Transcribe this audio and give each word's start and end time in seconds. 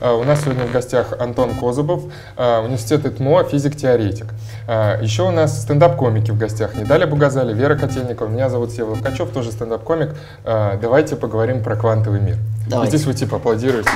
А, 0.00 0.14
у 0.14 0.22
нас 0.24 0.42
сегодня 0.42 0.64
в 0.64 0.72
гостях 0.72 1.14
Антон 1.18 1.54
Козубов, 1.54 2.04
а, 2.36 2.62
университет 2.62 3.04
ИТМО, 3.04 3.44
физик-теоретик. 3.44 4.26
А, 4.66 5.00
еще 5.02 5.22
у 5.22 5.30
нас 5.30 5.62
стендап-комики 5.62 6.30
в 6.30 6.38
гостях. 6.38 6.74
Недаля 6.76 7.06
Бугазали, 7.06 7.52
Вера 7.52 7.74
Котельникова. 7.76 8.28
Меня 8.28 8.48
зовут 8.48 8.70
Сева 8.70 8.90
Лукачев, 8.90 9.30
тоже 9.30 9.50
стендап-комик. 9.50 10.14
Давайте 10.44 11.16
поговорим 11.16 11.62
про 11.62 11.74
квантовый 11.76 12.20
мир. 12.20 12.36
Давайте. 12.68 12.94
И 12.94 12.98
здесь 12.98 13.06
вы 13.06 13.14
типа 13.14 13.36
аплодируете. 13.38 13.90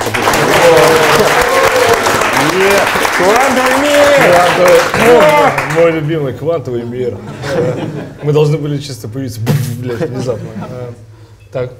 Квантовый 3.17 3.79
мир! 3.83 4.03
Мой 5.77 5.93
любимый 5.93 6.33
квантовый 6.33 6.83
мир. 6.83 7.17
Мы 8.23 8.33
должны 8.33 8.59
были 8.59 8.79
чисто 8.79 9.09
появиться, 9.09 9.41
блядь, 9.79 10.01
внезапно. 10.01 10.49
Так. 11.53 11.71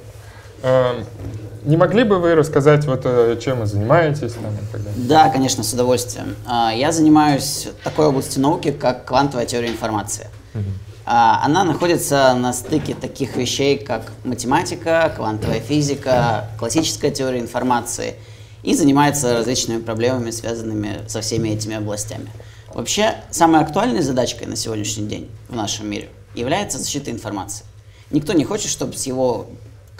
Не 1.65 1.77
могли 1.77 2.03
бы 2.03 2.19
вы 2.19 2.35
рассказать, 2.35 2.85
вот, 2.85 3.01
э, 3.05 3.37
чем 3.41 3.59
вы 3.59 3.65
занимаетесь? 3.65 4.33
Там, 4.33 4.53
и 4.53 4.71
так 4.71 4.83
далее? 4.83 5.07
Да, 5.07 5.29
конечно, 5.29 5.63
с 5.63 5.73
удовольствием. 5.73 6.35
А, 6.45 6.73
я 6.73 6.91
занимаюсь 6.91 7.69
такой 7.83 8.07
областью 8.07 8.41
науки, 8.41 8.71
как 8.71 9.05
квантовая 9.05 9.45
теория 9.45 9.69
информации. 9.69 10.27
Угу. 10.53 10.63
Она 11.05 11.65
находится 11.65 12.33
на 12.33 12.53
стыке 12.53 12.93
таких 12.93 13.35
вещей, 13.35 13.77
как 13.77 14.13
математика, 14.23 15.11
квантовая 15.15 15.59
физика, 15.59 16.47
классическая 16.57 17.11
теория 17.11 17.41
информации 17.41 18.15
и 18.63 18.73
занимается 18.73 19.33
различными 19.33 19.81
проблемами, 19.81 20.31
связанными 20.31 21.01
со 21.07 21.19
всеми 21.19 21.49
этими 21.49 21.75
областями. 21.75 22.29
Вообще, 22.73 23.15
самой 23.29 23.61
актуальной 23.61 24.01
задачкой 24.01 24.47
на 24.47 24.55
сегодняшний 24.55 25.05
день 25.05 25.29
в 25.49 25.55
нашем 25.55 25.89
мире 25.89 26.09
является 26.35 26.79
защита 26.79 27.11
информации. 27.11 27.65
Никто 28.09 28.31
не 28.33 28.45
хочет, 28.45 28.69
чтобы 28.69 28.93
с 28.93 29.05
его 29.05 29.47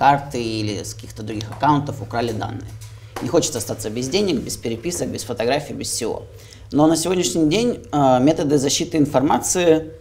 карты 0.03 0.43
или 0.43 0.83
с 0.83 0.93
каких-то 0.93 1.23
других 1.23 1.49
аккаунтов 1.49 2.01
украли 2.01 2.33
данные. 2.33 2.69
Не 3.21 3.29
хочется 3.29 3.59
остаться 3.59 3.89
без 3.89 4.09
денег, 4.09 4.41
без 4.41 4.57
переписок, 4.57 5.07
без 5.07 5.23
фотографий, 5.23 5.73
без 5.73 5.87
всего. 5.87 6.23
Но 6.73 6.87
на 6.87 6.97
сегодняшний 6.97 7.47
день 7.49 7.87
э, 7.89 8.19
методы 8.19 8.57
защиты 8.57 8.97
информации 8.97 9.93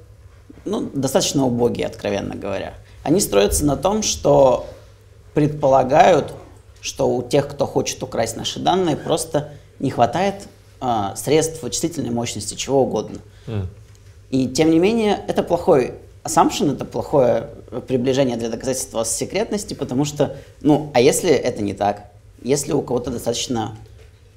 ну, 0.64 0.90
достаточно 0.92 1.46
убогие, 1.46 1.86
откровенно 1.86 2.34
говоря. 2.34 2.74
Они 3.04 3.20
строятся 3.20 3.64
на 3.64 3.76
том, 3.76 4.02
что 4.02 4.66
предполагают, 5.34 6.34
что 6.80 7.08
у 7.08 7.22
тех, 7.22 7.46
кто 7.46 7.64
хочет 7.64 8.02
украсть 8.02 8.36
наши 8.36 8.58
данные, 8.58 8.96
просто 8.96 9.50
не 9.78 9.90
хватает 9.90 10.48
э, 10.80 11.12
средств 11.14 11.62
вычислительной 11.62 12.10
мощности, 12.10 12.56
чего 12.56 12.82
угодно. 12.82 13.18
Mm. 13.46 13.66
И 14.30 14.48
тем 14.48 14.72
не 14.72 14.80
менее, 14.80 15.24
это 15.28 15.44
плохой 15.44 15.94
assumption— 16.24 16.72
это 16.74 16.84
плохое 16.84 17.50
приближение 17.80 18.36
для 18.36 18.48
доказательства 18.48 19.04
секретности, 19.04 19.74
потому 19.74 20.04
что, 20.04 20.36
ну, 20.60 20.90
а 20.94 21.00
если 21.00 21.30
это 21.30 21.62
не 21.62 21.74
так? 21.74 22.10
Если 22.42 22.72
у 22.72 22.82
кого-то 22.82 23.10
достаточно 23.10 23.76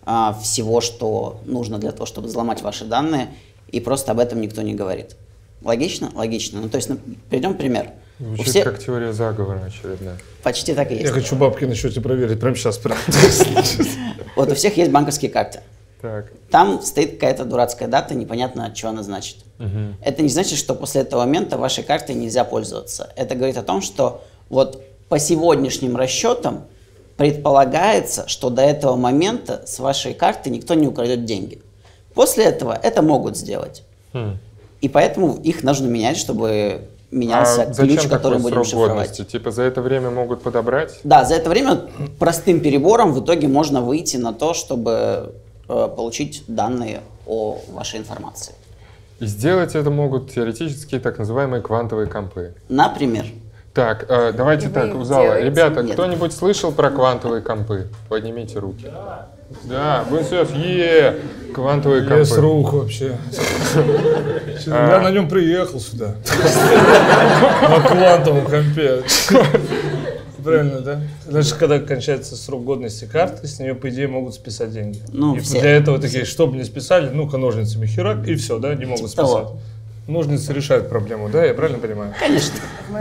а, 0.05 0.33
всего, 0.33 0.81
что 0.81 1.41
нужно 1.45 1.79
для 1.79 1.91
того, 1.91 2.05
чтобы 2.05 2.27
взломать 2.27 2.61
ваши 2.61 2.85
данные, 2.85 3.29
и 3.71 3.79
просто 3.79 4.11
об 4.11 4.19
этом 4.19 4.39
никто 4.41 4.61
не 4.61 4.75
говорит. 4.75 5.15
Логично? 5.61 6.11
Логично. 6.13 6.61
Ну, 6.61 6.69
то 6.69 6.77
есть, 6.77 6.89
ну, 6.89 6.97
приведем 7.29 7.55
пример. 7.55 7.91
Звучит 8.19 8.47
все... 8.47 8.63
как 8.63 8.79
теория 8.79 9.11
заговора 9.11 9.65
очередная. 9.65 10.17
Почти 10.43 10.73
так 10.73 10.91
и 10.91 10.95
есть. 10.95 11.07
Я 11.07 11.11
хочу 11.11 11.35
бабки 11.35 11.65
на 11.65 11.75
счете 11.75 11.99
проверить 12.01 12.39
прямо 12.39 12.55
сейчас. 12.55 12.79
Вот 14.35 14.51
у 14.51 14.55
всех 14.55 14.75
есть 14.77 14.91
банковские 14.91 15.31
карты. 15.31 15.61
Так. 16.05 16.31
Там 16.51 16.83
стоит 16.83 17.13
какая-то 17.13 17.45
дурацкая 17.45 17.87
дата, 17.87 18.13
непонятно, 18.13 18.71
что 18.75 18.89
она 18.89 19.01
значит. 19.01 19.37
Угу. 19.57 19.95
Это 20.03 20.21
не 20.21 20.29
значит, 20.29 20.59
что 20.59 20.75
после 20.75 21.01
этого 21.01 21.21
момента 21.21 21.57
вашей 21.57 21.83
картой 21.83 22.13
нельзя 22.13 22.43
пользоваться. 22.43 23.09
Это 23.15 23.33
говорит 23.33 23.57
о 23.57 23.63
том, 23.63 23.81
что 23.81 24.23
вот 24.49 24.83
по 25.09 25.17
сегодняшним 25.17 25.95
расчетам 25.95 26.65
предполагается, 27.17 28.27
что 28.27 28.51
до 28.51 28.61
этого 28.61 28.95
момента 28.95 29.63
с 29.65 29.79
вашей 29.79 30.13
карты 30.13 30.51
никто 30.51 30.75
не 30.75 30.87
украдет 30.87 31.25
деньги. 31.25 31.59
После 32.13 32.43
этого 32.43 32.79
это 32.83 33.01
могут 33.01 33.35
сделать. 33.35 33.81
Хм. 34.13 34.37
И 34.81 34.89
поэтому 34.89 35.37
их 35.37 35.63
нужно 35.63 35.87
менять, 35.87 36.17
чтобы 36.17 36.87
менялся 37.09 37.63
а 37.63 37.73
ключ, 37.73 38.07
который 38.07 38.37
будем 38.37 38.63
шифровать. 38.63 39.07
Годности? 39.09 39.23
Типа 39.23 39.49
за 39.49 39.63
это 39.63 39.81
время 39.81 40.11
могут 40.11 40.43
подобрать? 40.43 40.99
Да, 41.03 41.25
за 41.25 41.33
это 41.33 41.49
время 41.49 41.81
простым 42.19 42.59
перебором 42.59 43.11
в 43.13 43.23
итоге 43.23 43.47
можно 43.47 43.81
выйти 43.81 44.17
на 44.17 44.33
то, 44.33 44.53
чтобы 44.53 45.33
получить 45.67 46.43
данные 46.47 47.01
о 47.25 47.59
вашей 47.71 47.99
информации. 47.99 48.53
И 49.19 49.25
сделать 49.25 49.75
это 49.75 49.89
могут 49.89 50.31
теоретически 50.31 50.99
так 50.99 51.17
называемые 51.17 51.61
квантовые 51.61 52.07
компы. 52.07 52.53
Например. 52.67 53.25
Так, 53.73 54.05
э, 54.07 54.31
давайте 54.31 54.69
так, 54.69 54.95
у 54.95 55.03
зала. 55.03 55.41
Ребята, 55.41 55.83
кто-нибудь 55.83 56.31
слышал 56.33 56.71
про 56.71 56.89
квантовые 56.89 57.41
компы? 57.41 57.87
Поднимите 58.09 58.59
руки. 58.59 58.85
Да. 58.85 59.27
Да, 59.63 60.03
вы 60.09 60.23
сейчас, 60.23 60.49
е 60.51 61.17
квантовые 61.53 62.03
компы. 62.03 62.19
Без 62.19 62.37
рук 62.37 62.73
вообще. 62.73 63.17
А. 64.67 64.93
Я 64.93 64.99
на 65.01 65.11
нем 65.11 65.27
приехал 65.27 65.79
сюда. 65.79 66.15
На 67.61 67.81
квантовом 67.81 68.45
компе. 68.45 69.03
Правильно, 70.45 70.79
да? 70.81 71.01
Значит, 71.27 71.53
когда 71.53 71.79
кончается 71.79 72.35
срок 72.35 72.63
годности 72.63 73.05
карты, 73.05 73.47
с 73.47 73.59
нее, 73.59 73.73
по 73.75 73.89
идее, 73.89 74.07
могут 74.07 74.35
списать 74.35 74.71
деньги. 74.71 75.01
Ну, 75.11 75.35
и 75.35 75.39
все. 75.39 75.59
для 75.59 75.71
этого 75.71 75.99
такие, 75.99 76.23
чтобы 76.23 76.55
не 76.55 76.63
списали, 76.63 77.09
ну-ка 77.09 77.37
ножницами 77.37 77.87
херак, 77.87 78.27
и 78.27 78.35
все, 78.35 78.59
да, 78.59 78.75
не 78.75 78.85
могут 78.85 79.09
типа 79.09 79.25
списать. 79.25 79.47
Ножницы 80.07 80.53
решают 80.53 80.87
проблему, 80.87 81.29
да? 81.29 81.43
Я 81.43 81.55
правильно 81.55 81.79
понимаю? 81.79 82.13
Конечно. 82.19 82.59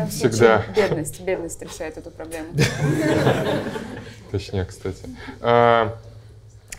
Всегда. 0.09 0.65
Бедность, 0.75 1.21
бедность 1.21 1.61
решает 1.61 1.99
эту 1.99 2.11
проблему. 2.11 2.49
Точнее, 4.31 4.65
кстати. 4.65 5.03
А, 5.43 5.97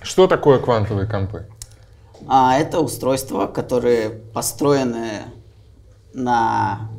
что 0.02 0.25
такое 0.25 0.58
квантовые 0.58 1.08
компы? 1.08 1.46
А, 2.28 2.58
это 2.58 2.80
устройства, 2.80 3.46
которые 3.46 4.09
построены 4.09 5.22
на 6.14 6.90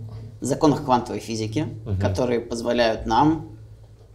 законах 0.40 0.84
квантовой 0.84 1.20
физики, 1.20 1.66
угу. 1.84 2.00
которые 2.00 2.38
позволяют 2.38 3.06
нам 3.06 3.55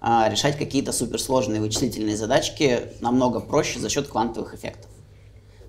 а, 0.03 0.27
решать 0.29 0.57
какие-то 0.57 0.91
суперсложные 0.91 1.61
вычислительные 1.61 2.17
задачки 2.17 2.89
намного 3.01 3.39
проще 3.39 3.79
за 3.79 3.87
счет 3.87 4.07
квантовых 4.07 4.55
эффектов. 4.55 4.89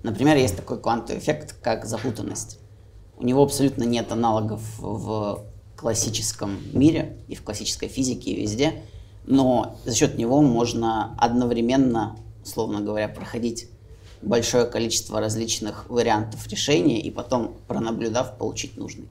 Например, 0.01 0.35
есть 0.35 0.55
такой 0.55 0.81
квантовый 0.81 1.21
эффект, 1.21 1.55
как 1.61 1.85
запутанность. 1.85 2.57
У 3.15 3.23
него 3.23 3.43
абсолютно 3.43 3.83
нет 3.83 4.11
аналогов 4.11 4.61
в 4.79 5.45
классическом 5.77 6.57
мире 6.73 7.17
и 7.27 7.35
в 7.35 7.43
классической 7.43 7.89
физике 7.89 8.31
и 8.31 8.41
везде, 8.41 8.81
но 9.25 9.77
за 9.85 9.93
счет 9.93 10.17
него 10.17 10.41
можно 10.41 11.15
одновременно, 11.19 12.17
условно 12.43 12.81
говоря, 12.81 13.07
проходить 13.09 13.69
большое 14.23 14.65
количество 14.65 15.19
различных 15.19 15.87
вариантов 15.89 16.47
решения 16.47 16.99
и 16.99 17.11
потом, 17.11 17.55
пронаблюдав, 17.67 18.37
получить 18.39 18.77
нужный. 18.77 19.07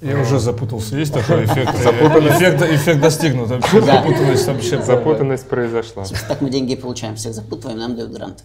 Я 0.00 0.20
уже 0.20 0.38
запутался. 0.38 0.96
Есть 0.96 1.14
такой 1.14 1.44
эффект? 1.46 1.76
Запутанность. 1.76 2.36
Эффект, 2.36 2.62
эффект 2.62 3.00
достигнут. 3.00 3.48
Вообще, 3.48 3.80
да. 3.80 3.96
Запутанность 4.02 4.46
вообще. 4.46 4.82
Запутанность 4.82 5.48
произошла. 5.48 6.04
Так 6.28 6.40
мы 6.40 6.50
деньги 6.50 6.76
получаем. 6.76 7.16
Всех 7.16 7.32
запутываем, 7.34 7.78
нам 7.78 7.96
дают 7.96 8.12
грант. 8.12 8.44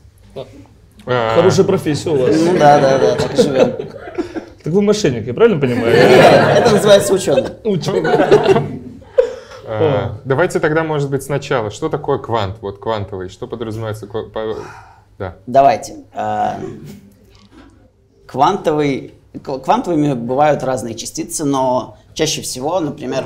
А. 1.05 1.35
Хорошая 1.35 1.65
профессия 1.65 2.09
у 2.11 2.15
вас. 2.17 2.35
Ну 2.37 2.57
да, 2.57 2.79
да, 2.79 2.97
да, 2.99 3.15
так 3.15 3.33
и 3.33 3.41
живем. 3.41 3.73
Так 4.63 4.73
вы 4.73 4.81
мошенник, 4.83 5.25
я 5.25 5.33
правильно 5.33 5.59
понимаю? 5.59 5.91
Это 5.91 6.75
называется 6.75 7.13
ученый. 7.13 7.49
Ученый. 7.63 8.11
А, 9.65 10.17
давайте 10.25 10.59
тогда, 10.59 10.83
может 10.83 11.09
быть, 11.09 11.23
сначала. 11.23 11.71
Что 11.71 11.89
такое 11.89 12.19
квант? 12.19 12.57
Вот 12.61 12.79
квантовый. 12.79 13.29
Что 13.29 13.47
подразумевается? 13.47 14.07
Да. 15.17 15.35
Давайте. 15.47 15.95
А, 16.13 16.59
квантовый 18.27 19.15
Квантовыми 19.39 20.13
бывают 20.13 20.63
разные 20.63 20.95
частицы, 20.95 21.45
но 21.45 21.97
чаще 22.13 22.41
всего, 22.41 22.79
например, 22.79 23.25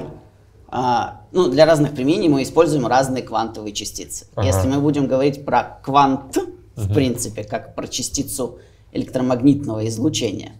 а, 0.68 1.22
ну, 1.32 1.50
для 1.50 1.66
разных 1.66 1.94
применений 1.94 2.28
мы 2.28 2.44
используем 2.44 2.86
разные 2.86 3.24
квантовые 3.24 3.74
частицы. 3.74 4.28
Ага. 4.36 4.48
Если 4.48 4.68
мы 4.68 4.80
будем 4.80 5.08
говорить 5.08 5.46
про 5.46 5.80
квант, 5.84 6.38
в 6.76 6.94
принципе, 6.94 7.44
как 7.44 7.76
про 7.76 7.88
частицу 7.88 8.60
электромагнитного 8.92 9.88
излучения, 9.88 10.54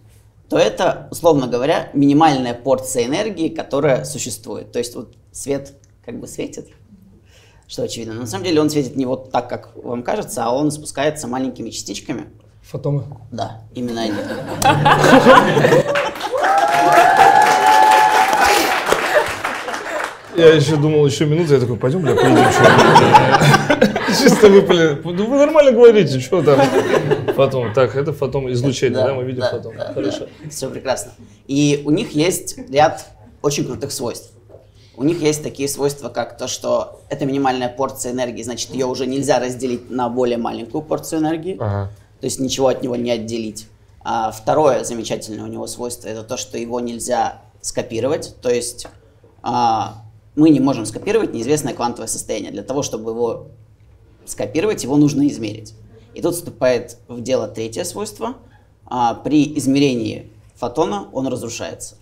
то 0.48 0.58
это, 0.58 1.08
условно 1.10 1.48
говоря, 1.48 1.90
минимальная 1.92 2.54
порция 2.54 3.06
энергии, 3.06 3.48
которая 3.48 4.04
существует. 4.04 4.72
То 4.72 4.78
есть 4.78 4.94
вот 4.94 5.14
свет 5.32 5.74
как 6.04 6.20
бы 6.20 6.26
светит, 6.26 6.68
что 7.66 7.82
очевидно. 7.82 8.14
Но 8.14 8.20
на 8.20 8.26
самом 8.26 8.44
деле 8.44 8.60
он 8.60 8.70
светит 8.70 8.96
не 8.96 9.06
вот 9.06 9.32
так, 9.32 9.48
как 9.48 9.76
вам 9.76 10.02
кажется, 10.02 10.44
а 10.44 10.52
он 10.52 10.70
спускается 10.70 11.26
маленькими 11.26 11.70
частичками. 11.70 12.26
Фотомы? 12.66 13.04
Да, 13.30 13.60
именно 13.74 14.02
они. 14.02 14.14
Я 20.36 20.52
еще 20.52 20.76
думал, 20.76 21.06
еще 21.06 21.24
минуту, 21.24 21.54
я 21.54 21.60
такой, 21.60 21.76
пойдем, 21.76 22.02
бля, 22.02 22.14
поедим, 22.14 22.44
что 22.50 24.06
Чисто 24.22 24.48
выпали. 24.48 25.00
Ну, 25.02 25.26
вы 25.28 25.38
нормально 25.38 25.72
говорите, 25.72 26.20
что 26.20 26.42
там. 26.42 26.60
Потом, 27.36 27.72
так, 27.72 27.96
это 27.96 28.12
фотом 28.12 28.50
излучение, 28.52 28.98
да, 28.98 29.14
мы 29.14 29.24
видим 29.24 29.40
да, 29.40 29.92
Хорошо. 29.94 30.26
Все 30.50 30.68
прекрасно. 30.68 31.12
И 31.46 31.82
у 31.86 31.90
них 31.90 32.12
есть 32.12 32.58
ряд 32.70 33.06
очень 33.40 33.64
крутых 33.64 33.92
свойств. 33.92 34.32
у 34.96 35.04
них 35.04 35.22
есть 35.22 35.42
такие 35.42 35.68
свойства, 35.68 36.08
как 36.08 36.36
то, 36.36 36.48
что 36.48 37.00
это 37.08 37.24
минимальная 37.24 37.68
порция 37.68 38.12
энергии, 38.12 38.42
значит, 38.42 38.70
ее 38.70 38.86
уже 38.86 39.06
нельзя 39.06 39.38
разделить 39.38 39.90
на 39.90 40.08
более 40.08 40.38
маленькую 40.38 40.82
порцию 40.82 41.20
энергии, 41.20 41.56
Ага. 41.60 41.90
То 42.26 42.28
есть 42.28 42.40
ничего 42.40 42.66
от 42.66 42.82
него 42.82 42.96
не 42.96 43.12
отделить. 43.12 43.68
А 44.02 44.32
второе 44.32 44.82
замечательное 44.82 45.44
у 45.44 45.46
него 45.46 45.68
свойство 45.68 46.08
это 46.08 46.24
то, 46.24 46.36
что 46.36 46.58
его 46.58 46.80
нельзя 46.80 47.42
скопировать, 47.60 48.34
то 48.42 48.50
есть 48.50 48.88
а, 49.42 50.02
мы 50.34 50.50
не 50.50 50.58
можем 50.58 50.86
скопировать 50.86 51.32
неизвестное 51.32 51.72
квантовое 51.72 52.08
состояние. 52.08 52.50
Для 52.50 52.64
того, 52.64 52.82
чтобы 52.82 53.12
его 53.12 53.46
скопировать, 54.24 54.82
его 54.82 54.96
нужно 54.96 55.28
измерить. 55.28 55.74
И 56.14 56.20
тут 56.20 56.34
вступает 56.34 56.96
в 57.06 57.20
дело 57.20 57.46
третье 57.46 57.84
свойство. 57.84 58.34
А, 58.86 59.14
при 59.14 59.56
измерении 59.56 60.28
фотона 60.56 61.06
он 61.12 61.28
разрушается. 61.28 61.94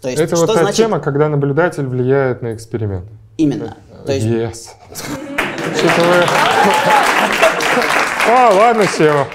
То 0.00 0.08
есть, 0.08 0.18
Это 0.18 0.34
что 0.34 0.46
вот 0.46 0.54
та 0.54 0.60
значит 0.60 0.76
тема, 0.76 0.98
когда 0.98 1.28
наблюдатель 1.28 1.84
влияет 1.84 2.40
на 2.40 2.54
эксперимент. 2.54 3.04
именно? 3.36 3.76
То 4.06 4.12
есть, 4.12 4.26
Yes. 4.26 4.68
Что-то 5.76 6.00
вы... 6.00 6.24
А, 8.30 8.50
ладно, 8.52 8.86
Сева. 8.86 9.26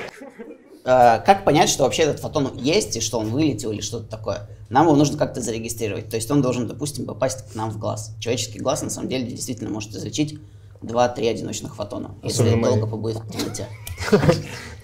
Э, 0.84 1.20
как 1.26 1.46
понять, 1.46 1.70
что 1.70 1.84
вообще 1.84 2.04
этот 2.04 2.20
фотон 2.20 2.52
есть 2.56 2.96
и 2.96 3.02
что 3.02 3.20
он 3.20 3.30
вылетел 3.30 3.72
или 3.72 3.82
что-то 3.82 4.10
такое? 4.10 4.50
Нам 4.70 4.88
его 4.88 4.96
нужно 4.96 5.18
как-то 5.18 5.42
зарегистрировать. 5.42 6.10
То 6.10 6.16
есть 6.16 6.30
он 6.32 6.42
должен, 6.42 6.68
допустим, 6.68 7.06
попасть 7.06 7.52
к 7.52 7.56
нам 7.56 7.70
в 7.70 7.78
глаз. 7.78 8.16
Человеческий 8.20 8.60
глаз 8.60 8.82
на 8.82 8.90
самом 8.90 9.10
деле 9.10 9.26
действительно 9.26 9.70
может 9.70 9.96
излучить 9.96 10.40
2-3 10.82 11.30
одиночных 11.30 11.76
фотона, 11.76 12.16
если 12.24 12.42
Особенно 12.42 12.58
мои. 12.58 12.72
долго 12.72 12.88
побудет 12.88 13.20
в 13.20 13.32
темноте. 13.32 13.68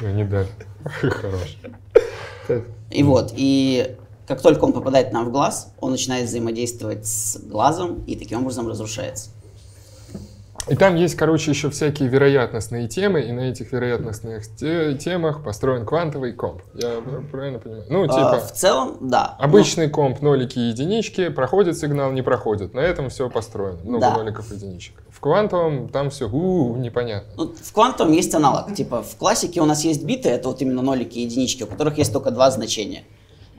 Ну, 0.02 0.10
не 0.12 0.24
дали. 0.24 0.48
Хорош. 0.84 1.58
И 2.90 3.04
вот, 3.04 3.34
и 3.36 3.98
как 4.28 4.42
только 4.42 4.64
он 4.64 4.74
попадает 4.74 5.12
нам 5.12 5.26
в 5.26 5.32
глаз, 5.32 5.74
он 5.80 5.92
начинает 5.92 6.28
взаимодействовать 6.28 7.06
с 7.06 7.38
глазом 7.38 8.04
и 8.06 8.16
таким 8.16 8.42
образом 8.42 8.68
разрушается. 8.68 9.32
И 10.70 10.76
там 10.76 10.96
есть, 10.96 11.16
короче, 11.16 11.52
еще 11.52 11.70
всякие 11.70 12.08
вероятностные 12.10 12.88
темы, 12.88 13.22
и 13.22 13.32
на 13.32 13.42
этих 13.50 13.72
вероятностных 13.72 14.46
те- 14.56 14.96
темах 14.96 15.44
построен 15.44 15.86
квантовый 15.86 16.34
комп. 16.34 16.62
Я 16.76 17.02
правильно 17.32 17.60
понимаю? 17.60 17.86
Ну, 17.90 18.04
А, 18.04 18.08
типа, 18.08 18.40
в 18.46 18.52
целом, 18.54 18.98
да. 19.02 19.36
обычный 19.40 19.90
комп 19.90 20.22
нолики 20.22 20.60
и 20.60 20.70
единички, 20.70 21.30
проходит 21.30 21.78
сигнал, 21.78 22.12
не 22.12 22.22
проходит. 22.22 22.74
На 22.74 22.82
этом 22.82 23.10
все 23.10 23.30
построено. 23.30 23.80
Много 23.84 24.00
Да. 24.02 24.18
ноликов 24.18 24.52
и 24.52 24.56
единичек. 24.56 24.96
В 25.10 25.20
квантовом 25.20 25.90
там 25.90 26.10
все 26.10 26.30
у 26.30 26.76
непонятно. 26.78 27.30
Ну, 27.36 27.54
в 27.62 27.74
квантовом 27.74 28.14
есть 28.14 28.34
аналог. 28.36 28.74
Типа 28.74 29.02
в 29.02 29.16
классике 29.18 29.62
у 29.62 29.66
нас 29.66 29.84
есть 29.84 30.06
биты, 30.06 30.30
это 30.30 30.48
вот 30.50 30.62
именно 30.62 30.82
нолики 30.82 31.18
и 31.20 31.24
единички, 31.24 31.64
у 31.64 31.68
которых 31.68 31.98
есть 31.98 32.14
только 32.14 32.32
два 32.32 32.50
значения. 32.52 33.04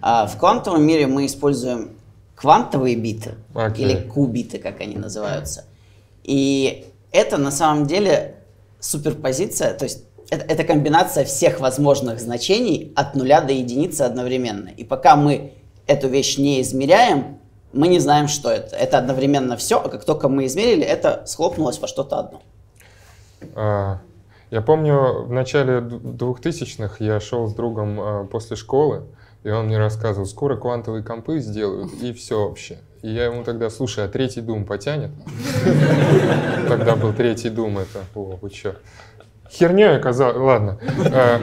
А 0.00 0.26
в 0.26 0.38
квантовом 0.38 0.82
мире 0.82 1.06
мы 1.06 1.26
используем 1.26 1.90
квантовые 2.34 2.96
биты, 2.96 3.34
Окей. 3.54 3.84
или 3.84 4.08
кубиты, 4.08 4.58
как 4.58 4.80
они 4.80 4.96
называются. 4.96 5.66
И 6.24 6.86
это 7.12 7.38
на 7.38 7.50
самом 7.50 7.86
деле 7.86 8.36
суперпозиция, 8.78 9.74
то 9.74 9.84
есть 9.84 10.04
это, 10.30 10.44
это 10.44 10.64
комбинация 10.64 11.24
всех 11.24 11.60
возможных 11.60 12.20
значений 12.20 12.92
от 12.94 13.14
нуля 13.14 13.40
до 13.40 13.52
единицы 13.52 14.02
одновременно. 14.02 14.68
И 14.68 14.84
пока 14.84 15.16
мы 15.16 15.54
эту 15.86 16.08
вещь 16.08 16.38
не 16.38 16.60
измеряем, 16.62 17.38
мы 17.72 17.88
не 17.88 17.98
знаем, 17.98 18.28
что 18.28 18.50
это. 18.50 18.76
Это 18.76 18.98
одновременно 18.98 19.56
все, 19.56 19.80
а 19.80 19.88
как 19.88 20.04
только 20.04 20.28
мы 20.28 20.46
измерили, 20.46 20.84
это 20.84 21.24
схлопнулось 21.26 21.80
во 21.80 21.88
что-то 21.88 22.18
одно. 22.18 22.42
А, 23.54 23.98
Я 24.50 24.62
помню, 24.62 25.24
в 25.24 25.32
начале 25.32 25.80
двухтысячных 25.80 27.00
я 27.00 27.20
шел 27.20 27.46
с 27.46 27.54
другом 27.54 28.00
а, 28.00 28.24
после 28.24 28.56
школы, 28.56 29.04
и 29.44 29.50
он 29.50 29.66
мне 29.66 29.78
рассказывал, 29.78 30.26
скоро 30.26 30.56
квантовые 30.56 31.02
компы 31.02 31.38
сделают, 31.38 31.92
и 32.02 32.12
все 32.12 32.48
вообще. 32.48 32.78
И 33.02 33.10
я 33.10 33.26
ему 33.26 33.44
тогда, 33.44 33.70
слушай, 33.70 34.04
а 34.04 34.08
третий 34.08 34.40
дум 34.40 34.64
потянет? 34.66 35.10
Тогда 36.68 36.96
был 36.96 37.12
третий 37.12 37.48
дум, 37.48 37.78
это, 37.78 38.00
о, 38.14 38.38
вы 38.40 38.50
чё? 38.50 38.74
Херней 39.50 39.96
оказалось, 39.96 40.36
ладно. 40.36 40.78
А, 41.12 41.40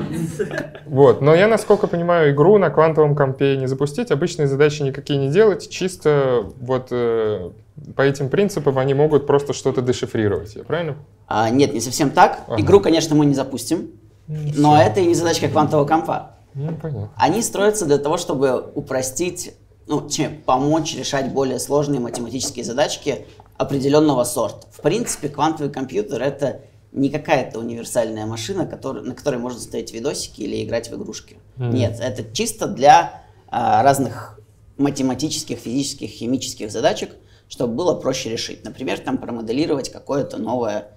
Вот, 0.86 1.22
но 1.22 1.36
я, 1.36 1.48
насколько 1.48 1.88
понимаю, 1.88 2.32
игру 2.32 2.58
на 2.58 2.70
квантовом 2.70 3.16
компе 3.16 3.58
не 3.58 3.68
запустить, 3.68 4.12
обычные 4.12 4.48
задачи 4.48 4.82
никакие 4.82 5.20
не 5.20 5.30
делать, 5.30 5.70
чисто 5.70 6.46
вот 6.62 6.88
э, 6.92 7.52
по 7.96 8.02
этим 8.04 8.30
принципам 8.30 8.80
они 8.80 8.94
могут 8.94 9.28
просто 9.28 9.52
что-то 9.52 9.82
дешифрировать, 9.82 10.56
я 10.56 10.64
правильно 10.64 10.96
А, 11.28 11.50
нет, 11.50 11.74
не 11.74 11.82
совсем 11.82 12.12
так. 12.12 12.40
Ага. 12.48 12.62
Игру, 12.62 12.80
конечно, 12.80 13.16
мы 13.16 13.26
не 13.26 13.34
запустим. 13.34 13.90
Но 14.28 14.82
это 14.82 15.00
и 15.02 15.06
не 15.06 15.14
задачка 15.14 15.50
квантового 15.50 15.86
компа. 15.86 16.38
Ну, 16.54 16.76
понятно. 16.82 17.10
Они 17.18 17.42
строятся 17.42 17.86
для 17.86 17.98
того, 17.98 18.18
чтобы 18.18 18.72
упростить, 18.74 19.54
ну, 19.88 20.02
точнее, 20.02 20.30
помочь 20.30 20.96
решать 20.96 21.32
более 21.32 21.60
сложные 21.60 22.00
математические 22.00 22.66
задачки 22.66 23.26
определенного 23.58 24.24
сорта. 24.24 24.68
В 24.72 24.82
принципе, 24.82 25.30
квантовый 25.30 25.72
компьютер 25.72 26.22
это 26.22 26.62
не 26.92 27.10
какая-то 27.10 27.60
универсальная 27.60 28.26
машина, 28.26 28.66
который- 28.66 29.04
на 29.04 29.16
которой 29.16 29.38
можно 29.38 29.60
ставить 29.60 29.94
видосики 29.94 30.42
или 30.42 30.64
играть 30.64 30.90
в 30.90 30.96
игрушки. 30.96 31.38
Нет, 31.74 32.00
это 32.00 32.24
чисто 32.34 32.68
для 32.68 33.24
а, 33.50 33.82
разных 33.82 34.40
математических, 34.78 35.58
физических, 35.58 36.10
химических 36.10 36.70
задачек, 36.70 37.16
чтобы 37.48 37.76
было 37.76 37.96
проще 37.96 38.30
решить. 38.30 38.66
Например, 38.66 39.00
там 39.00 39.18
промоделировать 39.18 39.90
какое-то 39.90 40.38
новое 40.38 40.90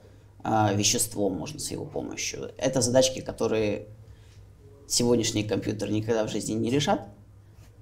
а, 0.42 0.72
вещество 0.72 1.28
можно 1.30 1.60
с 1.60 1.70
его 1.70 1.84
помощью. 1.84 2.50
Это 2.58 2.80
задачки, 2.80 3.20
которые 3.20 3.86
сегодняшний 4.88 5.44
компьютер 5.44 5.90
никогда 5.90 6.24
в 6.24 6.28
жизни 6.28 6.54
не 6.54 6.70
решат, 6.70 7.02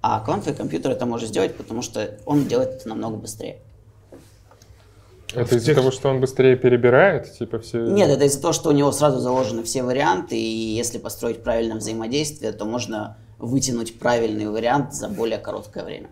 а 0.00 0.20
квантовый 0.20 0.54
компьютер 0.54 0.92
это 0.92 1.06
может 1.06 1.28
сделать, 1.28 1.56
потому 1.56 1.82
что 1.82 2.18
он 2.24 2.46
делает 2.46 2.70
это 2.70 2.88
намного 2.88 3.16
быстрее. 3.16 3.58
Это 5.34 5.56
из-за 5.56 5.74
того, 5.74 5.90
что 5.90 6.08
он 6.08 6.20
быстрее 6.20 6.56
перебирает, 6.56 7.32
типа 7.32 7.58
все. 7.58 7.80
Нет, 7.80 8.08
это 8.08 8.24
из-за 8.24 8.40
того, 8.40 8.52
что 8.52 8.70
у 8.70 8.72
него 8.72 8.92
сразу 8.92 9.18
заложены 9.18 9.62
все 9.62 9.82
варианты, 9.82 10.36
и 10.36 10.74
если 10.74 10.98
построить 10.98 11.42
правильное 11.42 11.76
взаимодействие, 11.76 12.52
то 12.52 12.64
можно 12.64 13.16
вытянуть 13.38 13.98
правильный 13.98 14.48
вариант 14.48 14.94
за 14.94 15.08
более 15.08 15.38
короткое 15.38 15.84
время. 15.84 16.08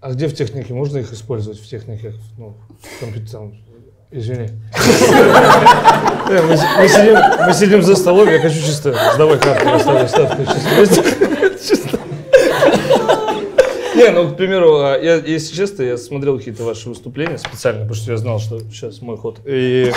А 0.00 0.12
где 0.12 0.28
в 0.28 0.34
технике 0.34 0.74
можно 0.74 0.98
их 0.98 1.12
использовать? 1.12 1.58
В 1.58 1.66
технике, 1.66 2.12
ну, 2.36 2.54
компьютер, 3.00 3.52
извини. 4.10 4.50
Э, 6.30 6.42
Мы, 6.42 7.54
сидим, 7.54 7.82
за 7.82 7.96
столом, 7.96 8.28
я 8.28 8.38
хочу 8.38 8.60
чисто 8.60 8.94
сдавай 9.14 9.38
карту, 9.38 9.70
расставлю 9.70 10.08
ставку. 10.08 10.44
Чисто. 10.44 11.14
Не, 13.98 14.10
ну, 14.12 14.30
к 14.30 14.36
примеру, 14.36 14.76
а, 14.78 14.96
я, 14.96 15.16
если 15.16 15.56
честно, 15.56 15.82
я 15.82 15.96
смотрел 15.96 16.38
какие-то 16.38 16.62
ваши 16.62 16.88
выступления 16.88 17.36
специально, 17.36 17.80
потому 17.80 17.96
что 17.96 18.12
я 18.12 18.18
знал, 18.18 18.38
что 18.38 18.60
сейчас 18.60 19.02
мой 19.02 19.16
ход. 19.16 19.40
И 19.44 19.92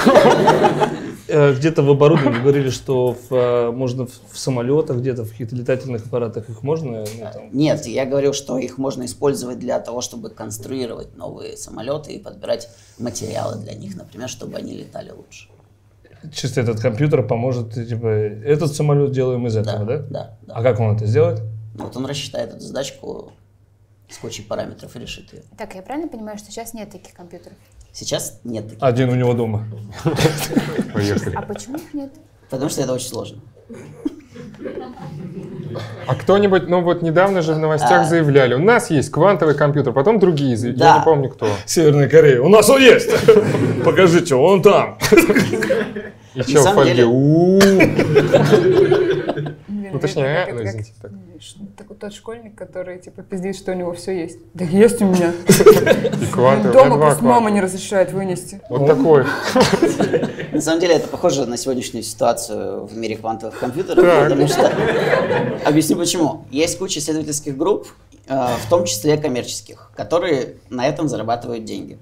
э, 1.27 1.53
где-то 1.53 1.83
в 1.83 1.89
оборудовании 1.91 2.39
говорили, 2.39 2.71
что 2.71 3.13
в, 3.13 3.27
а, 3.29 3.71
можно 3.71 4.07
в, 4.07 4.37
самолетах, 4.37 4.97
где-то 4.97 5.23
в 5.23 5.31
каких-то 5.31 5.55
летательных 5.55 6.07
аппаратах 6.07 6.49
их 6.49 6.63
можно, 6.63 7.01
ну, 7.01 7.27
там, 7.31 7.43
Нет, 7.51 7.85
я 7.85 8.07
говорил, 8.07 8.33
что 8.33 8.57
их 8.57 8.79
можно 8.79 9.05
использовать 9.05 9.59
для 9.59 9.79
того, 9.79 10.01
чтобы 10.01 10.31
конструировать 10.31 11.15
новые 11.15 11.55
самолеты 11.55 12.13
и 12.13 12.19
подбирать 12.19 12.69
материалы 12.97 13.61
для 13.61 13.75
них, 13.75 13.95
например, 13.95 14.29
чтобы 14.29 14.57
они 14.57 14.73
летали 14.73 15.11
лучше. 15.11 15.47
чисто 16.33 16.61
этот 16.61 16.79
компьютер 16.79 17.27
поможет, 17.27 17.75
типа, 17.75 18.07
этот 18.07 18.73
самолет 18.73 19.11
делаем 19.11 19.45
из 19.45 19.55
этого, 19.55 19.85
да? 19.85 19.97
Да, 19.97 20.37
да. 20.41 20.53
А 20.55 20.63
как 20.63 20.79
он 20.79 20.95
это 20.95 21.05
сделает? 21.05 21.41
Ну, 21.75 21.85
Вот 21.85 21.95
он 21.95 22.05
рассчитает 22.07 22.49
эту 22.49 22.61
задачку 22.61 23.31
с 24.11 24.17
кучей 24.17 24.43
параметров 24.43 24.95
и 24.95 24.99
решит 24.99 25.31
ее. 25.33 25.43
Так, 25.57 25.73
я 25.75 25.81
правильно 25.81 26.07
понимаю, 26.07 26.37
что 26.37 26.51
сейчас 26.51 26.73
нет 26.73 26.89
таких 26.91 27.13
компьютеров? 27.13 27.57
Сейчас 27.93 28.39
нет 28.43 28.65
таких, 28.67 28.83
Один 28.83 29.09
у 29.09 29.15
него 29.15 29.33
дома. 29.33 29.65
Поехали. 30.93 31.35
А 31.35 31.41
почему 31.41 31.77
их 31.77 31.93
нет? 31.93 32.11
потому 32.49 32.69
что 32.69 32.81
это 32.81 32.91
очень 32.93 33.07
сложно. 33.07 33.41
А 36.05 36.15
кто-нибудь, 36.15 36.67
ну 36.67 36.81
вот 36.81 37.01
недавно 37.01 37.41
же 37.41 37.53
в 37.53 37.59
новостях 37.59 38.01
А. 38.01 38.03
заявляли, 38.05 38.53
у 38.55 38.59
нас 38.59 38.89
есть 38.91 39.09
квантовый 39.09 39.55
компьютер, 39.55 39.93
потом 39.93 40.19
другие, 40.19 40.57
заявили, 40.57 40.79
я 40.79 40.93
Да. 40.93 40.99
не 40.99 41.05
помню 41.05 41.29
кто. 41.29 41.47
Северная 41.65 42.09
Корея. 42.09 42.41
У 42.41 42.49
нас 42.49 42.69
он 42.69 42.81
есть! 42.81 43.09
Покажите, 43.85 44.35
он 44.35 44.61
там. 44.61 44.97
И 46.33 46.41
чел 46.43 46.63
в 46.65 46.73
фольге, 46.73 47.05
Ну 49.93 49.99
точнее, 49.99 50.23
как- 50.23 50.43
а, 50.43 50.45
как- 50.45 50.53
ну 50.53 50.57
как- 50.57 50.67
извините, 50.67 50.91
так. 51.01 51.11
Такой 51.77 51.97
тот 51.97 52.13
школьник, 52.13 52.55
который 52.55 52.99
типа 52.99 53.23
пиздит, 53.23 53.55
что 53.55 53.71
у 53.71 53.75
него 53.75 53.93
все 53.93 54.11
есть. 54.21 54.39
Да 54.53 54.63
есть 54.65 55.01
у 55.01 55.05
меня. 55.05 55.31
И 55.47 56.25
квантовый, 56.31 56.71
у 56.71 56.85
меня 56.85 56.89
Дома 56.89 56.97
просто 56.97 57.23
мама 57.23 57.49
не 57.51 57.61
разрешает 57.61 58.11
вынести. 58.11 58.61
Вот 58.69 58.85
такой. 58.87 59.25
На 60.51 60.61
самом 60.61 60.79
деле 60.81 60.95
это 60.95 61.07
похоже 61.07 61.45
на 61.45 61.57
сегодняшнюю 61.57 62.03
ситуацию 62.03 62.85
в 62.85 62.95
мире 62.97 63.15
квантовых 63.17 63.57
компьютеров, 63.59 64.05
потому 64.29 64.47
что... 64.47 64.71
Объясню 65.65 65.97
почему. 65.97 66.45
Есть 66.51 66.77
куча 66.77 66.99
исследовательских 66.99 67.57
групп, 67.57 67.87
э, 68.27 68.33
в 68.65 68.69
том 68.69 68.85
числе 68.85 69.17
коммерческих, 69.17 69.91
которые 69.95 70.55
на 70.69 70.87
этом 70.87 71.07
зарабатывают 71.07 71.63
деньги. 71.65 71.97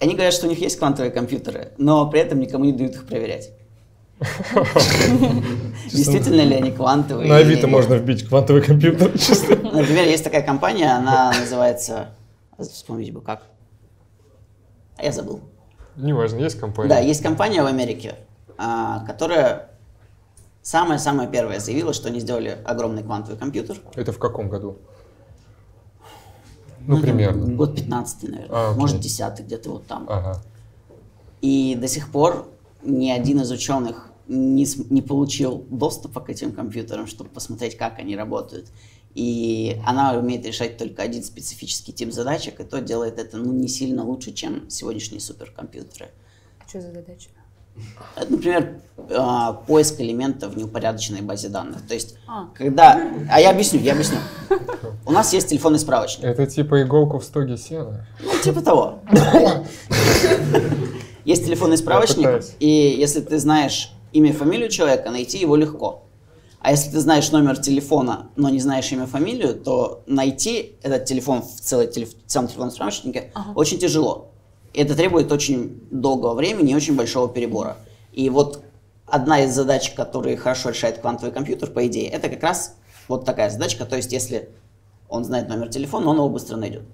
Они 0.00 0.14
говорят, 0.14 0.34
что 0.34 0.46
у 0.46 0.50
них 0.50 0.58
есть 0.58 0.78
квантовые 0.78 1.10
компьютеры, 1.12 1.72
но 1.78 2.08
при 2.10 2.20
этом 2.20 2.40
никому 2.40 2.64
не 2.64 2.72
дают 2.72 2.94
их 2.94 3.06
проверять. 3.06 3.50
Действительно 5.92 6.42
ли 6.42 6.54
они 6.54 6.70
квантовые? 6.70 7.28
На 7.28 7.36
Авито 7.36 7.66
можно 7.66 7.94
вбить 7.94 8.26
квантовый 8.26 8.62
компьютер. 8.62 9.16
Чисто. 9.18 9.56
Например, 9.56 10.04
есть 10.04 10.24
такая 10.24 10.42
компания, 10.42 10.90
она 10.90 11.32
называется 11.38 12.08
Вспомнить 12.58 13.12
бы 13.12 13.20
как. 13.20 13.42
А 14.96 15.04
я 15.04 15.12
забыл. 15.12 15.40
Неважно, 15.96 16.38
есть 16.38 16.58
компания. 16.58 16.88
Да, 16.88 16.98
есть 16.98 17.22
компания 17.22 17.62
в 17.62 17.66
Америке, 17.66 18.16
а, 18.56 19.04
которая 19.06 19.70
самая-самая 20.62 21.26
первая 21.26 21.58
заявила, 21.58 21.92
что 21.92 22.08
они 22.08 22.20
сделали 22.20 22.58
огромный 22.64 23.02
квантовый 23.02 23.38
компьютер. 23.38 23.78
Это 23.94 24.12
в 24.12 24.18
каком 24.18 24.48
году? 24.48 24.78
Ну, 26.80 26.98
это 26.98 27.06
примерно. 27.06 27.46
Год 27.54 27.74
15 27.74 28.22
наверное. 28.24 28.48
А, 28.50 28.68
окей. 28.70 28.80
Может, 28.80 29.00
10 29.00 29.40
где-то 29.40 29.70
вот 29.70 29.86
там. 29.86 30.06
Ага. 30.08 30.40
И 31.40 31.76
до 31.80 31.88
сих 31.88 32.10
пор 32.10 32.48
ни 32.82 33.10
один 33.10 33.40
из 33.40 33.50
ученых 33.50 34.10
не, 34.28 34.66
не 34.90 35.02
получил 35.02 35.64
доступа 35.70 36.20
к 36.20 36.30
этим 36.30 36.52
компьютерам, 36.52 37.06
чтобы 37.06 37.30
посмотреть, 37.30 37.76
как 37.76 37.98
они 37.98 38.16
работают. 38.16 38.68
И 39.14 39.80
она 39.86 40.14
умеет 40.14 40.44
решать 40.44 40.76
только 40.76 41.02
один 41.02 41.22
специфический 41.22 41.92
тип 41.92 42.12
задачек, 42.12 42.60
и 42.60 42.64
то 42.64 42.80
делает 42.80 43.18
это 43.18 43.36
ну, 43.36 43.52
не 43.52 43.68
сильно 43.68 44.04
лучше, 44.04 44.32
чем 44.32 44.68
сегодняшние 44.68 45.20
суперкомпьютеры. 45.20 46.10
Что 46.66 46.80
за 46.80 46.92
задача? 46.92 47.28
Это, 48.16 48.30
например, 48.30 48.80
а, 49.10 49.52
поиск 49.52 50.00
элементов 50.00 50.54
в 50.54 50.56
неупорядоченной 50.56 51.22
базе 51.22 51.48
данных. 51.48 51.86
То 51.86 51.94
есть, 51.94 52.16
А. 52.26 52.48
когда... 52.54 53.12
А 53.30 53.40
я 53.40 53.50
объясню, 53.50 53.80
я 53.80 53.92
объясню. 53.92 54.18
У 55.06 55.12
нас 55.12 55.32
есть 55.32 55.48
телефонный 55.48 55.78
справочник. 55.78 56.24
Это 56.24 56.46
типа 56.46 56.82
иголку 56.82 57.18
в 57.18 57.24
стоге 57.24 57.56
сена. 57.56 58.06
Ну, 58.22 58.30
типа 58.42 58.62
того. 58.62 59.00
Есть 61.24 61.46
телефонный 61.46 61.78
справочник, 61.78 62.44
и 62.60 62.68
если 62.98 63.22
ты 63.22 63.38
знаешь 63.38 63.93
имя 64.14 64.30
и 64.30 64.32
фамилию 64.32 64.70
человека, 64.70 65.10
найти 65.10 65.38
его 65.38 65.56
легко. 65.56 66.04
А 66.60 66.70
если 66.70 66.90
ты 66.90 67.00
знаешь 67.00 67.30
номер 67.30 67.58
телефона, 67.58 68.30
но 68.36 68.48
не 68.48 68.60
знаешь 68.60 68.90
имя 68.90 69.04
и 69.04 69.06
фамилию, 69.06 69.54
то 69.54 70.02
найти 70.06 70.76
этот 70.82 71.04
телефон 71.04 71.42
в 71.42 71.60
целой 71.60 71.88
телеф- 71.88 72.14
целом 72.26 72.48
телефонном 72.48 72.70
справочнике 72.70 73.32
очень 73.54 73.78
тяжело. 73.78 74.30
И 74.72 74.80
это 74.80 74.94
требует 74.94 75.30
очень 75.30 75.82
долгого 75.90 76.34
времени 76.34 76.72
и 76.72 76.74
очень 76.74 76.96
большого 76.96 77.28
перебора. 77.28 77.76
И 78.12 78.30
вот 78.30 78.62
одна 79.06 79.40
из 79.44 79.54
задач, 79.54 79.90
которые 79.90 80.36
хорошо 80.36 80.70
решает 80.70 80.98
квантовый 80.98 81.32
компьютер, 81.32 81.70
по 81.70 81.86
идее, 81.86 82.08
это 82.08 82.28
как 82.30 82.42
раз 82.42 82.76
вот 83.08 83.24
такая 83.24 83.50
задачка. 83.50 83.84
То 83.84 83.96
есть, 83.96 84.12
если 84.12 84.48
он 85.08 85.24
знает 85.24 85.48
номер 85.48 85.68
телефона, 85.68 86.10
он 86.10 86.16
его 86.16 86.28
быстро 86.28 86.56
найдет. 86.56 86.84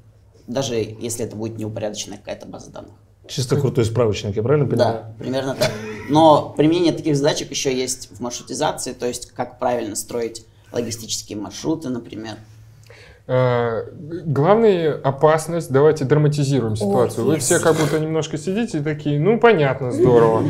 Даже 0.47 0.75
если 0.75 1.25
это 1.25 1.37
будет 1.37 1.59
неупорядоченная 1.59 2.19
какая-то 2.19 2.47
база 2.47 2.71
данных. 2.71 2.95
Чисто 3.31 3.57
крутой 3.57 3.85
справочник, 3.85 4.35
я 4.35 4.43
правильно 4.43 4.69
понимаю? 4.69 4.93
Да, 4.95 5.13
примерно 5.19 5.55
так. 5.55 5.71
Но 6.09 6.53
применение 6.57 6.93
таких 6.93 7.17
задачек 7.17 7.51
еще 7.51 7.73
есть 7.73 8.11
в 8.11 8.21
маршрутизации, 8.21 8.93
то 8.93 9.07
есть 9.07 9.31
как 9.31 9.61
правильно 9.61 9.95
строить 9.95 10.45
логистические 10.73 11.39
маршруты, 11.39 11.91
например. 11.91 12.35
Э, 13.29 13.85
Главная 14.25 15.01
опасность, 15.01 15.71
давайте 15.71 16.05
драматизируем 16.05 16.75
ситуацию. 16.75 17.25
Вы 17.25 17.39
все 17.39 17.61
как 17.61 17.77
будто 17.77 18.01
немножко 18.01 18.37
сидите 18.37 18.79
и 18.79 18.83
такие, 18.83 19.21
ну 19.21 19.39
понятно, 19.39 19.93
здорово. 19.93 20.43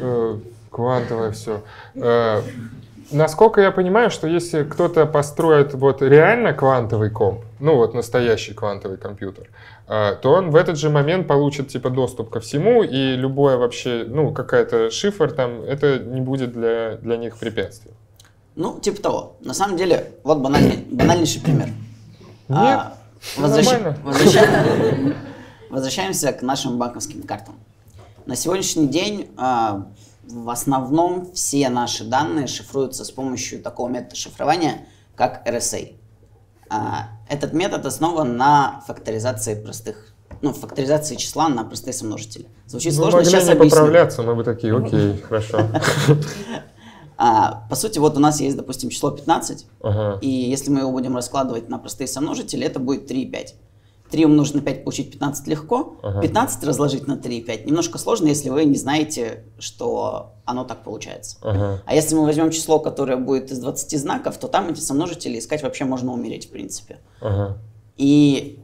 Э, 0.00 0.38
Квантовое 0.70 1.30
все. 1.30 1.62
Насколько 3.10 3.60
я 3.60 3.70
понимаю, 3.70 4.10
что 4.10 4.26
если 4.26 4.62
кто-то 4.64 5.06
построит 5.06 5.74
вот 5.74 6.00
реально 6.02 6.52
квантовый 6.52 7.10
комп, 7.10 7.44
ну 7.60 7.76
вот 7.76 7.94
настоящий 7.94 8.54
квантовый 8.54 8.96
компьютер, 8.96 9.48
э, 9.88 10.14
то 10.22 10.32
он 10.32 10.50
в 10.50 10.56
этот 10.56 10.78
же 10.78 10.88
момент 10.88 11.26
получит 11.26 11.68
типа 11.68 11.90
доступ 11.90 12.30
ко 12.30 12.40
всему, 12.40 12.82
и 12.82 13.16
любое 13.16 13.56
вообще, 13.56 14.04
ну 14.08 14.32
какая-то 14.32 14.90
шифр 14.90 15.32
там, 15.32 15.62
это 15.62 15.98
не 15.98 16.20
будет 16.20 16.52
для, 16.52 16.96
для 16.96 17.16
них 17.16 17.36
препятствием. 17.36 17.94
Ну, 18.54 18.78
типа 18.80 19.00
того. 19.02 19.36
На 19.40 19.54
самом 19.54 19.76
деле, 19.76 20.12
вот 20.24 20.38
банальный, 20.38 20.84
банальнейший 20.90 21.40
пример. 21.40 21.68
А, 22.48 22.64
Нет, 22.64 23.38
возвращ- 23.38 23.64
нормально. 23.72 23.96
возвращаем- 24.04 25.14
Возвращаемся 25.70 26.32
к 26.32 26.42
нашим 26.42 26.78
банковским 26.78 27.22
картам. 27.22 27.54
На 28.26 28.36
сегодняшний 28.36 28.86
день 28.88 29.30
а, 29.38 29.86
в 30.28 30.48
основном 30.50 31.32
все 31.32 31.68
наши 31.68 32.04
данные 32.04 32.46
шифруются 32.46 33.04
с 33.04 33.10
помощью 33.10 33.62
такого 33.62 33.88
метода 33.88 34.16
шифрования, 34.16 34.86
как 35.16 35.46
RSA. 35.46 35.96
А, 36.70 37.08
Этот 37.28 37.52
метод 37.52 37.84
основан 37.86 38.36
на 38.36 38.82
факторизации 38.86 39.54
простых, 39.62 40.14
ну, 40.40 40.52
факторизации 40.52 41.16
числа 41.16 41.48
на 41.48 41.64
простые 41.64 41.92
сомножители. 41.94 42.46
Звучит 42.66 42.92
Вы 42.92 42.96
сложно, 42.96 43.18
могли 43.18 43.30
сейчас 43.30 43.46
не 43.46 43.52
объясню. 43.52 43.70
поправляться, 43.70 44.22
мы 44.22 44.34
бы 44.34 44.44
такие, 44.44 44.76
окей, 44.76 45.18
хорошо. 45.28 45.58
А, 47.18 47.66
по 47.68 47.76
сути, 47.76 47.98
вот 47.98 48.16
у 48.16 48.20
нас 48.20 48.40
есть, 48.40 48.56
допустим, 48.56 48.90
число 48.90 49.10
15, 49.10 49.66
Ага. 49.82 50.18
и 50.22 50.28
если 50.28 50.70
мы 50.70 50.80
его 50.80 50.90
будем 50.90 51.14
раскладывать 51.14 51.68
на 51.68 51.78
простые 51.78 52.08
сомножители, 52.08 52.66
это 52.66 52.80
будет 52.80 53.06
3 53.06 53.22
и 53.22 53.26
5. 53.30 53.54
3 54.12 54.26
умножить 54.26 54.54
на 54.54 54.60
5 54.60 54.84
получить 54.84 55.10
15 55.10 55.46
легко, 55.48 55.98
Ага. 56.02 56.20
15 56.20 56.64
разложить 56.64 57.06
на 57.08 57.16
3 57.16 57.38
и 57.38 57.40
5 57.40 57.66
немножко 57.66 57.98
сложно, 57.98 58.28
если 58.28 58.50
вы 58.50 58.64
не 58.64 58.76
знаете, 58.76 59.44
что 59.58 60.34
оно 60.44 60.64
так 60.64 60.84
получается. 60.84 61.38
Ага. 61.40 61.82
А 61.84 61.94
если 61.94 62.14
мы 62.14 62.24
возьмем 62.24 62.50
число, 62.50 62.78
которое 62.78 63.16
будет 63.16 63.50
из 63.50 63.58
20 63.58 63.98
знаков, 63.98 64.36
то 64.36 64.48
там 64.48 64.68
эти 64.68 64.80
сомножители 64.80 65.38
искать 65.38 65.62
вообще 65.62 65.84
можно 65.84 66.12
умереть, 66.12 66.46
в 66.46 66.50
принципе. 66.50 66.98
Ага. 67.20 67.56
И 67.96 68.60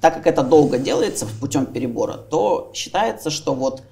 так 0.00 0.14
как 0.14 0.26
это 0.26 0.42
долго 0.42 0.78
делается 0.78 1.26
путем 1.40 1.66
перебора, 1.66 2.14
то 2.14 2.70
считается, 2.74 3.30
что 3.30 3.54
вот 3.54 3.82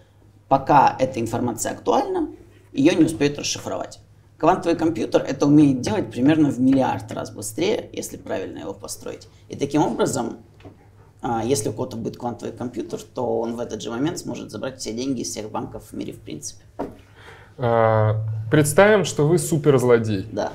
пока 0.49 0.97
эта 0.99 1.21
информация 1.21 1.73
актуальна, 1.73 2.29
ее 2.73 2.95
не 2.95 3.05
успеют 3.05 3.39
расшифровать. 3.39 3.99
Квантовый 4.37 4.77
компьютер 4.77 5.23
это 5.23 5.47
умеет 5.47 5.83
делать 5.83 6.11
примерно 6.11 6.51
в 6.51 6.59
миллиард 6.61 7.13
раз 7.13 7.31
быстрее, 7.31 7.89
если 7.93 8.17
правильно 8.17 8.59
его 8.59 8.75
построить. 8.75 9.29
И 9.49 9.57
таким 9.57 9.83
образом, 9.83 10.39
если 11.45 11.69
у 11.69 11.73
кого-то 11.73 11.97
будет 11.97 12.17
квантовый 12.17 12.52
компьютер, 12.52 13.00
то 13.14 13.41
он 13.41 13.55
в 13.57 13.61
этот 13.61 13.81
же 13.83 13.91
момент 13.91 14.19
сможет 14.19 14.50
забрать 14.50 14.81
все 14.81 14.93
деньги 14.93 15.21
из 15.21 15.31
всех 15.31 15.50
банков 15.50 15.85
в 15.91 15.97
мире 15.97 16.12
в 16.12 16.21
принципе. 16.21 16.62
А, 17.59 18.17
Представим, 18.50 19.05
что 19.05 19.26
вы 19.26 19.38
суперзлодей. 19.38 20.26
Да. 20.31 20.52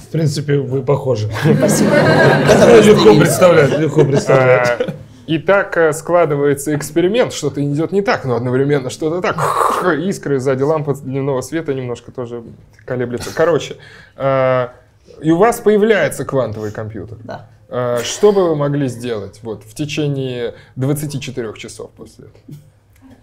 В 0.00 0.06
принципе, 0.10 0.58
вы 0.58 0.82
похожи. 0.82 1.30
Спасибо. 1.58 1.90
Легко 1.90 3.18
представлять, 3.18 3.78
легко 3.78 4.04
представлять. 4.04 4.80
А, 4.80 4.94
И 5.26 5.38
так 5.38 5.76
э, 5.76 5.92
складывается 5.92 6.74
эксперимент, 6.76 7.32
что-то 7.32 7.62
идет 7.62 7.92
не 7.92 8.00
так, 8.00 8.24
но 8.24 8.36
одновременно 8.36 8.90
что-то 8.90 9.20
так. 9.20 9.36
Искры 9.98 10.38
сзади 10.38 10.62
лампы 10.62 10.94
дневного 10.94 11.40
света 11.40 11.74
немножко 11.74 12.12
тоже 12.12 12.42
колеблется. 12.84 13.30
Короче, 13.34 13.76
а, 14.16 14.72
и 15.20 15.30
у 15.32 15.36
вас 15.36 15.60
появляется 15.60 16.24
квантовый 16.24 16.70
компьютер. 16.70 17.18
Да. 17.24 17.48
А, 17.68 18.00
Что 18.02 18.32
бы 18.32 18.48
вы 18.48 18.56
могли 18.56 18.88
сделать 18.88 19.40
вот, 19.42 19.64
в 19.64 19.74
течение 19.74 20.54
24 20.76 21.52
часов 21.54 21.90
после 21.92 22.26
этого? 22.26 22.58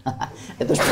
Это 0.58 0.74
что? 0.74 0.84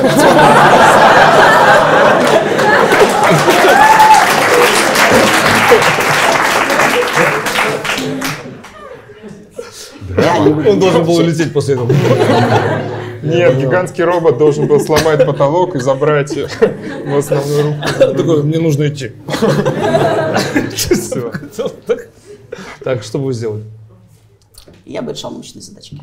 Люблю. 10.44 10.72
Он 10.72 10.80
должен 10.80 11.04
был 11.04 11.16
улететь 11.16 11.52
после 11.52 11.74
этого. 11.74 11.92
Нет, 13.22 13.56
гигантский 13.56 14.02
робот 14.02 14.36
должен 14.36 14.66
был 14.66 14.80
сломать 14.80 15.24
потолок 15.24 15.76
и 15.76 15.78
забрать 15.78 16.32
в 16.32 17.16
основную 17.16 17.64
руку. 17.64 17.88
Такой, 17.98 18.42
мне 18.42 18.58
нужно 18.58 18.88
идти. 18.88 19.12
Всё. 20.74 21.32
Так, 22.84 23.02
что 23.02 23.18
вы 23.18 23.32
сделали? 23.32 23.64
Я 24.84 25.02
бы 25.02 25.12
решал 25.12 25.30
научные 25.30 25.62
задачки. 25.62 26.00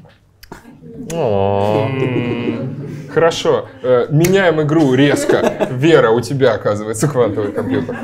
Хорошо, 3.13 3.67
э, 3.81 4.07
меняем 4.09 4.61
игру 4.61 4.93
резко. 4.93 5.67
Вера, 5.71 6.11
у 6.11 6.21
тебя 6.21 6.53
оказывается 6.53 7.07
квантовый 7.07 7.51
компьютер. 7.51 7.97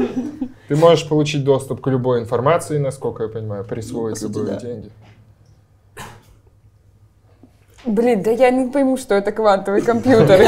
Ты 0.67 0.75
можешь 0.75 1.07
получить 1.07 1.43
доступ 1.43 1.81
к 1.81 1.87
любой 1.87 2.21
информации, 2.21 2.79
насколько 2.79 3.23
я 3.23 3.29
понимаю, 3.29 3.63
присвоить 3.63 4.15
по 4.15 4.19
сути, 4.21 4.37
любые 4.37 4.53
да. 4.55 4.59
деньги. 4.59 4.91
Блин, 7.85 8.23
да 8.23 8.31
я 8.31 8.49
не 8.49 8.71
пойму, 8.71 8.97
что 8.97 9.13
это 9.13 9.31
квантовый 9.31 9.83
компьютер. 9.83 10.39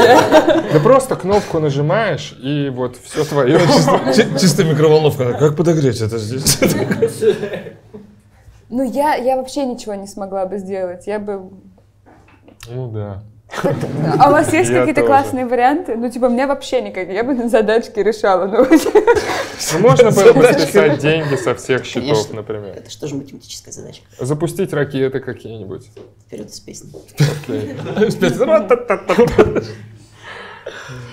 Ты 0.72 0.80
просто 0.82 1.14
кнопку 1.14 1.60
нажимаешь, 1.60 2.36
и 2.42 2.68
вот 2.68 2.96
все 2.96 3.24
твое. 3.24 3.60
Чи- 4.14 4.40
Чисто 4.40 4.64
микроволновка. 4.64 5.34
Как 5.34 5.54
подогреть 5.56 6.00
это 6.00 6.18
здесь? 6.18 6.58
Ну, 8.70 8.82
я, 8.82 9.14
я 9.14 9.36
вообще 9.36 9.64
ничего 9.64 9.94
не 9.94 10.06
смогла 10.06 10.46
бы 10.46 10.58
сделать. 10.58 11.06
Я 11.06 11.18
бы... 11.18 11.50
Ну 12.68 12.90
да. 12.90 13.22
А 14.18 14.28
у 14.28 14.32
вас 14.32 14.52
есть 14.52 14.70
какие-то 14.70 15.02
классные 15.02 15.46
варианты? 15.46 15.96
Ну, 15.96 16.10
типа, 16.10 16.28
мне 16.28 16.46
вообще 16.46 16.82
никак. 16.82 17.08
Я 17.08 17.24
бы 17.24 17.48
задачки 17.48 17.98
решала. 17.98 18.46
Ну, 18.46 18.66
Ну, 19.72 19.78
можно 19.80 20.10
было 20.10 20.32
бы 20.32 20.44
списать 20.44 21.00
деньги 21.00 21.34
со 21.36 21.54
всех 21.54 21.84
счетов, 21.84 22.32
например. 22.32 22.74
Это 22.76 22.90
что 22.90 23.06
же 23.06 23.16
математическая 23.16 23.72
задачка? 23.72 24.06
Запустить 24.20 24.72
ракеты 24.72 25.20
какие-нибудь. 25.20 25.90
Вперед 26.26 26.50
из 26.50 26.60
песни. 26.60 26.90
Окей. 27.18 27.74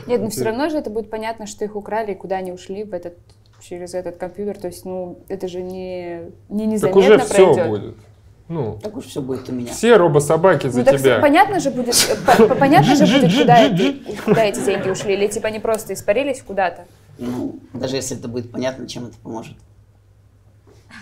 Нет, 0.07 0.21
но 0.21 0.29
все 0.29 0.43
равно 0.43 0.69
же 0.69 0.77
это 0.77 0.89
будет 0.89 1.09
понятно, 1.09 1.47
что 1.47 1.65
их 1.65 1.75
украли 1.75 2.11
и 2.11 2.15
куда 2.15 2.37
они 2.37 2.51
ушли 2.51 2.83
в 2.83 2.93
этот, 2.93 3.17
через 3.61 3.93
этот 3.93 4.17
компьютер. 4.17 4.57
То 4.57 4.67
есть, 4.67 4.85
ну, 4.85 5.19
это 5.27 5.47
же 5.47 5.61
не, 5.61 6.21
не 6.49 6.79
Так 6.79 6.95
уже 6.95 7.09
незаметно 7.17 7.33
все 7.33 7.53
пройдет. 7.53 7.67
будет. 7.69 7.95
Ну, 8.47 8.79
Так 8.81 8.95
уж 8.95 9.05
все 9.05 9.21
будет 9.21 9.49
у 9.49 9.51
меня. 9.53 9.71
все 9.73 9.97
робособаки 9.97 10.67
за 10.67 10.79
Ну 10.79 10.85
так 10.85 10.99
тебя. 10.99 11.17
понятно 11.19 11.59
же 11.59 11.71
будет, 11.71 11.95
э, 11.95 12.15
по- 12.37 12.47
по- 12.47 12.55
понятно 12.55 12.95
же 12.95 13.05
будет, 13.07 13.35
куда 13.39 13.65
эти, 13.65 14.01
куда 14.23 14.43
эти 14.43 14.59
деньги 14.63 14.89
ушли, 14.89 15.15
или 15.15 15.25
типа 15.27 15.47
они 15.47 15.59
просто 15.59 15.93
испарились 15.95 16.43
куда-то. 16.45 16.85
Ну, 17.17 17.55
даже 17.73 17.95
если 17.95 18.17
это 18.19 18.27
будет 18.27 18.51
понятно, 18.51 18.87
чем 18.87 19.05
это 19.07 19.15
поможет. 19.23 19.55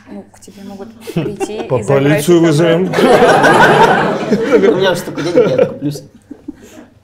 Ну, 0.09 0.23
к 0.31 0.39
тебе 0.39 0.63
могут 0.63 0.93
прийти 1.13 1.63
По 1.63 1.79
и 1.79 1.83
полицию 1.85 2.39
вызовем. 2.41 2.83
У 2.83 4.75
меня 4.77 4.95
столько 4.95 5.21
денег, 5.21 5.49
я 5.49 5.65
куплюсь. 5.65 6.03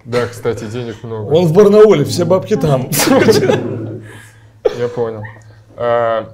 Да, 0.06 0.26
кстати, 0.26 0.64
денег 0.66 1.04
много. 1.04 1.32
Он 1.34 1.46
в 1.46 1.54
Барнауле, 1.54 2.04
все 2.06 2.24
бабки 2.26 2.56
там. 2.56 2.90
Я 4.80 4.88
понял. 4.88 5.24
А, 5.76 6.30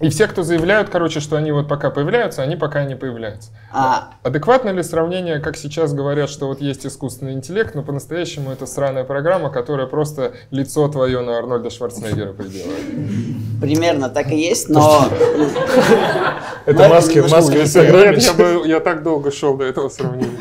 И 0.00 0.08
все, 0.08 0.26
кто 0.26 0.42
заявляют, 0.42 0.88
короче, 0.88 1.20
что 1.20 1.36
они 1.36 1.52
вот 1.52 1.68
пока 1.68 1.90
появляются, 1.90 2.42
они 2.42 2.56
пока 2.56 2.84
не 2.84 2.96
появляются. 2.96 3.50
А, 3.72 4.14
Адекватно 4.24 4.70
ли 4.70 4.82
сравнение, 4.82 5.38
как 5.38 5.56
сейчас 5.56 5.92
говорят, 5.92 6.28
что 6.30 6.48
вот 6.48 6.60
есть 6.60 6.84
искусственный 6.84 7.34
интеллект, 7.34 7.76
но 7.76 7.82
по-настоящему 7.82 8.50
это 8.50 8.66
сраная 8.66 9.04
программа, 9.04 9.50
которая 9.50 9.86
просто 9.86 10.32
лицо 10.50 10.88
твое 10.88 11.20
на 11.20 11.38
Арнольда 11.38 11.70
Шварценеггера 11.70 12.32
приделает? 12.32 13.60
примерно 13.60 14.08
так 14.08 14.32
и 14.32 14.36
есть, 14.36 14.68
но... 14.68 15.06
Это 16.66 16.88
маски, 16.88 17.20
в 17.20 18.66
я 18.66 18.80
так 18.80 19.02
долго 19.04 19.30
шел 19.30 19.56
до 19.56 19.64
этого 19.64 19.88
сравнения. 19.88 20.38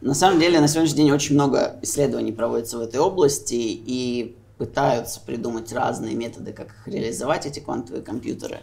На 0.00 0.14
самом 0.14 0.40
деле, 0.40 0.60
на 0.60 0.68
сегодняшний 0.68 1.04
день 1.04 1.12
очень 1.12 1.34
много 1.34 1.76
исследований 1.82 2.32
проводится 2.32 2.78
в 2.78 2.80
этой 2.82 3.00
области 3.00 3.54
и 3.54 4.36
пытаются 4.58 5.20
придумать 5.20 5.72
разные 5.72 6.14
методы, 6.14 6.52
как 6.52 6.68
их 6.68 6.88
реализовать, 6.88 7.46
эти 7.46 7.60
квантовые 7.60 8.02
компьютеры. 8.02 8.60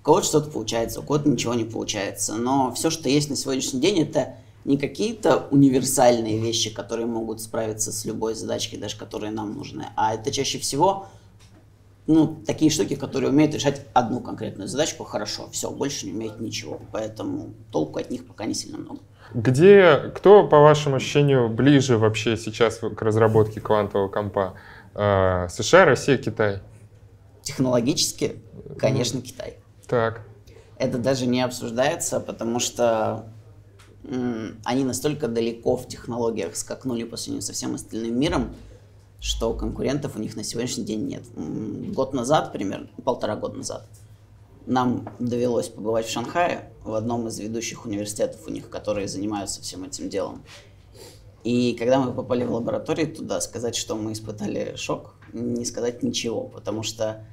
У 0.00 0.04
кого-то 0.04 0.26
что-то 0.26 0.50
получается, 0.50 1.00
у 1.00 1.02
кого-то 1.02 1.28
ничего 1.28 1.54
не 1.54 1.64
получается. 1.64 2.34
Но 2.34 2.72
все, 2.72 2.90
что 2.90 3.08
есть 3.08 3.30
на 3.30 3.36
сегодняшний 3.36 3.80
день, 3.80 4.00
это 4.00 4.36
не 4.64 4.76
какие-то 4.76 5.48
универсальные 5.50 6.38
вещи, 6.38 6.72
которые 6.72 7.06
могут 7.06 7.40
справиться 7.40 7.92
с 7.92 8.04
любой 8.04 8.34
задачкой, 8.34 8.78
даже 8.78 8.96
которые 8.96 9.32
нам 9.32 9.54
нужны, 9.54 9.86
а 9.96 10.14
это 10.14 10.30
чаще 10.30 10.58
всего 10.58 11.08
ну, 12.06 12.42
такие 12.46 12.70
штуки, 12.70 12.96
которые 12.96 13.30
умеют 13.30 13.54
решать 13.54 13.86
одну 13.92 14.20
конкретную 14.20 14.68
задачку 14.68 15.04
хорошо, 15.04 15.48
все, 15.52 15.70
больше 15.70 16.06
не 16.06 16.12
умеют 16.12 16.40
ничего, 16.40 16.80
поэтому 16.90 17.54
толку 17.70 17.98
от 17.98 18.10
них 18.10 18.26
пока 18.26 18.44
не 18.44 18.54
сильно 18.54 18.78
много. 18.78 19.00
Где, 19.34 20.12
кто, 20.14 20.46
по 20.46 20.60
вашему 20.60 20.96
ощущению, 20.96 21.48
ближе 21.48 21.96
вообще 21.96 22.36
сейчас 22.36 22.78
к 22.78 23.00
разработке 23.00 23.60
квантового 23.60 24.08
компа? 24.08 24.54
А, 24.94 25.48
США, 25.48 25.84
Россия, 25.84 26.18
Китай? 26.18 26.60
Технологически, 27.42 28.40
конечно, 28.78 29.20
Китай. 29.20 29.56
Так. 29.86 30.22
Это 30.78 30.98
даже 30.98 31.26
не 31.26 31.42
обсуждается, 31.42 32.20
потому 32.20 32.58
что 32.60 33.26
они 34.64 34.84
настолько 34.84 35.28
далеко 35.28 35.76
в 35.76 35.86
технологиях 35.86 36.56
скакнули 36.56 37.04
по 37.04 37.16
сравнению 37.16 37.42
со 37.42 37.52
всем 37.52 37.74
остальным 37.74 38.18
миром, 38.18 38.54
что 39.20 39.54
конкурентов 39.54 40.16
у 40.16 40.18
них 40.18 40.34
на 40.34 40.42
сегодняшний 40.42 40.84
день 40.84 41.06
нет. 41.06 41.22
Год 41.94 42.12
назад, 42.12 42.52
примерно, 42.52 42.88
полтора 43.04 43.36
года 43.36 43.58
назад, 43.58 43.86
нам 44.66 45.08
довелось 45.20 45.68
побывать 45.68 46.06
в 46.06 46.10
Шанхае, 46.10 46.70
в 46.82 46.94
одном 46.94 47.28
из 47.28 47.38
ведущих 47.38 47.86
университетов 47.86 48.40
у 48.46 48.50
них, 48.50 48.68
которые 48.68 49.06
занимаются 49.06 49.62
всем 49.62 49.84
этим 49.84 50.08
делом. 50.08 50.42
И 51.44 51.74
когда 51.78 51.98
мы 51.98 52.12
попали 52.12 52.44
в 52.44 52.52
лабораторию 52.52 53.12
туда, 53.12 53.40
сказать, 53.40 53.74
что 53.74 53.96
мы 53.96 54.12
испытали 54.12 54.74
шок, 54.76 55.14
не 55.32 55.64
сказать 55.64 56.02
ничего, 56.02 56.44
потому 56.44 56.82
что 56.82 57.24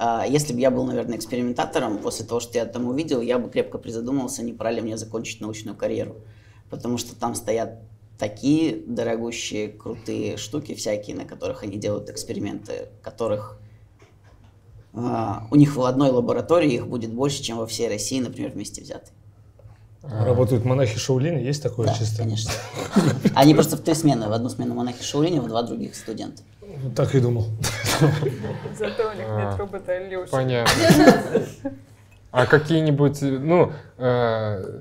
а, 0.00 0.24
если 0.26 0.54
бы 0.54 0.60
я 0.60 0.70
был, 0.70 0.84
наверное, 0.84 1.16
экспериментатором, 1.18 1.98
после 1.98 2.24
того, 2.24 2.40
что 2.40 2.56
я 2.56 2.64
там 2.66 2.86
увидел, 2.86 3.20
я 3.20 3.38
бы 3.38 3.50
крепко 3.50 3.78
призадумался, 3.78 4.44
не 4.44 4.52
пора 4.52 4.70
ли 4.70 4.80
мне 4.80 4.96
закончить 4.96 5.40
научную 5.40 5.76
карьеру. 5.76 6.16
Потому 6.70 6.98
что 6.98 7.16
там 7.16 7.34
стоят 7.34 7.80
такие 8.16 8.76
дорогущие, 8.86 9.68
крутые 9.68 10.36
штуки 10.36 10.74
всякие, 10.74 11.16
на 11.16 11.24
которых 11.24 11.64
они 11.64 11.78
делают 11.78 12.10
эксперименты, 12.10 12.88
которых 13.02 13.58
а, 14.94 15.48
у 15.50 15.56
них 15.56 15.76
в 15.76 15.82
одной 15.82 16.10
лаборатории 16.10 16.74
их 16.74 16.86
будет 16.86 17.12
больше, 17.12 17.42
чем 17.42 17.58
во 17.58 17.66
всей 17.66 17.88
России, 17.88 18.20
например, 18.20 18.52
вместе 18.52 18.82
взятые. 18.82 19.17
Работают 20.02 20.64
монахи 20.64 20.98
Шаулини, 20.98 21.42
есть 21.42 21.62
такое 21.62 21.88
Да, 21.88 21.94
чисто? 21.94 22.18
конечно. 22.22 22.50
Они 23.34 23.54
просто 23.54 23.76
в 23.76 23.80
три 23.80 23.94
смены. 23.94 24.28
В 24.28 24.32
одну 24.32 24.48
смену 24.48 24.74
монахи 24.74 25.02
Шаулини, 25.02 25.40
в 25.40 25.48
два 25.48 25.62
других 25.62 25.94
студента. 25.94 26.42
Так 26.94 27.14
и 27.14 27.20
думал. 27.20 27.46
Зато 28.78 29.10
у 29.10 29.14
них 29.16 29.24
А, 29.26 29.50
нет 29.50 29.58
робота 29.58 29.92
Алёши. 29.92 30.30
Понятно. 30.30 30.72
А 32.30 32.46
какие-нибудь, 32.46 33.22
ну, 33.22 33.72
э, 33.96 34.80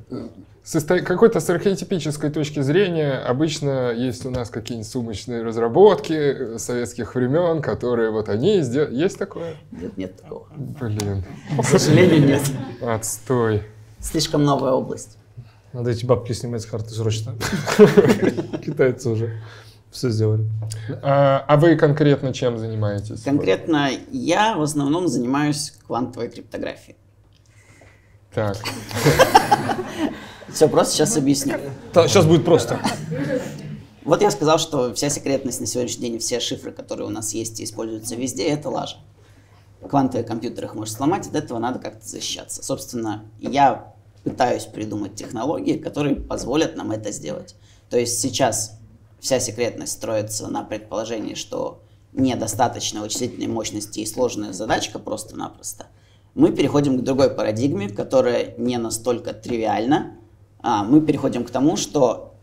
с 0.64 0.76
исто- 0.76 1.00
какой-то 1.02 1.40
с 1.40 1.50
архетипической 1.50 2.30
точки 2.30 2.60
зрения, 2.62 3.14
обычно 3.14 3.92
есть 3.94 4.26
у 4.26 4.30
нас 4.30 4.50
какие-нибудь 4.50 4.90
сумочные 4.92 5.42
разработки 5.44 6.58
советских 6.58 7.16
времен, 7.16 7.62
которые 7.62 8.12
вот 8.12 8.28
они 8.30 8.62
сделали. 8.62 8.94
Есть 8.96 9.18
такое? 9.18 9.56
Нет, 9.72 9.98
нет 9.98 10.22
такого. 10.22 10.46
Блин, 10.56 11.24
К 11.58 11.64
сожалению, 11.64 12.28
нет. 12.28 12.42
отстой. 12.82 13.64
Слишком 14.10 14.46
новая 14.46 14.72
область. 14.72 15.18
Надо 15.74 15.92
эти 15.92 16.06
бабки 16.06 16.32
снимать 16.32 16.62
с 16.62 16.66
карты 16.66 16.92
срочно. 16.92 17.36
Китайцы 18.66 19.10
уже 19.10 19.42
все 19.92 20.10
сделали. 20.10 20.50
А, 21.04 21.44
а 21.46 21.58
вы 21.58 21.76
конкретно 21.76 22.34
чем 22.34 22.58
занимаетесь? 22.58 23.22
Конкретно 23.24 23.90
я 24.12 24.56
в 24.56 24.62
основном 24.62 25.10
занимаюсь 25.10 25.74
квантовой 25.86 26.30
криптографией. 26.30 26.96
Так, 28.34 28.58
Все 30.54 30.70
просто 30.70 30.94
сейчас 30.94 31.18
объясню. 31.18 31.56
Сейчас 31.94 32.26
будет 32.26 32.46
просто. 32.46 32.80
Вот 34.06 34.22
я 34.22 34.32
сказал, 34.32 34.58
что 34.58 34.94
вся 34.94 35.10
секретность 35.10 35.60
на 35.60 35.66
сегодняшний 35.66 36.10
день, 36.10 36.20
все 36.20 36.40
шифры, 36.40 36.72
которые 36.72 37.08
у 37.08 37.12
нас 37.12 37.34
есть 37.34 37.60
и 37.60 37.66
используются 37.66 38.16
везде, 38.16 38.48
это 38.48 38.70
лажа. 38.70 38.98
Квантовые 39.90 40.26
компьютеры 40.26 40.68
их 40.68 40.76
может 40.76 40.94
сломать, 40.96 41.28
от 41.28 41.36
этого 41.36 41.60
надо 41.60 41.80
как-то 41.80 42.08
защищаться. 42.08 42.64
Собственно, 42.64 43.26
я 43.40 43.94
пытаюсь 44.28 44.66
придумать 44.66 45.16
технологии, 45.16 45.78
которые 45.78 46.16
позволят 46.16 46.76
нам 46.76 46.92
это 46.92 47.12
сделать. 47.12 47.56
То 47.90 47.98
есть 47.98 48.20
сейчас 48.20 48.78
вся 49.20 49.40
секретность 49.40 49.94
строится 49.94 50.48
на 50.48 50.64
предположении, 50.64 51.36
что 51.36 51.82
недостаточно 52.14 53.02
вычислительной 53.02 53.48
мощности 53.48 54.00
и 54.00 54.06
сложная 54.06 54.54
задачка 54.54 55.00
просто-напросто. 55.00 55.88
Мы 56.36 56.52
переходим 56.52 57.00
к 57.00 57.04
другой 57.04 57.30
парадигме, 57.30 57.90
которая 57.90 58.54
не 58.58 58.78
настолько 58.78 59.34
тривиальна. 59.34 60.16
А, 60.60 60.84
мы 60.84 61.02
переходим 61.02 61.44
к 61.44 61.50
тому, 61.50 61.78
что 61.78 62.34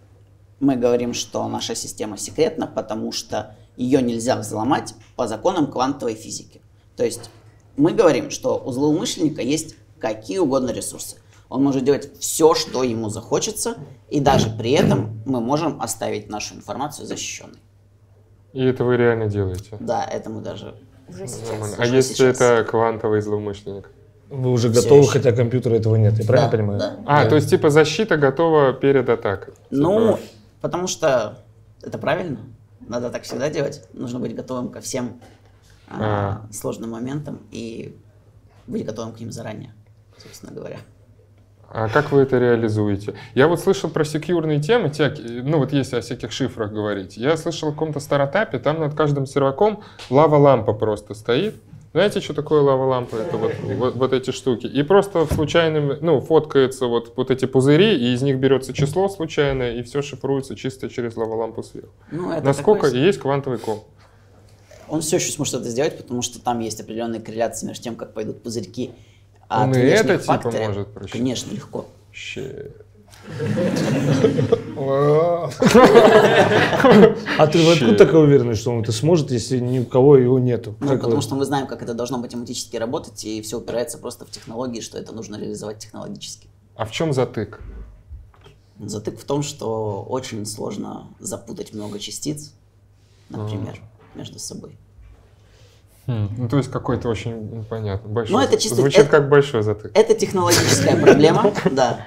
мы 0.61 0.77
говорим, 0.77 1.15
что 1.15 1.47
наша 1.49 1.75
система 1.75 2.17
секретна, 2.17 2.67
потому 2.67 3.13
что 3.13 3.57
ее 3.77 4.01
нельзя 4.03 4.37
взломать 4.37 4.95
по 5.17 5.27
законам 5.27 5.71
квантовой 5.71 6.15
физики. 6.15 6.61
То 6.97 7.05
есть 7.05 7.31
мы 7.77 7.93
говорим, 7.93 8.31
что 8.31 8.63
у 8.65 8.73
злоумышленника 8.73 9.43
есть 9.43 9.75
какие 9.99 10.39
угодно 10.39 10.71
ресурсы. 10.71 11.17
Он 11.55 11.63
может 11.63 11.85
делать 11.85 12.19
все, 12.19 12.53
что 12.57 12.83
ему 12.83 13.09
захочется, 13.11 13.77
и 14.11 14.19
даже 14.19 14.51
при 14.51 14.73
этом 14.73 15.23
мы 15.25 15.41
можем 15.41 15.81
оставить 15.81 16.29
нашу 16.29 16.57
информацию 16.57 17.07
защищенной. 17.07 17.61
и 18.53 18.65
это 18.65 18.83
вы 18.83 18.97
реально 18.97 19.27
делаете? 19.29 19.77
Да, 19.79 20.05
это 20.05 20.31
мы 20.31 20.41
даже... 20.41 20.75
Уже 21.09 21.29
сейчас. 21.29 21.49
Нормально. 21.51 21.77
А 21.79 21.83
Уже 21.83 21.95
если 21.95 22.15
сейчас. 22.15 22.41
это 22.41 22.65
квантовый 22.69 23.21
злоумышленник? 23.21 23.89
Вы 24.31 24.51
уже 24.51 24.69
Всё 24.73 24.83
готовы, 24.83 25.03
еще. 25.03 25.11
хотя 25.13 25.31
компьютера 25.31 25.75
этого 25.77 25.95
нет. 25.95 26.19
Я 26.19 26.25
правильно 26.27 26.51
Да, 26.51 26.57
понимаю? 26.57 26.79
да. 26.81 26.99
А, 27.07 27.27
то 27.29 27.37
есть 27.37 27.49
типа 27.51 27.71
защита 27.71 28.17
готова 28.17 28.73
перед 28.73 29.09
атакой? 29.09 29.55
Ну, 29.71 30.15
Типа, 30.17 30.21
потому 30.61 30.89
что 30.89 31.39
это 31.83 31.99
правильно. 31.99 32.41
Надо 32.81 33.11
так 33.11 33.23
всегда 33.23 33.49
делать. 33.49 33.85
Нужно 33.93 34.19
быть 34.19 34.35
готовым 34.35 34.71
ко 34.71 34.81
всем 34.81 35.21
а, 35.89 36.47
сложным 36.51 36.91
моментам 36.91 37.43
и 37.53 37.97
быть 38.67 38.85
готовым 38.85 39.13
к 39.13 39.21
ним 39.21 39.31
заранее, 39.31 39.73
собственно 40.21 40.51
говоря. 40.51 40.79
А 41.71 41.89
как 41.89 42.13
вы 42.13 42.21
это 42.23 42.39
реализуете? 42.39 43.15
Я 43.35 43.49
вот 43.49 43.61
слышал 43.61 43.91
про 43.91 44.05
секьюрные 44.05 44.61
темы, 44.61 44.91
те- 44.91 45.15
ну 45.43 45.59
вот 45.59 45.73
если 45.73 45.97
о 45.97 46.01
всяких 46.01 46.31
шифрах 46.33 46.73
говорить. 46.73 47.17
Я 47.17 47.37
слышал 47.37 47.71
о 47.71 47.73
каком-то 47.73 48.01
стартапе, 48.01 48.59
там 48.59 48.79
над 48.81 48.95
каждым 48.95 49.27
серваком 49.27 49.83
лава-лампа 50.11 50.73
просто 50.73 51.15
стоит. 51.15 51.57
Знаете, 51.93 52.21
что 52.21 52.35
такое 52.35 52.61
лава-лампа? 52.61 53.15
Это 53.17 53.37
вот, 53.37 53.53
вот, 53.63 53.95
вот 53.95 54.13
эти 54.13 54.33
штуки. 54.33 54.67
И 54.67 54.83
просто 54.83 55.27
в 55.27 55.33
случайном, 55.33 55.93
ну, 56.01 56.21
фоткается 56.21 56.87
вот, 56.87 57.13
вот 57.17 57.31
эти 57.31 57.45
пузыри, 57.45 57.97
и 57.97 58.15
из 58.15 58.23
них 58.23 58.39
берется 58.39 58.73
число 58.73 59.09
случайное, 59.09 59.75
и 59.75 59.83
все 59.85 60.03
шифруется 60.03 60.57
чисто 60.57 60.89
через 60.89 61.17
лава-лампу 61.17 61.63
сверху. 61.63 61.93
Ну, 62.11 62.33
это 62.33 62.45
Насколько 62.45 62.87
такой- 62.87 62.99
есть 63.01 63.21
квантовый 63.21 63.59
комп? 63.61 63.85
Он 64.89 65.01
все 65.03 65.17
еще 65.17 65.31
сможет 65.33 65.55
это 65.55 65.69
сделать, 65.71 65.97
потому 65.97 66.21
что 66.23 66.41
там 66.43 66.59
есть 66.59 66.81
определенная 66.81 67.21
корреляция 67.21 67.69
между 67.69 67.85
тем, 67.85 67.95
как 67.95 68.13
пойдут 68.13 68.43
пузырьки. 68.43 68.91
От 69.49 69.69
Он 69.69 69.75
и 69.75 69.81
это 69.81 70.19
типа 70.19 70.25
факторов. 70.25 70.67
может 70.67 70.89
просчитать? 70.95 71.21
Конечно, 71.21 71.53
легко. 71.53 71.87
А 77.39 77.47
ты 77.47 77.65
вот 77.65 77.77
откуда 77.77 77.97
такая 77.97 78.21
уверенность, 78.21 78.61
что 78.61 78.73
он 78.73 78.83
это 78.83 78.93
сможет, 78.93 79.31
если 79.31 79.59
ни 79.59 79.79
у 79.79 79.85
кого 79.85 80.17
его 80.17 80.39
нету? 80.39 80.75
Ну, 80.81 80.99
потому 80.99 81.23
что 81.23 81.35
мы 81.35 81.45
знаем, 81.45 81.67
как 81.67 81.83
это 81.83 81.95
должно 81.95 82.19
математически 82.19 82.77
работать, 82.77 83.25
и 83.25 83.41
все 83.43 83.59
упирается 83.59 83.99
просто 83.99 84.27
в 84.27 84.31
технологии, 84.31 84.81
что 84.81 84.99
это 84.99 85.15
нужно 85.15 85.37
реализовать 85.37 85.79
технологически. 85.79 86.49
А 86.77 86.85
в 86.85 86.91
чем 86.91 87.13
затык? 87.13 87.61
Затык 88.79 89.19
в 89.19 89.25
том, 89.25 89.43
что 89.43 90.05
очень 90.09 90.45
сложно 90.45 91.07
запутать 91.19 91.73
много 91.73 91.99
частиц, 91.99 92.53
например, 93.29 93.81
между 94.15 94.39
собой. 94.39 94.77
Хм, 96.07 96.29
Ну, 96.37 96.49
то 96.49 96.57
есть 96.59 96.71
какой-то 96.71 97.09
очень 97.09 97.65
понятно. 97.69 98.09
Большой, 98.11 98.37
Ну, 98.37 98.41
это 98.43 98.57
чисто- 98.59 98.77
Звучит 98.77 99.01
это- 99.01 99.11
как 99.11 99.29
большой 99.29 99.63
затык. 99.63 99.91
Это 99.95 100.15
технологическая 100.15 100.97
проблема, 100.97 101.53
да, 101.73 102.07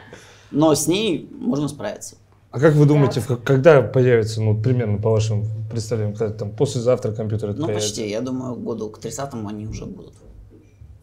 но 0.51 0.73
с 0.75 0.87
ней 0.87 1.27
можно 1.31 1.67
справиться. 1.67 2.15
А 2.51 2.59
как 2.59 2.73
вы 2.75 2.85
думаете, 2.85 3.19
в- 3.19 3.37
когда 3.43 3.81
появится, 3.81 4.41
ну, 4.41 4.55
примерно 4.59 4.97
по 4.99 5.09
вашим 5.11 5.45
представлениям, 5.69 6.15
когда 6.15 6.33
там 6.33 6.51
послезавтра 6.51 7.11
компьютер 7.11 7.49
это 7.49 7.59
Ну, 7.59 7.65
появится? 7.65 7.89
почти. 7.89 8.07
Я 8.09 8.21
думаю, 8.21 8.55
году 8.55 8.89
к 8.89 8.99
30-му 8.99 9.47
они 9.49 9.67
уже 9.67 9.85
будут. 9.85 10.13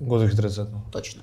Году 0.00 0.26
к 0.28 0.34
30 0.36 0.68
Точно. 0.90 1.22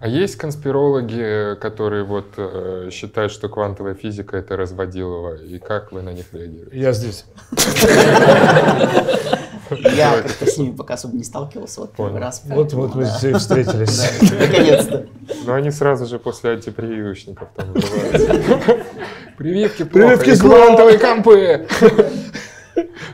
А 0.00 0.08
есть 0.08 0.36
конспирологи, 0.36 1.56
которые 1.60 2.04
вот 2.04 2.26
э, 2.38 2.88
считают, 2.90 3.30
что 3.32 3.48
квантовая 3.50 3.94
физика 3.94 4.36
это 4.38 4.56
разводилово, 4.56 5.34
и 5.36 5.58
как 5.58 5.92
вы 5.92 6.00
на 6.00 6.12
них 6.14 6.32
реагируете? 6.32 6.78
Я 6.80 6.92
здесь. 6.92 7.26
Я 9.70 10.22
как-то 10.22 10.46
с 10.46 10.56
ними 10.58 10.74
пока 10.74 10.94
особо 10.94 11.16
не 11.16 11.24
сталкивался. 11.24 11.80
Вот 11.80 11.92
первый 11.96 12.20
раз. 12.20 12.42
Вот, 12.44 12.72
вот 12.72 12.94
мы 12.94 13.04
здесь 13.04 13.36
встретились. 13.36 14.02
Наконец-то. 14.22 15.06
Но 15.46 15.54
они 15.54 15.70
сразу 15.70 16.06
же 16.06 16.18
после 16.18 16.50
антипрививочников 16.52 17.48
там. 17.56 17.72
Прививки 19.36 19.84
плохо, 19.84 20.08
Прививки 20.08 20.30
и 20.30 20.34
зло. 20.34 20.54
квантовые 20.56 20.98
компы. 20.98 21.66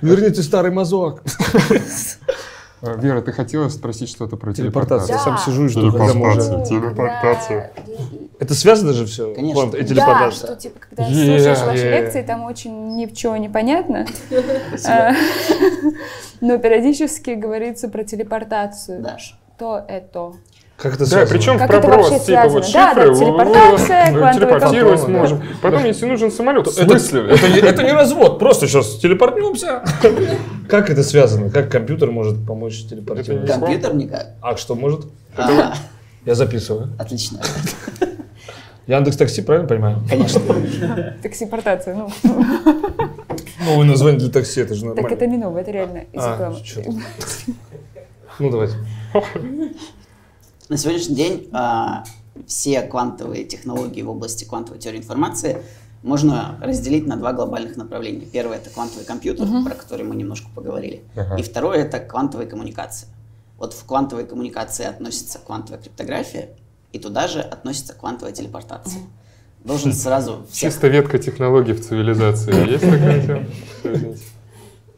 Верните 0.03 0.43
старый 0.43 0.71
мазок. 0.73 1.23
А, 2.83 2.93
Вера, 2.99 3.23
ты 3.23 3.33
хотела 3.33 3.69
спросить 3.71 4.11
что-то 4.11 4.37
про 4.37 4.53
Телепортацию. 4.53 5.09
телепортацию? 5.09 5.17
Я 5.17 5.19
сам 5.25 5.39
сижу 5.39 5.65
и 5.65 5.69
жду, 5.69 5.93
когда. 5.93 6.65
Телепортация. 6.65 7.73
Телепортация. 8.39 8.45
Это 8.45 8.55
связано 8.55 8.93
же 8.93 9.07
все? 9.07 9.35
Конечно. 9.35 9.77
и 9.77 9.83
Да, 9.83 9.89
телепортация. 9.89 10.47
что 10.47 10.57
типа, 10.57 10.79
когда 10.81 11.05
Е, 11.07 11.39
слушаешь 11.39 11.59
ваши 11.61 11.85
е. 11.87 11.91
лекции, 12.01 12.23
там 12.23 12.45
очень 12.45 12.97
ничего 12.97 13.37
не 13.37 13.49
понятно. 13.49 14.07
А, 14.87 15.13
Но 16.41 16.59
периодически 16.59 17.31
говорится 17.31 17.89
про 17.89 18.05
телепортацию. 18.05 19.03
Даш. 19.03 19.39
То 19.59 19.83
это. 19.89 20.33
Как 20.77 20.93
это 20.97 21.05
Да, 21.05 21.07
связано? 21.07 21.39
причем 21.39 21.59
Как 21.59 21.71
в 21.71 21.89
вообще 21.89 22.19
типа 22.21 22.49
вот 22.51 22.67
связано? 22.67 22.73
Да, 22.73 22.95
да, 22.95 23.01
шифры, 23.05 23.15
телепортация, 23.17 24.11
ну, 24.13 24.19
квантовый 24.19 24.35
телепортировать 24.35 25.01
компьютер. 25.01 25.21
можем. 25.23 25.43
Потом, 25.63 25.85
если 25.87 26.05
нужен 26.07 26.31
самолет, 26.31 26.67
в 26.67 26.79
Это, 26.79 26.99
смысле? 26.99 27.31
это, 27.31 27.49
не, 27.49 27.59
это 27.61 27.83
не 27.83 27.93
развод, 27.93 28.39
просто 28.39 28.67
сейчас 28.69 28.97
телепортнемся. 28.99 29.83
Как 30.69 30.91
это 30.91 31.03
связано? 31.03 31.49
Как 31.51 31.71
компьютер 31.73 32.11
может 32.11 32.47
помочь 32.47 32.85
телепортироваться? 32.85 33.55
Это 33.55 33.61
Компьютер 33.61 33.95
никак. 33.95 34.27
А 34.43 34.55
что 34.59 34.75
может? 34.75 35.07
Ага, 35.35 35.75
Я 36.27 36.35
записываю. 36.35 36.91
Отлично. 36.99 37.41
Яндекс 38.87 39.17
Такси, 39.17 39.43
правильно 39.43 39.69
понимаю? 39.69 40.03
Конечно. 40.09 40.41
Таксипортация, 41.23 41.95
ну. 41.95 42.09
Новое 43.65 43.85
название 43.87 44.21
для 44.21 44.29
такси, 44.31 44.61
это 44.61 44.75
же 44.75 44.83
Так 44.87 44.95
нормально. 44.97 45.15
это 45.17 45.27
не 45.27 45.37
новое, 45.39 45.63
это 45.63 45.71
реально 45.73 45.99
из 46.13 46.23
А, 46.23 46.33
рекламы. 46.35 46.63
чё-то. 46.63 46.93
Ну, 48.39 48.51
давайте. 48.51 48.75
На 50.69 50.77
сегодняшний 50.77 51.17
день 51.17 51.49
а, 51.53 52.05
все 52.47 52.83
квантовые 52.83 53.45
технологии 53.45 54.03
в 54.03 54.11
области 54.11 54.45
квантовой 54.45 54.79
теории 54.79 54.99
информации 54.99 55.59
можно 56.03 56.57
разделить 56.63 57.07
на 57.09 57.17
два 57.17 57.33
глобальных 57.33 57.77
направления. 57.77 58.27
Первое 58.27 58.59
это 58.59 58.71
квантовый 58.71 59.05
компьютер, 59.05 59.47
про 59.65 59.75
который 59.75 60.05
мы 60.05 60.15
немножко 60.15 60.49
поговорили. 60.55 61.03
И 61.39 61.43
второе 61.43 61.79
это 61.85 61.99
квантовая 61.99 62.47
коммуникация. 62.47 63.09
Вот 63.59 63.73
в 63.73 63.85
квантовой 63.85 64.27
коммуникации 64.27 64.85
относится 64.87 65.39
квантовая 65.45 65.81
криптография, 65.81 66.51
и 66.97 66.99
туда 66.99 67.29
же 67.29 67.41
относится 67.41 67.93
квантовая 67.93 68.33
телепортация. 68.33 69.03
Должен 69.65 69.93
сразу 69.93 70.47
всех, 70.51 70.73
Чисто 70.73 70.89
ветка 70.89 71.19
технологий 71.19 71.73
в 71.73 71.85
цивилизации. 71.85 72.71
Есть 72.71 72.85
такая 72.85 73.27
тема? 73.27 74.17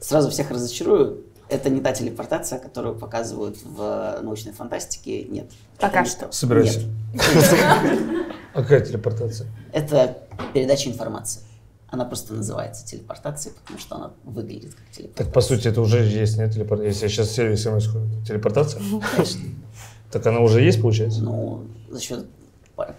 Сразу 0.00 0.30
всех 0.30 0.50
разочарую. 0.50 1.24
Это 1.48 1.70
не 1.70 1.80
та 1.80 1.92
телепортация, 1.92 2.60
которую 2.60 2.94
показывают 2.94 3.56
в 3.64 4.20
научной 4.22 4.52
фантастике. 4.52 5.24
Нет. 5.24 5.50
Пока 5.80 6.04
что. 6.04 6.30
Собирайся. 6.30 6.80
Нет. 7.12 7.22
А 8.54 8.62
какая 8.62 8.80
телепортация? 8.80 9.46
Это 9.72 10.18
передача 10.52 10.88
информации. 10.88 11.42
Она 11.90 12.04
просто 12.04 12.34
называется 12.34 12.84
телепортацией, 12.84 13.54
потому 13.54 13.78
что 13.78 13.96
она 13.96 14.10
выглядит 14.24 14.74
как 14.74 14.90
телепортация. 14.90 15.24
Так, 15.24 15.32
по 15.32 15.40
сути, 15.40 15.68
это 15.68 15.80
уже 15.80 16.02
есть, 16.02 16.38
нет, 16.38 16.52
телепортация? 16.52 16.88
Если 16.88 17.04
я 17.04 17.08
сейчас 17.08 17.30
сервис 17.30 17.62
смс 17.62 17.88
телепортация? 18.26 18.82
Конечно. 19.14 19.40
Так 20.10 20.26
она 20.26 20.40
уже 20.40 20.62
есть, 20.62 20.80
получается? 20.80 21.22
Ну, 21.22 21.66
за 21.90 22.00
счет... 22.00 22.26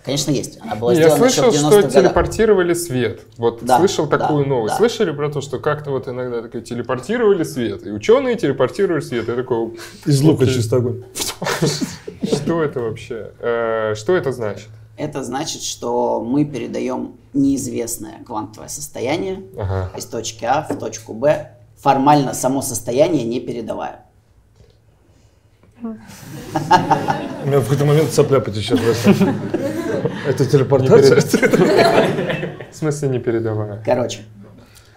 Конечно, 0.04 0.32
есть. 0.32 0.60
Она 0.62 0.76
была 0.76 0.94
Я 0.94 1.16
слышал, 1.16 1.50
в 1.52 1.54
90-х 1.54 1.58
что 1.70 1.76
годах. 1.78 1.94
телепортировали 1.94 2.74
свет. 2.74 3.22
Вот 3.38 3.64
Да, 3.64 3.78
слышал 3.80 4.08
да, 4.08 4.18
такую 4.18 4.46
новость. 4.46 4.74
да. 4.74 4.78
Слышали 4.78 5.12
про 5.12 5.30
то, 5.32 5.40
что 5.40 5.58
как-то 5.60 5.92
вот 5.92 6.10
иногда 6.10 6.42
такое 6.42 6.62
телепортировали 6.62 7.44
свет, 7.44 7.88
и 7.88 7.92
ученые 7.92 8.36
телепортировали 8.36 9.00
свет. 9.00 9.30
Я 9.30 9.36
такой, 9.36 9.78
Из 10.06 10.22
лука 10.22 10.44
окей, 10.44 10.56
чисто 10.56 10.76
огонь. 10.78 11.04
Что 12.24 12.62
это 12.62 12.82
вообще? 12.82 13.32
Э, 13.40 13.94
Что 13.96 14.18
это 14.18 14.34
значит? 14.34 14.68
Это 14.98 15.24
значит, 15.24 15.62
что 15.62 16.20
мы 16.20 16.44
передаем 16.44 17.14
неизвестное 17.34 18.22
квантовое 18.26 18.68
состояние 18.68 19.44
Ага. 19.58 19.92
из 19.98 20.04
точки 20.06 20.44
А 20.44 20.68
в 20.70 20.78
точку 20.78 21.14
Б, 21.14 21.52
формально 21.78 22.34
само 22.34 22.62
состояние 22.62 23.24
не 23.24 23.40
передавая. 23.40 24.06
У 25.82 27.48
меня 27.48 27.60
в 27.60 27.64
какой-то 27.64 27.86
момент 27.86 28.12
сопля 28.12 28.40
потечет. 28.40 28.80
Это 30.28 30.46
телепортация? 30.46 31.22
В 32.72 32.76
смысле 32.76 33.10
не 33.10 33.20
передавая? 33.20 33.82
Короче, 33.84 34.20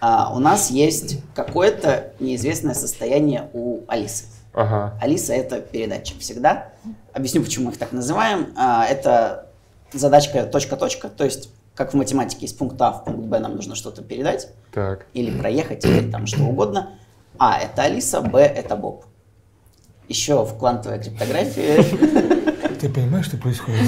а, 0.01 0.33
у 0.35 0.39
нас 0.39 0.71
есть 0.71 1.19
какое-то 1.35 2.13
неизвестное 2.21 2.75
состояние 2.75 3.49
у 3.53 3.81
Алисы. 3.89 4.25
Ага. 4.53 4.99
Алиса 5.01 5.33
это 5.33 5.61
передатчик 5.61 6.19
всегда. 6.21 6.69
Объясню, 7.15 7.43
почему 7.43 7.67
мы 7.67 7.73
их 7.73 7.79
так 7.79 7.93
называем. 7.93 8.49
А, 8.57 8.85
Это 8.85 9.47
задачка 9.93 10.45
точка-точка, 10.45 11.09
то 11.09 11.25
есть 11.25 11.51
как 11.75 11.93
в 11.93 11.97
математике 11.97 12.47
из 12.47 12.53
пункта 12.53 12.89
А 12.89 12.93
в 12.93 13.05
пункт 13.05 13.27
Б 13.27 13.39
нам 13.39 13.57
нужно 13.57 13.75
что-то 13.75 14.03
передать 14.03 14.49
Так. 14.75 15.07
или 15.15 15.37
проехать, 15.37 15.85
или 15.87 16.11
там 16.11 16.27
что 16.27 16.43
угодно. 16.43 16.91
А 17.39 17.59
это 17.59 17.83
Алиса, 17.83 18.21
Б 18.21 18.41
это 18.41 18.77
Боб. 18.77 19.05
Еще 20.13 20.45
в 20.45 20.59
квантовой 20.59 20.99
криптографии 20.99 21.83
Ты 22.81 22.91
понимаешь, 22.91 23.25
что 23.25 23.39
происходит? 23.39 23.81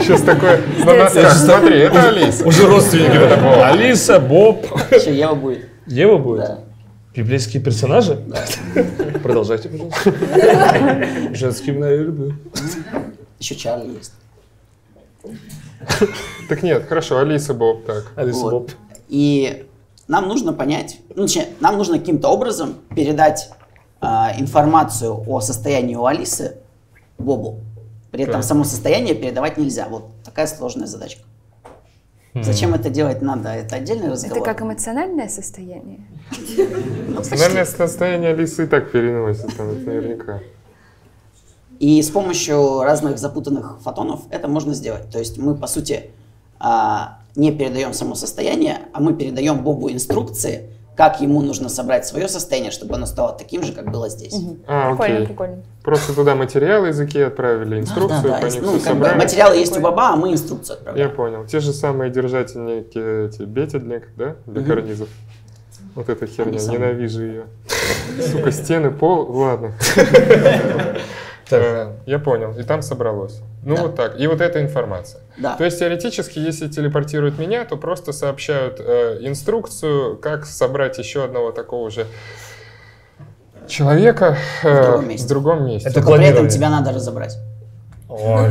Сейчас 0.00 0.22
такое... 0.22 0.60
на 0.84 0.94
нас 0.94 1.12
как? 1.12 1.32
Смотри, 1.34 1.78
это 1.78 2.08
Алиса. 2.08 2.44
Уже 2.44 2.66
родственники. 2.66 3.16
Алиса, 3.62 4.18
Боб. 4.18 4.66
еще 4.90 5.16
Ева 5.16 5.34
будет. 5.34 5.68
Ева 5.86 6.18
будет? 6.18 6.40
Да. 6.40 6.58
Библейские 7.14 7.62
персонажи? 7.62 8.18
Да. 8.26 8.44
Продолжайте, 9.22 9.68
пожалуйста. 9.68 10.14
Женские 11.32 11.76
имена 11.76 11.90
я 11.90 11.96
люблю. 11.98 12.34
Еще 13.38 13.54
Чарли 13.54 13.98
есть. 13.98 14.14
Так 16.48 16.62
нет, 16.64 16.88
хорошо, 16.88 17.18
Алиса 17.18 17.54
Боб, 17.54 17.84
так. 17.84 18.10
Алиса, 18.16 18.40
Вот. 18.40 18.52
Боб. 18.52 18.70
И 19.08 19.66
нам 20.08 20.26
нужно 20.26 20.52
понять, 20.52 20.98
ну, 21.14 21.26
точнее, 21.26 21.48
нам 21.60 21.76
нужно 21.76 22.00
каким-то 22.00 22.28
образом 22.30 22.74
передать 22.96 23.50
информацию 24.00 25.24
о 25.26 25.40
состоянии 25.40 25.96
у 25.96 26.06
Алисы 26.06 26.56
Бобу. 27.18 27.60
При 28.10 28.24
этом 28.24 28.42
само 28.42 28.64
состояние 28.64 29.14
передавать 29.14 29.58
нельзя. 29.58 29.88
Вот 29.88 30.06
такая 30.24 30.46
сложная 30.46 30.86
задачка. 30.86 31.22
Зачем 32.34 32.74
это 32.74 32.90
делать 32.90 33.22
надо, 33.22 33.48
это 33.50 33.76
отдельный 33.76 34.04
Это 34.04 34.12
разговор. 34.12 34.44
как 34.44 34.62
эмоциональное 34.62 35.28
состояние. 35.28 36.00
Ну. 37.08 37.22
Наверное, 37.30 37.64
состояние 37.64 38.30
Алисы 38.32 38.64
и 38.64 38.66
так 38.66 38.92
переносит, 38.92 39.56
там, 39.56 39.70
это 39.70 39.80
наверняка. 39.80 40.40
И 41.78 42.00
с 42.02 42.10
помощью 42.10 42.82
разных 42.82 43.18
запутанных 43.18 43.80
фотонов 43.80 44.20
это 44.30 44.46
можно 44.46 44.74
сделать. 44.74 45.10
То 45.10 45.18
есть 45.18 45.38
мы, 45.38 45.54
по 45.54 45.66
сути, 45.66 46.10
а, 46.60 47.20
не 47.34 47.50
передаем 47.50 47.94
само 47.94 48.14
состояние, 48.14 48.82
а 48.92 49.00
мы 49.00 49.14
передаем 49.14 49.62
Бобу 49.62 49.90
инструкции, 49.90 50.70
как 50.98 51.20
ему 51.20 51.40
нужно 51.42 51.68
собрать 51.68 52.04
свое 52.08 52.26
состояние, 52.26 52.72
чтобы 52.72 52.96
оно 52.96 53.06
стало 53.06 53.32
таким 53.32 53.62
же, 53.62 53.72
как 53.72 53.88
было 53.88 54.08
здесь. 54.08 54.34
А, 54.66 54.90
Прикольно, 54.90 55.14
окей. 55.14 55.26
прикольно. 55.28 55.62
Просто 55.84 56.12
туда 56.12 56.34
материалы 56.34 56.88
языки 56.88 57.20
отправили, 57.20 57.78
инструкцию, 57.78 58.20
Да, 58.24 58.28
да, 58.30 58.34
по 58.40 58.42
да. 58.42 58.50
ним 58.50 58.62
Ну, 58.64 58.68
все 58.78 58.84
как 58.84 58.96
бы 58.96 59.04
собрали. 59.04 59.18
материалы 59.18 59.56
есть 59.56 59.76
у 59.76 59.80
Боба, 59.80 60.08
а 60.08 60.16
мы 60.16 60.32
инструкцию 60.32 60.74
Я 60.74 60.78
отправляем. 60.80 61.14
понял. 61.14 61.46
Те 61.46 61.60
же 61.60 61.72
самые 61.72 62.10
держательники, 62.10 62.98
эти 63.28 63.42
бетельник, 63.42 64.08
да, 64.16 64.34
для 64.46 64.60
Мгм. 64.60 64.68
карнизов. 64.70 65.08
Вот 65.94 66.08
эта 66.08 66.26
херня, 66.26 66.58
ненавижу 66.60 67.22
ее. 67.24 67.44
Сука, 68.32 68.50
стены, 68.50 68.90
пол, 68.90 69.30
ладно. 69.30 69.74
Так. 71.50 71.62
Э, 71.62 71.92
Я 72.06 72.18
понял, 72.18 72.52
и 72.58 72.62
там 72.62 72.82
собралось. 72.82 73.40
Ну 73.64 73.76
Да. 73.76 73.82
вот 73.82 73.96
так. 73.96 74.18
И 74.20 74.26
вот 74.26 74.40
эта 74.40 74.60
информация. 74.62 75.20
Да. 75.36 75.56
То 75.56 75.64
есть 75.64 75.78
теоретически, 75.78 76.38
если 76.38 76.68
телепортируют 76.68 77.38
меня, 77.38 77.64
то 77.64 77.76
просто 77.76 78.12
сообщают 78.12 78.80
э, 78.80 79.18
инструкцию, 79.22 80.16
как 80.16 80.46
собрать 80.46 80.98
еще 80.98 81.24
одного 81.24 81.52
такого 81.52 81.90
же 81.90 82.06
человека 83.66 84.36
э, 84.62 84.82
другом 84.82 85.08
месте. 85.08 85.26
в 85.26 85.28
другом 85.28 85.66
месте. 85.66 85.88
Это 85.88 86.00
Только 86.00 86.16
при 86.18 86.26
этом 86.26 86.48
тебя 86.48 86.70
надо 86.70 86.92
разобрать. 86.92 87.36
О. 88.08 88.48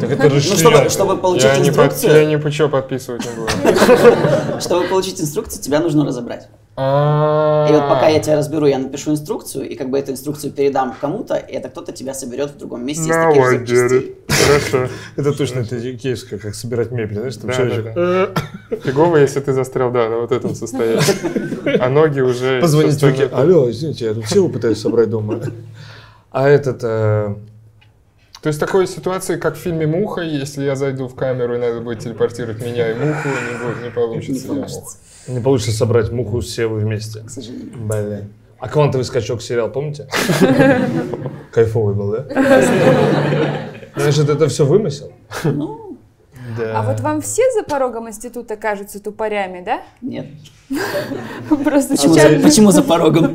Так 0.00 0.10
это 0.10 0.28
Ну, 0.28 0.40
чтобы, 0.40 0.88
чтобы 0.88 1.16
получить 1.18 1.44
Я 1.44 1.58
не, 1.58 1.70
под, 1.70 1.92
инструкцию, 1.92 2.14
я 2.14 2.24
ни 2.24 2.36
по 2.36 2.50
чё 2.50 2.68
подписывать 2.68 3.24
не 3.24 3.36
буду. 3.36 4.60
чтобы 4.60 4.86
получить 4.88 5.20
инструкцию, 5.20 5.62
тебя 5.62 5.78
нужно 5.80 6.04
разобрать. 6.04 6.48
А, 6.76 7.66
И 7.68 7.72
вот 7.72 7.88
пока 7.88 8.08
я 8.08 8.20
тебя 8.20 8.36
разберу, 8.36 8.66
я 8.66 8.78
напишу 8.78 9.10
инструкцию, 9.10 9.68
и 9.68 9.74
как 9.74 9.90
бы 9.90 9.98
эту 9.98 10.12
инструкцию 10.12 10.52
передам 10.52 10.94
кому-то, 10.98 11.36
и 11.36 11.52
это 11.52 11.68
кто-то 11.68 11.92
тебя 11.92 12.14
соберет 12.14 12.52
в 12.52 12.58
другом 12.58 12.86
месте 12.86 13.10
из 13.10 13.14
таких 13.14 13.44
же 13.44 13.58
запчастей. 13.58 14.16
Хорошо. 14.28 14.88
Это 15.16 15.32
точно 15.32 15.60
это 15.60 15.76
икеевское, 15.76 16.38
как 16.38 16.54
собирать 16.54 16.90
мебель, 16.90 17.18
знаешь, 17.18 17.36
там 17.36 17.50
э, 17.50 18.28
Фигово, 18.84 19.18
если 19.18 19.40
ты 19.40 19.52
застрял, 19.52 19.90
да, 19.90 20.08
на 20.08 20.18
вот 20.18 20.32
этом 20.32 20.54
состоянии. 20.54 21.78
А 21.78 21.88
ноги 21.88 22.20
уже... 22.20 22.60
позвонить 22.60 23.02
Вике. 23.02 23.24
это. 23.24 23.36
Алло, 23.38 23.70
извините, 23.70 24.06
я 24.06 24.14
тут 24.14 24.24
всего 24.24 24.48
пытаюсь 24.48 24.80
собрать 24.80 25.10
дома. 25.10 25.40
А 26.32 26.48
этот, 26.48 26.84
э, 26.84 27.34
То 28.40 28.46
есть 28.46 28.60
такой 28.60 28.86
ситуации, 28.86 29.36
как 29.36 29.56
в 29.56 29.58
фильме 29.58 29.84
«Муха», 29.88 30.20
если 30.20 30.64
я 30.64 30.76
зайду 30.76 31.08
в 31.08 31.16
камеру 31.16 31.56
и 31.56 31.58
надо 31.58 31.80
будет 31.80 31.98
телепортировать 31.98 32.64
меня 32.64 32.92
и 32.92 32.94
муху, 32.94 33.28
не, 33.28 33.64
будет, 33.64 33.82
не 33.82 33.90
получится. 33.90 34.32
Не 34.32 34.48
получится, 34.48 34.98
не 35.30 35.40
получится 35.40 35.72
собрать 35.72 36.10
муху 36.12 36.42
с 36.42 36.50
Севой 36.50 36.80
вместе. 36.80 37.20
к 37.20 37.30
сожалению. 37.30 37.70
Блин. 37.76 38.32
А 38.58 38.68
«Квантовый 38.68 39.04
скачок» 39.04 39.40
сериал, 39.40 39.70
помните? 39.70 40.06
Кайфовый 41.52 41.94
был, 41.94 42.10
да? 42.12 42.26
Значит, 43.96 44.28
это 44.28 44.48
все 44.48 44.66
вымысел? 44.66 45.12
Ну, 45.44 45.96
Да. 46.58 46.78
А 46.78 46.82
вот 46.82 47.00
вам 47.00 47.22
все 47.22 47.42
за 47.56 47.62
порогом 47.62 48.08
института 48.08 48.56
кажутся 48.56 49.00
тупорями, 49.02 49.62
да? 49.64 49.80
нет. 50.02 50.26
Просто 51.64 51.96
Почему 51.96 52.14
за, 52.14 52.28
почему 52.42 52.70
за 52.70 52.82
порогом? 52.82 53.34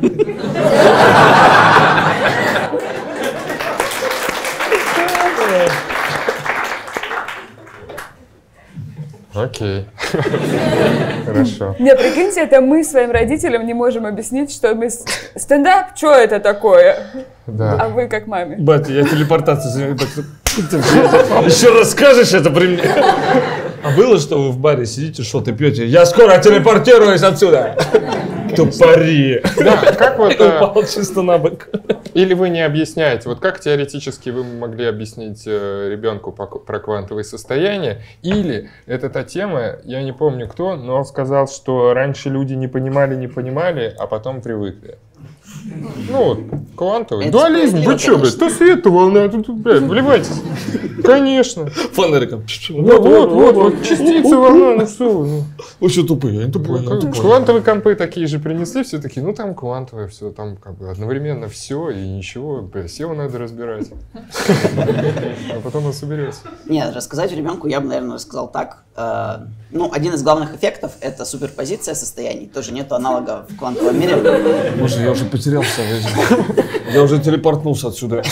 Окей. 9.36 9.84
Хорошо. 11.26 11.76
Не, 11.78 11.94
прикиньте, 11.94 12.40
это 12.40 12.60
мы 12.60 12.82
своим 12.84 13.10
родителям 13.10 13.66
не 13.66 13.74
можем 13.74 14.06
объяснить, 14.06 14.50
что 14.50 14.74
мы... 14.74 14.88
Стендап, 15.36 15.96
что 15.96 16.12
это 16.14 16.40
такое? 16.40 16.96
А 17.46 17.50
Да. 17.50 17.88
вы 17.88 18.08
как 18.08 18.26
маме. 18.26 18.56
Батя, 18.58 18.92
я 18.92 19.04
телепортацию. 19.04 19.96
Еще 21.44 21.68
расскажешь 21.78 22.32
это 22.32 22.50
при 22.50 22.66
мне? 22.66 22.82
А 23.84 23.90
было, 23.96 24.18
что 24.18 24.38
вы 24.42 24.50
в 24.50 24.58
баре 24.58 24.86
сидите, 24.86 25.22
что-то 25.22 25.52
пьете? 25.52 25.86
Я 25.86 26.06
скоро 26.06 26.38
телепортируюсь 26.38 27.22
отсюда! 27.22 27.76
Тупари! 28.54 29.42
Да, 29.58 29.94
как 29.96 30.18
вот... 30.18 30.38
э, 30.38 30.58
Упал 30.58 30.82
чисто 30.84 31.22
на 31.22 31.38
бок. 31.38 31.68
Или 32.14 32.34
вы 32.34 32.48
не 32.50 32.60
объясняете. 32.62 33.28
Вот 33.28 33.40
как 33.40 33.60
теоретически 33.60 34.30
вы 34.30 34.44
могли 34.44 34.86
объяснить 34.86 35.42
э, 35.46 35.88
ребенку 35.90 36.32
про 36.32 36.78
квантовые 36.78 37.24
состояния? 37.24 38.02
Или 38.22 38.70
это 38.86 39.10
та 39.10 39.24
тема, 39.24 39.76
я 39.84 40.02
не 40.02 40.12
помню 40.12 40.48
кто, 40.48 40.76
но 40.76 40.96
он 40.96 41.04
сказал, 41.04 41.48
что 41.48 41.94
раньше 41.94 42.30
люди 42.30 42.54
не 42.54 42.68
понимали, 42.68 43.14
не 43.14 43.28
понимали, 43.28 43.94
а 43.98 44.06
потом 44.06 44.40
привыкли. 44.40 44.98
Ну, 46.08 46.24
вот, 46.24 46.38
квантовый. 46.76 47.26
Это 47.26 47.32
Дуализм, 47.38 47.78
вы 47.78 47.98
что, 47.98 48.18
блядь, 48.18 48.36
конечно. 48.36 48.38
то 48.38 48.50
света 48.50 48.90
волна, 48.90 49.28
тут, 49.28 49.48
блядь, 49.50 49.82
вливайтесь. 49.82 50.40
Конечно. 51.02 51.66
Фонариком. 51.66 52.44
Вот, 52.70 53.00
вот, 53.00 53.30
вот, 53.30 53.54
вот, 53.54 53.82
частица 53.82 54.36
волна, 54.36 54.74
ну 54.76 54.86
что 54.86 55.10
вы, 55.10 55.26
ну. 55.26 55.44
Вы 55.80 55.88
что 55.88 56.06
тупые? 56.06 56.40
Я 56.40 56.46
не 56.46 56.52
тупой. 56.52 56.84
Квантовые 56.84 57.62
компы 57.62 57.94
такие 57.94 58.26
же 58.26 58.38
принесли, 58.38 58.82
все 58.82 58.98
такие, 58.98 59.24
ну 59.24 59.32
там 59.34 59.54
квантовое 59.54 60.08
все, 60.08 60.30
там 60.30 60.56
как 60.56 60.78
бы 60.78 60.88
одновременно 60.88 61.48
все 61.48 61.90
и 61.90 62.06
ничего, 62.06 62.62
бля, 62.62 62.84
SEO 62.84 63.14
надо 63.14 63.38
разбирать. 63.38 63.88
А 65.56 65.60
потом 65.62 65.86
он 65.86 65.92
соберется. 65.92 66.40
Нет, 66.66 66.94
рассказать 66.94 67.32
ребенку 67.32 67.68
я 67.68 67.80
бы, 67.80 67.88
наверное, 67.88 68.14
рассказал 68.14 68.50
так. 68.50 68.85
Э, 68.96 69.38
Ну, 69.72 69.90
один 69.92 70.14
из 70.14 70.22
главных 70.22 70.54
эффектов— 70.54 70.92
это 71.00 71.24
суперпозиция 71.24 71.94
состояний. 71.94 72.46
Тоже 72.46 72.72
нету 72.72 72.94
аналога 72.94 73.44
в 73.48 73.56
квантовом 73.58 73.98
мире. 74.00 74.16
Боже, 74.78 75.02
я 75.02 75.10
уже 75.10 75.24
потерялся. 75.26 75.82
я- 76.94 77.02
уже 77.02 77.18
телепортнулся 77.20 77.88
отсюда. 77.88 78.22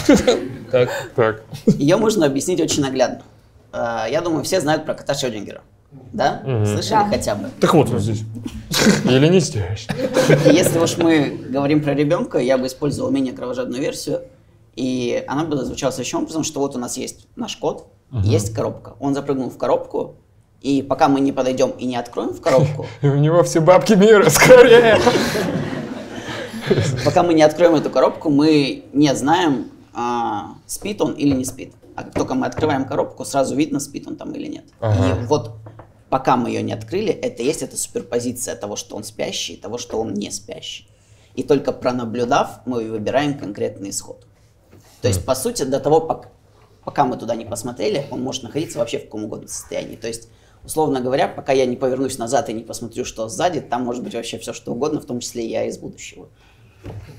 Так. 0.70 0.88
Так, 1.14 1.42
Ее 1.66 1.96
можно 1.96 2.27
объяснить 2.27 2.61
очень 2.61 2.83
наглядно. 2.83 3.22
Э, 3.72 4.07
Я 4.11 4.20
думаю, 4.22 4.42
все 4.44 4.61
знают 4.61 4.85
про 4.87 4.94
кота 4.94 5.14
Шрёдингера. 5.14 5.61
Да? 6.12 6.42
Слышали 6.64 6.90
Да. 7.05 7.09
хотя 7.09 7.35
бы? 7.35 7.50
Так 7.61 7.74
вот 7.74 7.90
он 7.90 7.98
здесь. 8.00 8.22
или 9.05 9.29
не 9.29 9.40
здесь. 9.40 9.87
Если 10.46 10.79
уж 10.79 10.96
мы 10.96 11.37
говорим 11.50 11.83
про 11.83 11.94
ребенка, 11.94 12.38
я 12.38 12.59
бы 12.59 12.66
использовал 12.66 13.11
менее 13.11 13.33
кровожадную 13.33 13.81
версию. 13.83 14.22
И 14.77 15.22
она 15.29 15.44
бы 15.44 15.57
звучала 15.64 15.92
следующим 15.92 16.18
образом, 16.20 16.42
что 16.42 16.61
вот 16.61 16.74
у 16.74 16.79
нас 16.79 16.96
есть 16.96 17.27
наш 17.37 17.57
кот, 17.57 17.87
есть 18.24 18.53
коробка. 18.55 18.94
Он 18.98 19.14
запрыгнул 19.14 19.50
в 19.50 19.57
коробку, 19.59 20.14
и 20.64 20.81
пока 20.81 21.09
мы 21.09 21.20
не 21.20 21.31
подойдем 21.31 21.70
и 21.72 21.85
не 21.85 21.94
откроем 21.96 22.31
в 22.31 22.40
коробку, 22.40 22.87
И 23.03 23.07
у 23.09 23.16
него 23.16 23.42
все 23.44 23.61
бабки 23.61 23.92
мира, 23.92 24.31
скорее. 24.31 24.98
пока 27.05 27.22
мы 27.22 27.35
не 27.35 27.42
откроем 27.42 27.74
эту 27.74 27.90
коробку, 27.90 28.31
мы 28.31 28.85
не 28.94 29.14
знаем, 29.14 29.70
а, 29.92 30.55
спит 30.66 31.03
он 31.03 31.12
или 31.12 31.35
не 31.35 31.44
спит. 31.44 31.74
А 31.94 32.03
как 32.03 32.14
только 32.14 32.35
мы 32.35 32.46
открываем 32.46 32.87
коробку, 32.87 33.27
сразу 33.27 33.55
видно, 33.55 33.79
спит 33.79 34.09
он 34.09 34.16
там 34.16 34.33
или 34.33 34.46
нет. 34.46 34.64
Ага. 34.81 35.22
И 35.22 35.27
вот 35.27 35.53
пока 36.09 36.37
мы 36.37 36.48
ее 36.48 36.62
не 36.62 36.72
открыли, 36.72 37.12
это 37.12 37.42
есть 37.42 37.62
эта 37.62 37.77
суперпозиция 37.77 38.57
того, 38.57 38.77
что 38.77 38.96
он 38.96 39.05
спящий, 39.05 39.53
и 39.53 39.57
того, 39.57 39.77
что 39.77 40.00
он 40.00 40.14
не 40.14 40.31
спящий. 40.31 40.88
И 41.35 41.42
только 41.42 41.72
пронаблюдав, 41.72 42.61
мы 42.64 42.90
выбираем 42.90 43.38
конкретный 43.38 43.90
исход. 43.90 44.27
То 45.03 45.09
есть, 45.09 45.27
по 45.27 45.35
сути, 45.35 45.64
до 45.64 45.79
того, 45.79 45.98
пок- 45.98 46.29
пока 46.85 47.05
мы 47.05 47.18
туда 47.18 47.35
не 47.35 47.44
посмотрели, 47.44 48.07
он 48.11 48.22
может 48.22 48.44
находиться 48.44 48.79
вообще 48.79 48.98
в 48.98 49.05
каком 49.05 49.24
угодно 49.24 49.48
состоянии. 49.48 49.96
То 49.96 50.09
есть, 50.09 50.31
условно 50.64 51.00
говоря, 51.00 51.29
пока 51.29 51.53
я 51.53 51.66
не 51.66 51.77
повернусь 51.77 52.18
назад 52.18 52.48
и 52.48 52.53
не 52.53 52.62
посмотрю, 52.62 53.05
что 53.05 53.29
сзади, 53.29 53.61
там 53.61 53.83
может 53.83 54.03
быть 54.03 54.14
вообще 54.14 54.38
все 54.38 54.53
что 54.53 54.72
угодно, 54.72 55.00
в 55.00 55.05
том 55.05 55.20
числе 55.20 55.44
и 55.46 55.50
я 55.50 55.66
из 55.66 55.79
будущего. 55.79 56.29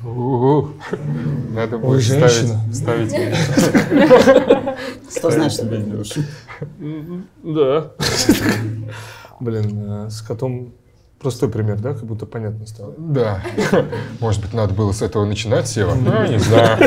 Надо 0.03 1.77
будет 1.79 2.03
ставить, 2.03 2.75
ставить. 2.75 3.13
Что 5.09 5.31
значит? 5.31 5.65
Да. 7.43 7.91
Блин, 9.39 10.09
с 10.09 10.21
котом 10.21 10.73
простой 11.25 11.49
пример, 11.49 11.79
да? 11.79 11.93
Как 11.93 12.03
будто 12.03 12.27
понятно 12.27 12.67
стало. 12.67 12.93
Да. 12.99 13.41
Может 14.19 14.43
быть, 14.43 14.53
надо 14.53 14.75
было 14.75 14.91
с 14.91 15.01
этого 15.01 15.25
начинать, 15.25 15.67
Сева? 15.67 15.95
Ну, 15.95 16.23
не 16.27 16.37
знаю. 16.37 16.77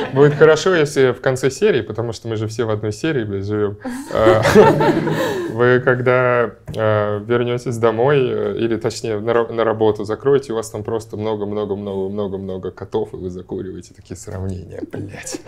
Будет 0.14 0.34
хорошо, 0.34 0.76
если 0.76 1.10
в 1.10 1.20
конце 1.20 1.50
серии, 1.50 1.80
потому 1.80 2.12
что 2.12 2.28
мы 2.28 2.36
же 2.36 2.46
все 2.46 2.66
в 2.66 2.70
одной 2.70 2.92
серии 2.92 3.24
блядь, 3.24 3.44
живем. 3.44 3.78
а, 4.14 4.42
Вы 5.52 5.80
когда 5.80 6.52
а, 6.76 7.18
вернетесь 7.18 7.76
домой, 7.78 8.30
э, 8.30 8.58
или 8.58 8.76
точнее 8.76 9.18
на 9.18 9.30
ра- 9.30 9.52
на 9.52 9.64
работу, 9.64 10.04
закроете, 10.04 10.52
у 10.52 10.56
вас 10.56 10.70
там 10.70 10.84
просто 10.84 11.16
много-много-много-много-много 11.16 12.70
котов, 12.70 13.12
и 13.12 13.16
вы 13.16 13.28
закуриваете 13.28 13.92
такие 13.92 14.16
сравнения, 14.16 14.82
блядь. 14.92 15.40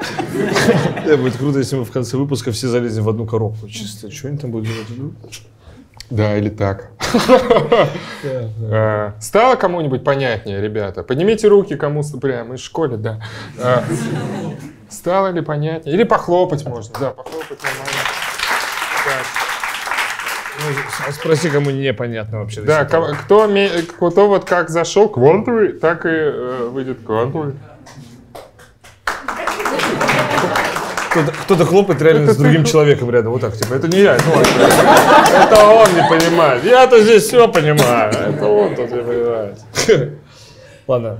Будет 1.16 1.36
круто, 1.36 1.58
если 1.58 1.76
мы 1.76 1.84
в 1.84 1.92
конце 1.92 2.16
выпуска 2.16 2.50
все 2.50 2.66
залезем 2.66 3.04
в 3.04 3.08
одну 3.08 3.24
коробку. 3.24 3.68
Чисто, 3.68 4.10
что 4.10 4.26
они 4.26 4.36
там 4.36 4.50
будут 4.50 4.66
делать? 4.66 5.42
Да, 6.10 6.36
или 6.36 6.48
так. 6.48 6.90
А, 8.70 9.14
Стало 9.20 9.54
кому-нибудь 9.54 10.04
понятнее, 10.04 10.60
ребята? 10.60 11.02
Поднимите 11.02 11.48
руки, 11.48 11.76
кому 11.76 12.02
прям 12.20 12.48
мы 12.48 12.56
в 12.56 12.60
школе, 12.60 12.96
да. 12.96 13.20
А, 13.58 13.84
Стало 14.88 15.28
ли 15.28 15.40
понятнее? 15.40 15.94
Или 15.94 16.02
похлопать 16.02 16.66
можно, 16.66 16.92
да, 16.98 17.10
похлопать 17.10 17.62
нормально. 17.62 17.92
Ну, 20.58 21.12
Спроси, 21.12 21.48
кому 21.48 21.70
непонятно 21.70 22.40
вообще. 22.40 22.60
Да, 22.62 22.84
кто, 22.84 23.14
кто 23.98 24.28
вот 24.28 24.44
как 24.44 24.68
зашел 24.68 25.08
квантовый, 25.08 25.72
так 25.72 26.04
и 26.04 26.10
э, 26.10 26.68
выйдет 26.70 26.98
квантовый. 27.04 27.54
Кто-то, 31.10 31.64
хлопает 31.64 32.00
реально 32.02 32.32
с 32.32 32.36
другим 32.36 32.64
человеком 32.64 33.10
рядом. 33.10 33.32
Вот 33.32 33.40
так, 33.40 33.56
типа, 33.56 33.74
это 33.74 33.88
не 33.88 33.98
я, 34.00 34.14
это 34.14 34.30
он. 34.30 34.42
Это 34.42 35.64
он 35.66 35.88
не 35.94 36.08
понимает. 36.08 36.64
Я-то 36.64 37.02
здесь 37.02 37.24
все 37.24 37.48
понимаю. 37.48 38.12
Это 38.12 38.46
он 38.46 38.74
тут 38.76 38.90
не 38.90 39.02
понимает. 39.02 39.58
Ладно. 40.86 41.18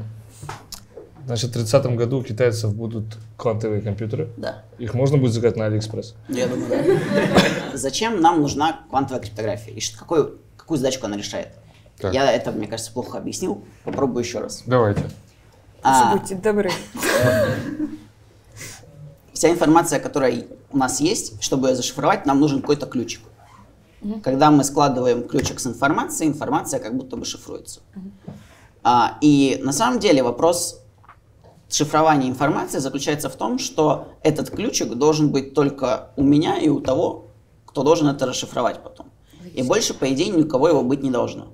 Значит, 1.27 1.51
в 1.51 1.53
30 1.55 1.87
году 1.97 2.19
у 2.19 2.23
китайцев 2.23 2.75
будут 2.75 3.05
квантовые 3.37 3.83
компьютеры. 3.83 4.31
Да. 4.37 4.63
Их 4.79 4.95
можно 4.95 5.17
будет 5.17 5.33
заказать 5.33 5.57
на 5.57 5.67
Алиэкспресс. 5.67 6.15
Я 6.29 6.47
думаю, 6.47 6.69
да. 6.69 7.77
Зачем 7.77 8.21
нам 8.21 8.41
нужна 8.41 8.81
квантовая 8.91 9.21
криптография? 9.23 9.75
И 9.75 9.81
что- 9.81 9.99
какую, 9.99 10.39
какую 10.57 10.79
задачку 10.79 11.07
она 11.07 11.17
решает? 11.17 11.49
Так. 11.99 12.15
Я 12.15 12.33
это, 12.33 12.51
мне 12.53 12.67
кажется, 12.67 12.93
плохо 12.93 13.19
объяснил. 13.19 13.63
Попробую 13.85 14.25
еще 14.25 14.41
раз. 14.41 14.63
Давайте. 14.67 15.03
А, 15.83 16.17
Будьте 16.17 16.35
добры. 16.35 16.71
вся 19.41 19.49
информация, 19.49 20.01
которая 20.01 20.45
у 20.71 20.77
нас 20.77 21.01
есть, 21.01 21.43
чтобы 21.43 21.71
ее 21.71 21.75
зашифровать, 21.75 22.27
нам 22.27 22.41
нужен 22.41 22.61
какой-то 22.61 22.85
ключик. 22.85 23.23
Когда 24.23 24.51
мы 24.51 24.65
складываем 24.65 25.27
ключик 25.27 25.61
с 25.61 25.67
информацией, 25.67 26.29
информация 26.29 26.79
как 26.79 26.95
будто 26.95 27.17
бы 27.17 27.25
шифруется. 27.25 27.81
А, 28.83 29.17
и 29.23 29.59
на 29.63 29.73
самом 29.73 29.99
деле 29.99 30.23
вопрос 30.23 30.83
шифрование 31.71 32.29
информации 32.29 32.81
заключается 32.81 33.31
в 33.31 33.37
том, 33.37 33.59
что 33.59 34.09
этот 34.23 34.51
ключик 34.51 34.93
должен 34.93 35.31
быть 35.31 35.55
только 35.55 36.11
у 36.17 36.23
меня 36.23 36.59
и 36.59 36.69
у 36.69 36.81
того, 36.81 37.29
кто 37.65 37.83
должен 37.83 38.09
это 38.09 38.27
расшифровать 38.27 38.83
потом. 38.83 39.07
И 39.55 39.63
больше, 39.63 39.95
по 39.95 40.13
идее, 40.13 40.29
ни 40.29 40.43
у 40.43 40.47
кого 40.49 40.69
его 40.69 40.83
быть 40.83 41.03
не 41.03 41.11
должно. 41.11 41.47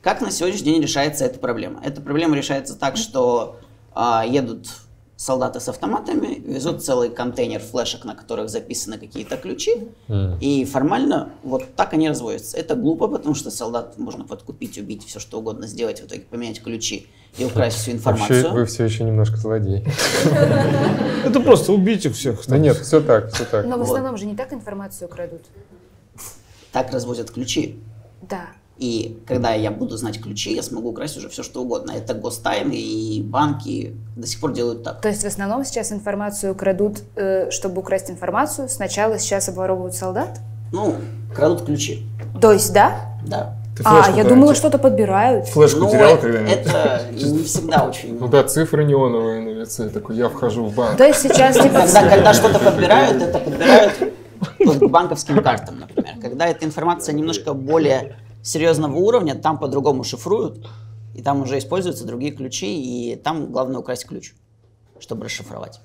Как 0.00 0.22
на 0.22 0.30
сегодняшний 0.30 0.72
день 0.72 0.82
решается 0.82 1.26
эта 1.26 1.38
проблема? 1.38 1.82
Эта 1.84 2.00
проблема 2.00 2.36
решается 2.36 2.74
так, 2.74 2.96
что 2.96 3.56
а, 3.92 4.24
едут 4.26 4.68
солдаты 5.16 5.60
с 5.60 5.68
автоматами, 5.68 6.40
везут 6.44 6.84
целый 6.84 7.08
контейнер 7.08 7.60
флешек, 7.60 8.04
на 8.04 8.14
которых 8.14 8.48
записаны 8.48 8.98
какие-то 8.98 9.36
ключи, 9.36 9.88
и 10.40 10.64
формально 10.64 11.30
вот 11.42 11.74
так 11.76 11.92
они 11.92 12.08
разводятся. 12.08 12.56
Это 12.56 12.74
глупо, 12.74 13.08
потому 13.08 13.34
что 13.34 13.50
солдат 13.50 13.98
можно 13.98 14.24
подкупить, 14.24 14.76
убить, 14.78 15.06
все 15.06 15.20
что 15.20 15.38
угодно 15.38 15.66
сделать, 15.66 16.00
в 16.00 16.06
итоге 16.06 16.22
поменять 16.22 16.62
ключи 16.62 17.06
и 17.38 17.44
украсть 17.44 17.78
всю 17.78 17.92
информацию. 17.92 18.42
Вообще, 18.42 18.58
вы 18.58 18.64
все 18.66 18.84
еще 18.84 19.04
немножко 19.04 19.36
злодей. 19.36 19.86
Это 21.24 21.40
просто 21.40 21.72
убить 21.72 22.04
их 22.06 22.14
всех. 22.14 22.44
Да 22.46 22.58
нет, 22.58 22.76
все 22.76 23.00
так, 23.00 23.32
все 23.32 23.44
так. 23.44 23.66
Но 23.66 23.78
в 23.78 23.82
основном 23.82 24.16
же 24.16 24.26
не 24.26 24.36
так 24.36 24.52
информацию 24.52 25.08
крадут. 25.08 25.42
Так 26.72 26.92
развозят 26.92 27.30
ключи. 27.30 27.80
Да. 28.22 28.48
И 28.78 29.22
когда 29.26 29.52
я 29.52 29.70
буду 29.70 29.96
знать 29.96 30.20
ключи, 30.20 30.52
я 30.52 30.62
смогу 30.62 30.90
украсть 30.90 31.16
уже 31.16 31.28
все, 31.28 31.42
что 31.42 31.62
угодно. 31.62 31.92
Это 31.92 32.14
гостайны 32.14 32.72
и 32.74 33.22
банки 33.22 33.94
до 34.16 34.26
сих 34.26 34.40
пор 34.40 34.52
делают 34.52 34.82
так. 34.82 35.00
То 35.00 35.08
есть 35.08 35.22
в 35.22 35.26
основном 35.26 35.64
сейчас 35.64 35.92
информацию 35.92 36.54
крадут, 36.56 37.02
э, 37.14 37.50
чтобы 37.50 37.80
украсть 37.80 38.10
информацию. 38.10 38.68
Сначала 38.68 39.18
сейчас 39.18 39.48
обворовывают 39.48 39.94
солдат? 39.94 40.40
Ну, 40.72 40.96
крадут 41.34 41.64
ключи. 41.64 42.04
То 42.40 42.52
есть, 42.52 42.72
да? 42.72 43.16
Да. 43.24 43.56
Ты 43.76 43.82
А, 43.84 44.10
я 44.16 44.24
думала, 44.24 44.54
что-то 44.54 44.78
подбирают. 44.78 45.46
Флешку 45.48 45.80
Ну, 45.80 45.90
терял 45.90 46.14
э- 46.14 46.18
когда-нибудь? 46.18 46.52
это 46.52 47.02
не 47.12 47.42
всегда 47.44 47.84
очень... 47.84 48.18
Ну 48.18 48.28
да, 48.28 48.44
цифры 48.44 48.84
неоновые 48.84 49.40
на 49.40 49.48
лице. 49.60 49.88
Такой, 49.88 50.16
я 50.16 50.28
вхожу 50.28 50.64
в 50.64 50.74
банк. 50.74 50.96
То 50.96 51.04
есть 51.04 51.20
сейчас 51.22 51.56
типа... 51.56 51.80
Когда, 51.80 52.08
когда 52.08 52.34
что-то 52.34 52.58
подбирают, 52.58 53.22
это 53.22 53.38
подбирают 53.38 53.92
банковским 54.90 55.42
картам, 55.42 55.80
например. 55.80 56.14
Когда 56.20 56.46
эта 56.46 56.64
информация 56.64 57.14
немножко 57.14 57.52
более 57.52 58.16
серьезного 58.44 58.94
уровня, 58.96 59.34
там 59.34 59.58
по-другому 59.58 60.04
шифруют, 60.04 60.68
и 61.14 61.22
там 61.22 61.42
уже 61.42 61.58
используются 61.58 62.06
другие 62.06 62.32
ключи, 62.32 63.12
и 63.12 63.16
там 63.16 63.50
главное 63.50 63.78
украсть 63.78 64.06
ключ, 64.06 64.34
чтобы 65.00 65.24
расшифровать. 65.24 65.80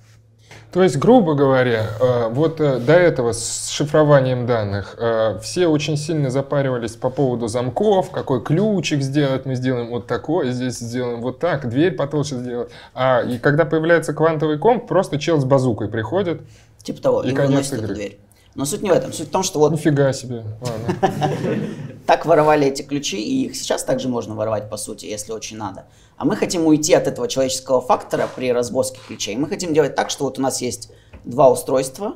То 0.71 0.83
есть, 0.83 0.97
грубо 0.97 1.33
говоря, 1.33 1.87
э, 1.99 2.29
вот 2.29 2.59
э, 2.61 2.79
до 2.79 2.93
этого 2.93 3.31
с 3.31 3.69
шифрованием 3.69 4.45
данных 4.45 4.95
э, 4.99 5.39
все 5.41 5.67
очень 5.67 5.97
сильно 5.97 6.29
запаривались 6.29 6.95
по 6.95 7.09
поводу 7.09 7.47
замков, 7.47 8.11
какой 8.11 8.43
ключик 8.43 9.01
сделать, 9.01 9.45
мы 9.47 9.55
сделаем 9.55 9.89
вот 9.89 10.05
такой, 10.05 10.51
здесь 10.51 10.77
сделаем 10.77 11.21
вот 11.21 11.39
так, 11.39 11.67
дверь 11.69 11.95
потолще 11.95 12.35
сделать. 12.35 12.69
А 12.93 13.21
и 13.21 13.39
когда 13.39 13.65
появляется 13.65 14.13
квантовый 14.13 14.59
комп, 14.59 14.87
просто 14.87 15.17
чел 15.17 15.39
с 15.39 15.45
базукой 15.45 15.87
приходит, 15.87 16.41
Типа 16.83 17.01
того, 17.01 17.23
И 17.23 17.31
и, 17.31 17.33
конец 17.33 17.49
выносит 17.49 17.73
эту 17.73 17.83
игры. 17.83 17.95
дверь. 17.95 18.19
Но 18.55 18.65
суть 18.65 18.81
не 18.81 18.89
в 18.89 18.93
этом. 18.93 19.11
Суть 19.11 19.27
в 19.27 19.31
том, 19.31 19.43
что 19.43 19.59
вот 19.59 19.71
нифига 19.71 20.13
себе. 20.13 20.43
так 22.09 22.25
воровали 22.25 22.65
эти 22.65 22.81
ключи, 22.81 23.21
и 23.21 23.45
их 23.45 23.55
сейчас 23.55 23.83
также 23.83 24.09
можно 24.09 24.33
воровать, 24.33 24.67
по 24.67 24.77
сути, 24.77 25.05
если 25.05 25.31
очень 25.31 25.57
надо. 25.57 25.85
А 26.17 26.25
мы 26.25 26.35
хотим 26.35 26.65
уйти 26.65 26.95
от 26.95 27.05
этого 27.05 27.27
человеческого 27.27 27.81
фактора 27.81 28.27
при 28.35 28.51
развозке 28.51 28.99
ключей. 29.07 29.35
Мы 29.35 29.47
хотим 29.47 29.75
делать 29.75 29.93
так, 29.93 30.09
что 30.09 30.23
вот 30.23 30.39
у 30.39 30.41
нас 30.41 30.59
есть 30.59 30.91
два 31.23 31.51
устройства, 31.51 32.15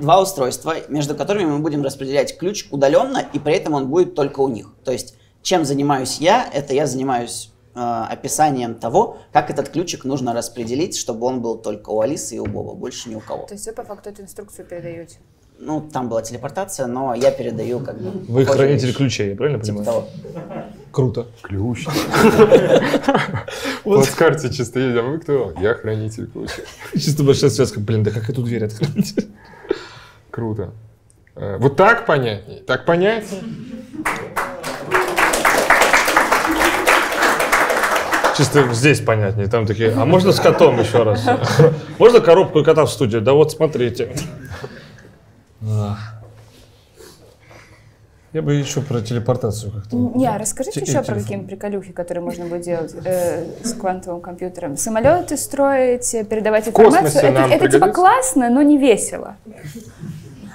два 0.00 0.22
устройства, 0.22 0.76
между 0.86 1.16
которыми 1.16 1.46
мы 1.46 1.58
будем 1.58 1.82
распределять 1.82 2.38
ключ 2.38 2.68
удаленно, 2.70 3.28
и 3.32 3.40
при 3.40 3.54
этом 3.54 3.74
он 3.74 3.88
будет 3.88 4.14
только 4.14 4.38
у 4.42 4.48
них. 4.48 4.72
То 4.84 4.92
есть, 4.92 5.16
чем 5.42 5.64
занимаюсь 5.64 6.18
я, 6.18 6.48
это 6.52 6.72
я 6.72 6.86
занимаюсь 6.86 7.50
э, 7.74 7.80
описанием 7.80 8.76
того, 8.76 9.16
как 9.32 9.50
этот 9.50 9.70
ключик 9.70 10.04
нужно 10.04 10.34
распределить, 10.34 10.96
чтобы 10.96 11.26
он 11.26 11.42
был 11.42 11.58
только 11.58 11.90
у 11.90 12.00
Алисы 12.00 12.36
и 12.36 12.38
у 12.38 12.46
Боба, 12.46 12.74
больше 12.74 13.08
ни 13.08 13.16
у 13.16 13.20
кого. 13.20 13.46
То 13.46 13.54
есть 13.54 13.66
вы 13.66 13.72
по 13.72 13.82
факту 13.82 14.10
эту 14.10 14.22
инструкцию 14.22 14.68
передаете? 14.68 15.18
Ну, 15.58 15.80
там 15.92 16.08
была 16.08 16.20
телепортация, 16.22 16.86
но 16.86 17.14
я 17.14 17.30
передаю 17.30 17.80
как 17.80 17.96
бы... 18.00 18.10
Вы 18.32 18.44
хранитель 18.44 18.88
вещи. 18.88 18.96
ключей, 18.98 19.30
я 19.30 19.36
правильно 19.36 19.62
Типа 19.62 19.78
понимаю? 19.78 20.02
того. 20.02 20.08
Круто. 20.90 21.26
Ключ. 21.42 21.86
Вот 23.84 24.06
с 24.06 24.10
карте 24.10 24.50
чисто 24.50 24.80
едем. 24.80 25.12
Вы 25.12 25.18
кто? 25.20 25.52
Я 25.60 25.74
хранитель 25.74 26.26
ключа. 26.26 26.62
Чисто 26.94 27.22
большая 27.22 27.50
связка. 27.50 27.80
Блин, 27.80 28.02
да 28.02 28.10
как 28.10 28.28
эту 28.30 28.42
дверь 28.42 28.64
открыть? 28.64 29.14
Круто. 30.30 30.70
Э, 31.36 31.56
Вот 31.58 31.76
так 31.76 32.06
понятней? 32.06 32.62
Так 32.66 32.84
понять? 32.86 33.26
Чисто 38.36 38.72
здесь 38.72 39.00
понятнее. 39.00 39.46
Там 39.48 39.64
такие, 39.66 39.92
а 39.92 40.04
можно 40.04 40.32
с 40.32 40.40
котом 40.40 40.80
еще 40.80 41.04
раз? 41.04 41.24
Можно 41.98 42.20
коробку 42.20 42.58
и 42.60 42.64
кота 42.64 42.84
в 42.84 42.90
студию? 42.90 43.22
Да 43.22 43.32
вот 43.32 43.52
смотрите. 43.52 44.08
Я 48.32 48.42
бы 48.42 48.54
еще 48.54 48.80
про 48.80 49.00
телепортацию 49.00 49.70
как-то. 49.70 49.96
Не, 49.96 50.26
а 50.26 50.38
расскажите 50.38 50.80
Те- 50.80 50.86
еще 50.90 51.02
про 51.02 51.14
телефон. 51.14 51.22
какие 51.22 51.38
приколюхи, 51.46 51.92
которые 51.92 52.24
можно 52.24 52.46
будет 52.46 52.62
делать 52.62 52.92
э, 53.04 53.44
с 53.62 53.74
квантовым 53.74 54.20
компьютером. 54.20 54.76
Самолеты 54.76 55.36
строить, 55.36 56.12
э, 56.14 56.24
передавать 56.24 56.66
информацию. 56.66 57.22
Это, 57.22 57.42
это 57.42 57.68
типа 57.68 57.88
классно, 57.92 58.50
но 58.50 58.62
не 58.62 58.76
весело. 58.76 59.36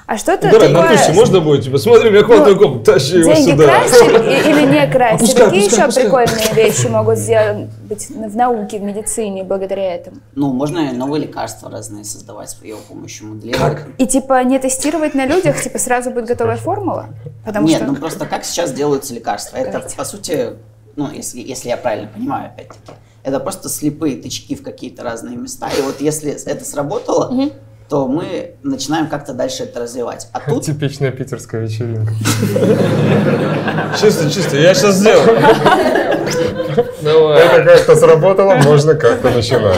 А 0.09 0.17
что-то 0.17 0.49
Давай, 0.49 0.69
на 0.69 0.81
такое... 0.81 0.97
тусе 0.97 1.13
можно 1.13 1.39
будет? 1.39 1.65
Типа, 1.65 1.77
смотри, 1.77 2.09
у 2.09 2.11
меня 2.11 2.23
квантовый 2.23 2.57
комп, 2.57 2.83
тащи 2.83 3.19
его 3.19 3.31
Деньги 3.31 3.51
сюда. 3.51 3.63
красть 3.65 4.01
или, 4.01 4.49
или 4.49 4.65
не 4.65 4.91
красть? 4.91 5.21
Опускай, 5.21 5.45
Какие 5.45 5.61
опускай, 5.61 5.65
еще 5.67 5.81
опускай. 5.83 6.03
прикольные 6.03 6.65
вещи 6.65 6.87
могут 6.87 7.17
сделать 7.19 7.69
быть 7.83 8.09
в 8.09 8.35
науке, 8.35 8.79
в 8.79 8.81
медицине 8.81 9.43
благодаря 9.43 9.93
этому? 9.93 10.17
Ну, 10.33 10.51
можно 10.51 10.79
и 10.79 10.93
новые 10.93 11.27
лекарства 11.27 11.69
разные 11.69 12.05
создавать 12.05 12.49
с 12.49 12.57
его 12.63 12.79
помощью 12.79 13.27
моделировать. 13.27 13.83
И 13.99 14.07
типа 14.07 14.43
не 14.45 14.57
тестировать 14.57 15.13
на 15.13 15.27
людях, 15.27 15.61
типа 15.61 15.77
сразу 15.77 16.09
будет 16.09 16.25
готовая 16.25 16.57
формула? 16.57 17.09
Потому 17.45 17.67
Нет, 17.67 17.77
что... 17.77 17.85
ну 17.85 17.95
просто 17.95 18.25
как 18.25 18.45
сейчас 18.45 18.73
делаются 18.73 19.13
лекарства? 19.13 19.57
Это, 19.57 19.73
Давайте. 19.73 19.95
по 19.95 20.05
сути, 20.05 20.53
ну, 20.95 21.11
если, 21.11 21.39
если 21.39 21.69
я 21.69 21.77
правильно 21.77 22.09
понимаю, 22.11 22.47
опять-таки, 22.47 22.97
это 23.21 23.39
просто 23.39 23.69
слепые 23.69 24.15
тычки 24.17 24.55
в 24.55 24.63
какие-то 24.63 25.03
разные 25.03 25.37
места. 25.37 25.69
И 25.77 25.83
вот 25.83 26.01
если 26.01 26.31
это 26.31 26.65
сработало, 26.65 27.51
то 27.89 28.07
мы 28.07 28.55
начинаем 28.61 29.07
как-то 29.07 29.33
дальше 29.33 29.63
это 29.63 29.79
развивать. 29.79 30.27
А 30.31 30.39
тут 30.47 30.63
Типичная 30.63 31.11
питерская 31.11 31.61
вечеринка. 31.61 32.13
Чисто, 33.99 34.29
чисто, 34.29 34.57
я 34.57 34.73
сейчас 34.75 34.95
сделаю. 34.95 35.39
Давай. 37.01 37.39
Это 37.43 37.63
как-то 37.63 37.95
сработало, 37.95 38.55
можно 38.55 38.93
как-то 38.93 39.31
начинать. 39.31 39.77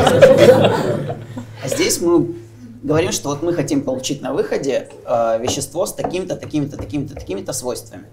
А 1.64 1.68
здесь 1.68 2.02
мы 2.02 2.36
говорим, 2.84 3.12
что 3.14 3.30
вот 3.30 3.42
мы 3.44 3.54
хотим 3.54 3.82
получить 3.82 4.22
на 4.22 4.34
выходе 4.34 4.90
э, 5.06 5.40
вещество 5.40 5.86
с 5.86 5.94
такими-то, 5.94 6.36
такими-то, 6.36 6.78
такими-то, 6.78 7.16
такими-то 7.16 7.54
свойствами. 7.54 8.06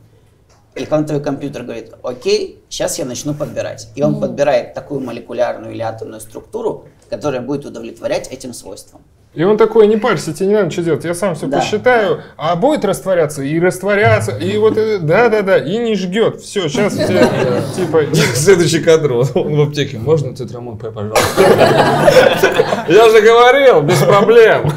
И 0.77 0.85
квантовый 0.85 1.23
компьютер 1.23 1.65
говорит, 1.65 1.93
окей, 2.05 2.63
сейчас 2.69 2.99
я 3.01 3.05
начну 3.05 3.35
подбирать. 3.35 3.89
И 3.97 4.03
он 4.03 4.21
подбирает 4.21 4.75
такую 4.75 5.01
молекулярную 5.01 5.73
или 5.73 5.81
атомную 5.81 6.21
структуру, 6.21 6.85
которая 7.11 7.41
будет 7.41 7.65
удовлетворять 7.65 8.29
этим 8.29 8.53
свойствам. 8.53 9.01
И 9.35 9.45
он 9.45 9.57
такой, 9.57 9.87
не 9.87 9.97
парься, 9.99 10.33
тебе 10.33 10.49
не 10.49 10.55
надо 10.55 10.71
что 10.71 10.83
делать, 10.83 11.05
я 11.05 11.14
сам 11.14 11.35
все 11.35 11.47
Да. 11.47 11.59
посчитаю, 11.61 12.23
а 12.37 12.57
будет 12.57 12.85
растворяться 12.85 13.43
и 13.43 13.61
растворяться, 13.61 14.37
и 14.37 14.57
вот 14.57 14.75
да-да-да, 14.75 15.59
и 15.59 15.77
не 15.79 15.95
жгет. 15.95 16.41
Все, 16.41 16.69
сейчас 16.69 16.95
все, 16.95 17.62
типа, 17.77 18.05
Следующий 18.35 18.81
кадр, 18.81 19.12
вот 19.12 19.37
он 19.37 19.55
в 19.55 19.61
аптеке. 19.61 19.99
Можно 19.99 20.35
цитрамон, 20.35 20.79
П, 20.79 20.91
пожалуйста? 20.91 21.43
Я 22.88 23.09
же 23.11 23.21
говорил, 23.21 23.83
без 23.83 23.99
проблем. 23.99 24.71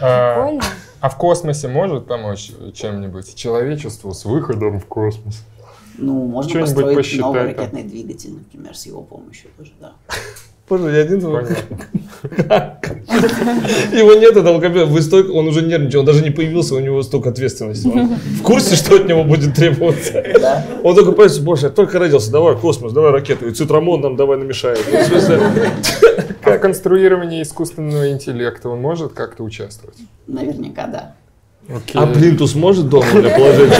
а, 0.00 0.34
Прикольно. 0.44 0.62
а 1.00 1.08
в 1.08 1.16
космосе 1.16 1.68
может 1.68 2.06
помочь 2.06 2.52
чем-нибудь 2.72 3.34
человечеству 3.34 4.14
с 4.14 4.24
выходом 4.24 4.78
в 4.80 4.86
космос? 4.86 5.42
Ну, 5.98 6.26
можно 6.26 6.60
построить 6.60 7.18
новый 7.18 7.42
ракетный 7.48 7.82
двигатель, 7.82 8.32
например, 8.34 8.74
с 8.74 8.86
его 8.86 9.02
помощью 9.02 9.50
тоже, 9.58 9.72
да. 9.80 9.92
Боже, 10.70 10.96
я 10.96 11.02
один. 11.02 11.20
Понятно. 11.20 11.56
Его 13.92 14.14
нет 14.14 14.36
этого 14.36 14.60
компьютера. 14.60 14.86
Вы 14.86 15.02
столько, 15.02 15.32
он 15.32 15.48
уже 15.48 15.62
нервничал, 15.62 16.00
он 16.00 16.06
даже 16.06 16.22
не 16.22 16.30
появился, 16.30 16.76
у 16.76 16.78
него 16.78 17.02
столько 17.02 17.30
ответственности. 17.30 17.88
Он 17.88 18.14
в 18.14 18.42
курсе, 18.42 18.76
что 18.76 18.94
от 18.94 19.08
него 19.08 19.24
будет 19.24 19.54
требоваться. 19.56 20.22
Да. 20.40 20.64
Он 20.84 20.94
только 20.94 21.10
понимает, 21.10 21.42
боже, 21.42 21.66
я 21.66 21.70
только 21.70 21.98
родился, 21.98 22.30
давай 22.30 22.56
космос, 22.56 22.92
давай 22.92 23.10
ракету, 23.10 23.48
и 23.48 23.50
цитрамон 23.50 24.00
нам 24.00 24.14
давай 24.14 24.38
намешает. 24.38 24.78
А 26.42 26.50
в 26.52 26.58
конструировании 26.60 27.42
искусственного 27.42 28.12
интеллекта 28.12 28.68
он 28.68 28.80
может 28.80 29.12
как-то 29.12 29.42
участвовать? 29.42 29.96
Наверняка, 30.28 30.86
да. 30.86 31.16
Окей. 31.74 32.00
А 32.00 32.06
плинтус 32.06 32.54
может 32.54 32.88
дома 32.88 33.06
для 33.12 33.30
положить. 33.30 33.70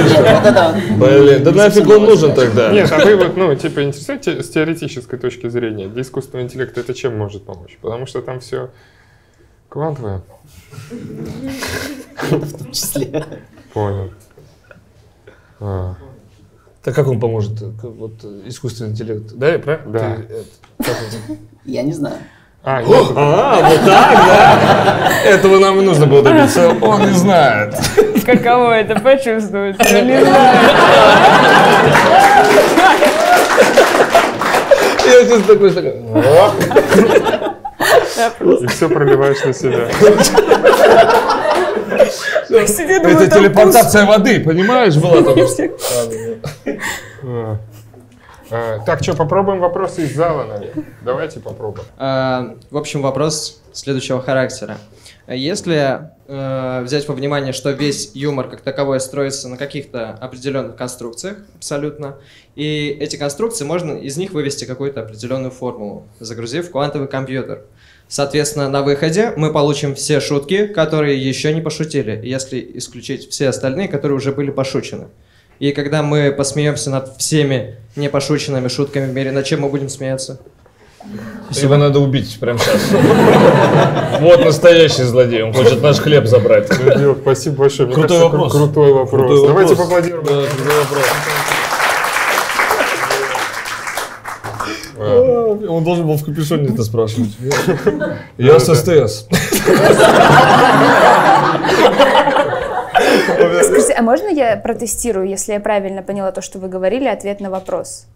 Блин, 0.96 1.42
да 1.42 1.52
нафиг 1.52 1.88
он 1.88 2.04
нужен 2.04 2.34
тогда? 2.34 2.72
Нет, 2.72 2.90
а 2.92 3.04
вы 3.04 3.16
вот, 3.16 3.36
ну, 3.36 3.54
типа, 3.54 3.82
интересуете 3.82 4.42
с 4.42 4.50
теоретической 4.50 5.18
точки 5.18 5.48
зрения, 5.48 5.88
для 5.88 6.02
искусственного 6.02 6.44
интеллекта 6.46 6.80
это 6.80 6.94
чем 6.94 7.18
может 7.18 7.44
помочь? 7.44 7.78
Потому 7.80 8.06
что 8.06 8.22
там 8.22 8.40
все 8.40 8.70
квантовое. 9.68 10.22
В 12.30 12.58
том 12.58 12.72
числе. 12.72 13.24
Понял. 13.72 14.12
А. 15.58 15.96
Так 16.82 16.94
как 16.94 17.08
он 17.08 17.20
поможет? 17.20 17.58
Как 17.58 17.90
Вот 17.90 18.24
э, 18.24 18.42
искусственный 18.46 18.92
интеллект. 18.92 19.32
Да, 19.34 19.52
я 19.52 19.58
правильно? 19.58 19.92
Да. 19.92 20.16
Ты, 20.16 20.92
э? 21.32 21.36
Я 21.66 21.82
не 21.82 21.92
знаю. 21.92 22.16
А, 22.62 22.82
нет. 22.82 23.06
А, 23.16 23.62
вот 23.62 23.80
так, 23.86 24.12
да? 24.26 25.08
Этого 25.24 25.58
нам 25.58 25.78
и 25.80 25.82
нужно 25.82 26.06
было 26.06 26.22
добиться. 26.22 26.68
Он 26.82 27.06
не 27.06 27.12
знает. 27.16 27.74
Каково 28.26 28.72
это 28.72 29.00
почувствовать? 29.00 29.78
Не 29.78 30.22
знаю. 30.24 30.58
Я 35.06 35.24
сейчас 35.24 35.42
такой, 35.42 35.72
такой, 35.72 35.94
И 38.62 38.66
все 38.66 38.88
проливаешь 38.88 39.42
на 39.44 39.52
себя. 39.54 39.88
Сидит, 42.66 43.02
думаю, 43.02 43.20
Это 43.20 43.30
телепортация 43.38 44.04
воды, 44.04 44.40
понимаешь, 44.40 44.96
была 44.96 45.22
там? 45.22 45.36
А, 48.50 48.78
Так, 48.80 49.02
что, 49.02 49.14
попробуем 49.14 49.60
вопросы 49.60 50.04
из 50.04 50.14
зала, 50.14 50.44
наверное. 50.44 50.84
Давайте 51.02 51.40
попробуем. 51.40 51.86
А, 51.96 52.56
В 52.70 52.76
общем, 52.76 53.02
вопрос 53.02 53.60
следующего 53.72 54.20
характера. 54.20 54.78
Если 55.28 56.10
э, 56.26 56.82
взять 56.82 57.06
во 57.06 57.14
внимание, 57.14 57.52
что 57.52 57.70
весь 57.70 58.10
юмор 58.14 58.48
как 58.48 58.62
таковой 58.62 58.98
строится 58.98 59.48
на 59.48 59.56
каких-то 59.56 60.10
определенных 60.10 60.74
конструкциях, 60.74 61.36
абсолютно, 61.54 62.16
и 62.56 62.88
эти 62.98 63.14
конструкции 63.14 63.64
можно 63.64 63.92
из 63.92 64.16
них 64.16 64.32
вывести 64.32 64.64
какую-то 64.64 65.02
определенную 65.02 65.52
формулу, 65.52 66.08
загрузив 66.18 66.72
квантовый 66.72 67.06
компьютер. 67.06 67.62
Соответственно, 68.08 68.68
на 68.68 68.82
выходе 68.82 69.32
мы 69.36 69.52
получим 69.52 69.94
все 69.94 70.18
шутки, 70.18 70.66
которые 70.66 71.16
еще 71.16 71.54
не 71.54 71.60
пошутили, 71.60 72.20
если 72.24 72.68
исключить 72.74 73.30
все 73.30 73.48
остальные, 73.48 73.86
которые 73.86 74.16
уже 74.16 74.32
были 74.32 74.50
пошучены. 74.50 75.06
И 75.60 75.72
когда 75.72 76.02
мы 76.02 76.32
посмеемся 76.32 76.88
над 76.88 77.18
всеми 77.18 77.74
непошученными 77.94 78.68
шутками 78.68 79.04
в 79.04 79.14
мире, 79.14 79.30
над 79.30 79.44
чем 79.44 79.60
мы 79.60 79.68
будем 79.68 79.90
смеяться? 79.90 80.40
Его 81.50 81.76
надо 81.76 81.98
убить 82.00 82.38
прямо 82.40 82.58
сейчас. 82.58 82.80
Вот 84.20 84.42
настоящий 84.42 85.02
злодей, 85.02 85.42
он 85.42 85.52
хочет 85.52 85.82
наш 85.82 85.98
хлеб 85.98 86.26
забрать. 86.26 86.70
Людмила, 86.80 87.14
спасибо 87.20 87.56
большое. 87.56 87.88
Мне 87.88 87.94
Крутой 87.94 88.18
кажется, 88.18 88.36
вопрос. 88.38 88.52
Крутой 88.52 88.92
вопрос. 88.94 89.28
Крутой 89.28 89.48
Давайте 89.48 89.74
вопрос. 89.74 89.88
поаплодируем. 89.88 90.24
Да, 90.24 90.46
крутой 90.48 90.78
вопрос. 90.80 91.04
Он 95.68 95.84
должен 95.84 96.06
был 96.06 96.16
в 96.16 96.24
капюшоне 96.24 96.68
это 96.72 96.84
спрашивать. 96.84 97.36
Я 98.38 98.58
с 98.58 98.74
СТС. 98.74 99.26
Скажите, 103.64 103.92
а 103.92 104.02
можно 104.02 104.28
я 104.28 104.56
протестирую, 104.56 105.28
если 105.28 105.52
я 105.52 105.60
правильно 105.60 106.02
поняла 106.02 106.32
то, 106.32 106.42
что 106.42 106.58
вы 106.58 106.68
говорили, 106.68 107.06
ответ 107.06 107.40
на 107.40 107.50
вопрос? 107.50 108.06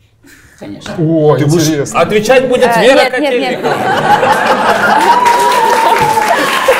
Конечно. 0.58 0.94
О, 0.98 1.36
интересно. 1.38 2.00
Отвечать 2.00 2.48
будет 2.48 2.70
А, 2.74 2.82
Вера 2.82 3.18
нет, 3.18 3.20
нет, 3.20 3.40
нет. 3.40 3.60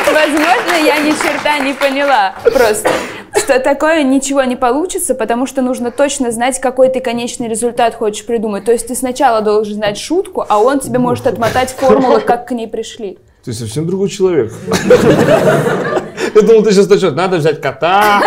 Возможно, 0.07 0.73
я 0.85 0.99
ни 0.99 1.11
черта 1.11 1.59
не 1.59 1.73
поняла. 1.75 2.35
Просто, 2.45 2.89
что 3.37 3.59
такое 3.59 4.03
ничего 4.03 4.45
не 4.45 4.57
получится, 4.57 5.15
потому 5.15 5.47
что 5.47 5.61
нужно 5.61 5.91
точно 5.91 6.31
знать, 6.31 6.61
какой 6.61 6.89
ты 6.89 7.01
конечный 7.01 7.49
результат 7.49 7.95
хочешь 7.95 8.25
придумать. 8.25 8.65
То 8.65 8.73
есть 8.73 8.87
ты 8.87 8.95
сначала 8.95 9.41
должен 9.41 9.75
знать 9.75 9.99
шутку, 9.99 10.45
а 10.49 10.59
он 10.61 10.81
тебе 10.81 10.99
может 10.99 11.27
отмотать 11.27 11.71
формулы, 11.71 12.21
как 12.21 12.47
к 12.47 12.53
ней 12.53 12.69
пришли. 12.69 13.19
Ты 13.45 13.53
совсем 13.53 13.87
другой 13.87 14.09
человек. 14.09 14.53
Я 16.35 16.43
думал, 16.43 16.63
ты 16.63 16.73
сейчас 16.73 16.89
начнешь. 16.89 17.13
Надо 17.13 17.37
взять 17.37 17.61
кота, 17.61 18.23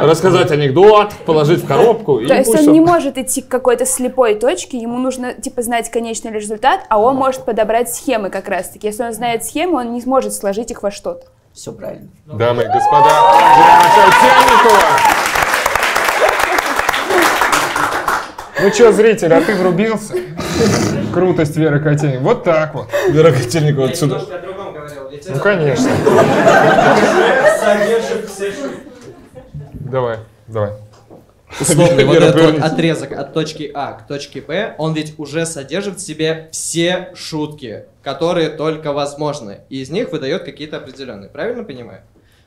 рассказать 0.00 0.50
анекдот, 0.50 1.12
положить 1.24 1.64
в 1.64 1.66
коробку. 1.66 2.18
и 2.20 2.26
То 2.26 2.34
есть 2.34 2.54
он 2.54 2.72
не 2.72 2.80
может 2.80 3.16
идти 3.16 3.40
к 3.40 3.48
какой-то 3.48 3.86
слепой 3.86 4.34
точке, 4.34 4.78
ему 4.78 4.98
нужно 4.98 5.32
типа 5.34 5.62
знать 5.62 5.90
конечный 5.90 6.32
результат, 6.32 6.80
а 6.88 6.98
он 6.98 7.16
может 7.16 7.44
подобрать 7.44 7.92
схемы 7.92 8.28
как 8.30 8.48
раз-таки. 8.48 8.86
Если 8.86 9.02
он 9.02 9.12
знает 9.12 9.44
схемы, 9.44 9.80
он 9.80 9.92
не 9.92 10.00
сможет 10.00 10.34
сложить 10.34 10.70
их 10.70 10.82
во 10.82 10.90
что-то. 10.90 11.26
Все 11.54 11.72
правильно. 11.72 12.08
Дамы 12.26 12.64
и 12.64 12.66
господа, 12.66 13.10
Котельникова. 13.94 15.32
Ну 18.62 18.72
что, 18.72 18.92
зритель, 18.92 19.32
а 19.34 19.40
ты 19.40 19.54
врубился? 19.54 20.14
Крутость 21.12 21.56
Веры 21.56 21.80
Котельниковой. 21.80 22.24
Вот 22.34 22.44
так 22.44 22.74
вот. 22.74 22.86
Вера 23.08 23.32
Котельникова 23.32 23.88
отсюда. 23.88 24.24
Ведь 25.24 25.36
Ну, 25.36 25.40
конечно. 25.40 25.90
содержит 27.60 28.28
все 28.28 28.52
Давай, 29.72 30.18
давай. 30.48 30.72
Условный 31.60 32.04
вот 32.04 32.16
этот 32.16 32.40
вот 32.40 32.62
отрезок 32.62 33.12
от 33.12 33.34
точки 33.34 33.70
А 33.74 33.92
к 33.92 34.06
точке 34.06 34.40
Б, 34.40 34.74
он 34.78 34.94
ведь 34.94 35.18
уже 35.18 35.44
содержит 35.44 35.98
в 35.98 36.00
себе 36.00 36.48
все 36.50 37.10
шутки, 37.14 37.84
которые 38.02 38.48
только 38.48 38.92
возможны. 38.92 39.60
И 39.68 39.82
из 39.82 39.90
них 39.90 40.10
выдает 40.12 40.44
какие-то 40.44 40.78
определенные. 40.78 41.28
Правильно 41.28 41.62
понимаю? 41.62 42.00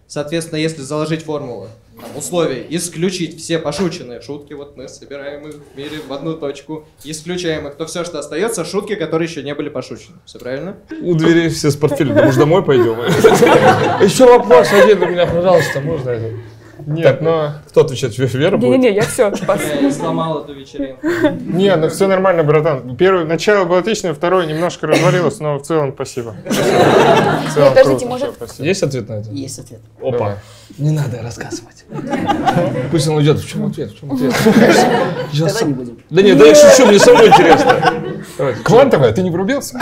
Соответственно, 0.08 0.60
если 0.60 0.82
заложить 0.82 1.24
формулу, 1.24 1.68
там, 2.00 2.10
условие, 2.18 2.66
исключить 2.76 3.40
все 3.40 3.60
пошученные 3.60 4.22
шутки, 4.22 4.54
вот 4.54 4.76
мы 4.76 4.88
собираем 4.88 5.48
их 5.48 5.56
в 5.56 5.78
мире 5.78 6.00
в 6.08 6.12
одну 6.12 6.34
точку, 6.34 6.88
исключаем 7.04 7.68
их, 7.68 7.76
то 7.76 7.86
все, 7.86 8.04
что 8.04 8.20
остается, 8.20 8.66
шутки, 8.66 8.96
которые 8.96 9.30
еще 9.30 9.44
не 9.44 9.56
были 9.56 9.70
пошучены. 9.70 10.18
Все 10.26 10.40
правильно? 10.40 10.78
У 11.02 11.16
дверей 11.16 11.50
все 11.50 11.72
с 11.72 11.76
портфелем. 11.76 12.16
Может, 12.16 12.38
домой 12.38 12.64
пойдем? 12.64 13.00
Еще 14.04 14.26
вопрос 14.26 14.72
один 14.74 15.02
у 15.04 15.08
меня, 15.08 15.26
пожалуйста, 15.26 15.80
можно 15.82 16.10
это? 16.10 16.34
Нет, 16.86 17.22
но... 17.22 17.54
Кто 17.70 17.82
отвечает? 17.82 18.18
Ве- 18.18 18.28
Вера 18.38 18.58
будет? 18.58 18.70
Не-не-не, 18.80 18.96
я 18.96 19.02
все, 19.04 19.32
Я 19.82 19.92
сломал 19.92 20.44
эту 20.44 20.54
вечеринку. 20.54 21.06
Не, 21.42 21.76
ну 21.76 21.90
все 21.90 22.08
нормально, 22.08 22.44
братан. 22.44 22.96
Первое, 22.96 23.26
начало 23.26 23.66
было 23.66 23.80
отличное, 23.80 24.14
второе 24.14 24.46
немножко 24.46 24.88
развалилось, 24.88 25.40
но 25.40 25.58
в 25.58 25.64
целом 25.64 25.94
спасибо. 25.94 26.36
Подождите, 27.56 28.06
может-. 28.06 28.60
Есть 28.60 28.84
ответ 28.84 29.10
на 29.10 29.14
это? 29.16 29.30
Есть 29.32 29.60
ответ. 29.60 29.80
Опа. 30.02 30.38
Не 30.78 30.92
надо 30.92 31.22
рассказывать. 31.22 31.86
Пусть 32.92 33.08
он 33.08 33.16
уйдет. 33.18 33.40
В 33.40 33.48
чем 33.48 33.66
ответ? 33.68 33.92
В 33.92 34.00
чем 34.00 34.12
ответ? 34.12 34.34
Я 35.32 35.46
Тогда 35.46 35.50
сам- 35.50 35.68
не 35.70 35.74
будем. 35.74 35.98
Да 36.10 36.22
нет, 36.22 36.38
да 36.38 36.46
я 36.46 36.56
шучу, 36.56 36.88
мне 36.88 37.00
самому 37.00 37.28
интересно. 37.28 37.94
Давайте. 38.38 38.62
Квантовая, 38.62 39.12
ты 39.14 39.22
не 39.24 39.30
врубился? 39.30 39.80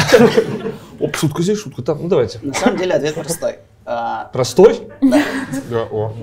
Оп, 1.00 1.16
шутка 1.16 1.42
здесь, 1.42 1.60
шутка 1.60 1.82
там. 1.82 2.00
Ну 2.02 2.08
давайте. 2.08 2.40
На 2.42 2.54
самом 2.54 2.78
деле 2.78 2.94
ответ 2.94 3.16
простой. 3.16 3.56
А, 3.86 4.30
Простой? 4.32 4.88
Да, 5.02 5.84
о. 5.92 6.14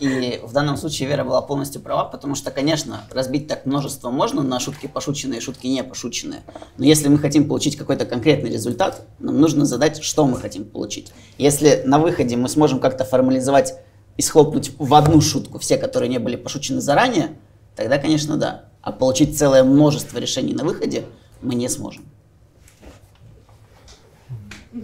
И 0.00 0.40
в 0.44 0.52
данном 0.52 0.76
случае 0.76 1.08
Вера 1.08 1.24
была 1.24 1.42
полностью 1.42 1.80
права, 1.82 2.04
потому 2.04 2.36
что, 2.36 2.50
конечно, 2.50 3.00
разбить 3.10 3.48
так 3.48 3.66
множество 3.66 4.10
можно 4.10 4.42
на 4.42 4.60
шутки 4.60 4.86
пошученные 4.86 5.40
шутки 5.40 5.66
не 5.66 5.82
пошученные. 5.82 6.40
Но 6.76 6.84
если 6.84 7.08
мы 7.08 7.18
хотим 7.18 7.48
получить 7.48 7.76
какой-то 7.76 8.06
конкретный 8.06 8.50
результат, 8.50 9.06
нам 9.18 9.40
нужно 9.40 9.64
задать, 9.64 10.02
что 10.02 10.26
мы 10.26 10.36
хотим 10.36 10.64
получить. 10.64 11.12
Если 11.36 11.82
на 11.84 11.98
выходе 11.98 12.36
мы 12.36 12.48
сможем 12.48 12.78
как-то 12.78 13.04
формализовать 13.04 13.74
и 14.16 14.22
схлопнуть 14.22 14.72
в 14.78 14.94
одну 14.94 15.20
шутку 15.20 15.58
все, 15.58 15.76
которые 15.76 16.08
не 16.08 16.18
были 16.18 16.36
пошучены 16.36 16.80
заранее, 16.80 17.30
тогда, 17.74 17.98
конечно, 17.98 18.36
да. 18.36 18.66
А 18.82 18.92
получить 18.92 19.36
целое 19.36 19.64
множество 19.64 20.18
решений 20.18 20.54
на 20.54 20.64
выходе 20.64 21.04
мы 21.42 21.56
не 21.56 21.68
сможем. 21.68 22.04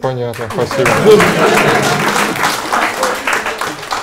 Понятно, 0.01 0.45
спасибо. 0.53 0.91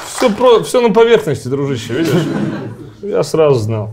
Все, 0.08 0.30
про, 0.32 0.64
все 0.64 0.82
на 0.82 0.94
поверхности, 0.94 1.48
дружище, 1.48 1.94
видишь? 1.94 2.28
Я 3.02 3.24
сразу 3.24 3.60
знал. 3.60 3.90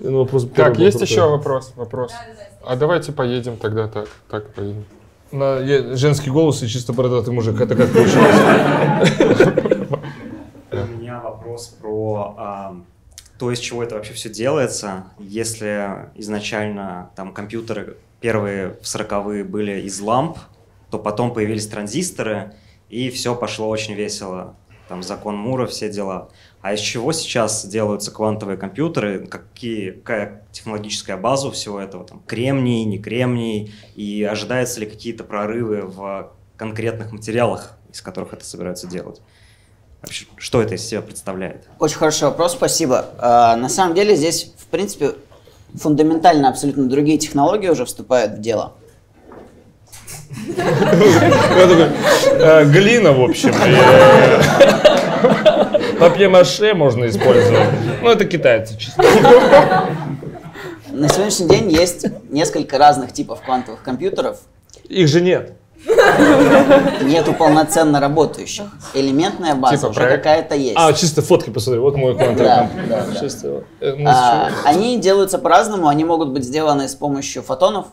Ну, 0.00 0.26
Так, 0.54 0.76
был 0.76 0.82
есть 0.82 1.00
еще 1.00 1.28
вопрос? 1.28 1.72
Вопрос. 1.76 2.12
А 2.64 2.76
давайте 2.76 3.12
поедем 3.12 3.56
тогда 3.56 3.88
так. 3.88 4.08
Так 4.30 4.54
поедем. 4.54 4.84
На 5.30 5.58
женский 5.96 6.30
голос 6.30 6.62
и 6.62 6.68
чисто 6.68 6.94
бородатый 6.94 7.30
мужик. 7.34 7.60
Это 7.60 7.74
как 7.76 7.92
получилось? 7.92 8.36
У 10.72 10.76
меня 10.98 11.20
вопрос 11.20 11.66
про 11.80 12.34
а, 12.38 12.76
то, 13.38 13.52
из 13.52 13.58
чего 13.58 13.82
это 13.82 13.96
вообще 13.96 14.14
все 14.14 14.30
делается. 14.30 15.04
Если 15.18 16.10
изначально 16.14 17.10
там 17.14 17.34
компьютеры 17.34 17.98
первые 18.20 18.70
в 18.80 18.82
40-е 18.82 19.44
были 19.44 19.80
из 19.82 20.00
ламп, 20.00 20.38
то 20.90 20.98
потом 20.98 21.32
появились 21.32 21.66
транзисторы, 21.66 22.54
и 22.88 23.10
все 23.10 23.34
пошло 23.34 23.68
очень 23.68 23.94
весело. 23.94 24.56
Там 24.88 25.02
закон 25.02 25.36
Мура, 25.36 25.66
все 25.66 25.90
дела. 25.90 26.30
А 26.62 26.72
из 26.72 26.80
чего 26.80 27.12
сейчас 27.12 27.66
делаются 27.66 28.10
квантовые 28.10 28.56
компьютеры? 28.56 29.26
Какие, 29.26 29.90
какая 29.90 30.46
технологическая 30.50 31.18
база 31.18 31.48
у 31.48 31.50
всего 31.50 31.78
этого? 31.78 32.04
Там, 32.04 32.22
кремний, 32.26 32.84
не 32.84 32.98
кремний? 32.98 33.74
И 33.96 34.24
ожидаются 34.24 34.80
ли 34.80 34.86
какие-то 34.86 35.24
прорывы 35.24 35.82
в 35.82 36.32
конкретных 36.56 37.12
материалах, 37.12 37.76
из 37.92 38.00
которых 38.00 38.32
это 38.32 38.46
собираются 38.46 38.86
делать? 38.86 39.20
Вообще, 40.00 40.26
что 40.36 40.62
это 40.62 40.76
из 40.76 40.86
себя 40.86 41.02
представляет? 41.02 41.68
Очень 41.78 41.98
хороший 41.98 42.24
вопрос, 42.24 42.52
спасибо. 42.52 43.10
А, 43.18 43.56
на 43.56 43.68
самом 43.68 43.94
деле 43.94 44.16
здесь, 44.16 44.54
в 44.56 44.66
принципе, 44.66 45.16
фундаментально 45.74 46.48
абсолютно 46.48 46.88
другие 46.88 47.18
технологии 47.18 47.68
уже 47.68 47.84
вступают 47.84 48.32
в 48.32 48.40
дело. 48.40 48.74
Э, 52.40 52.64
Глина, 52.64 53.12
в 53.12 53.22
общем. 53.22 53.52
Папье-маше 55.98 56.74
можно 56.74 57.06
использовать. 57.06 57.68
Ну, 58.02 58.08
это 58.08 58.24
китайцы 58.24 58.76
чисто. 58.78 59.02
На 60.90 61.08
сегодняшний 61.08 61.48
день 61.48 61.70
есть 61.70 62.06
несколько 62.30 62.78
разных 62.78 63.12
типов 63.12 63.40
квантовых 63.42 63.82
компьютеров. 63.82 64.38
Их 64.88 65.08
же 65.08 65.20
нет. 65.20 65.52
Нету 67.02 67.32
полноценно 67.34 68.00
работающих. 68.00 68.66
Элементная 68.94 69.54
база 69.54 69.76
Типа 69.76 69.86
уже 69.90 70.00
какая-то 70.00 70.54
есть. 70.54 70.74
А, 70.76 70.92
чисто 70.92 71.22
фотки 71.22 71.50
посмотри. 71.50 71.80
Вот 71.80 71.96
мой 71.96 72.14
квантовый 72.14 72.44
Да, 72.44 72.70
да. 72.88 73.20
Чисто. 73.20 73.64
э, 73.80 73.94
ну, 73.98 74.04
А, 74.08 74.48
чего? 74.50 74.58
они 74.64 74.98
делаются 74.98 75.38
по-разному, 75.38 75.88
они 75.88 76.04
могут 76.04 76.30
быть 76.30 76.44
сделаны 76.44 76.88
с 76.88 76.94
помощью 76.94 77.42
фотонов, 77.42 77.86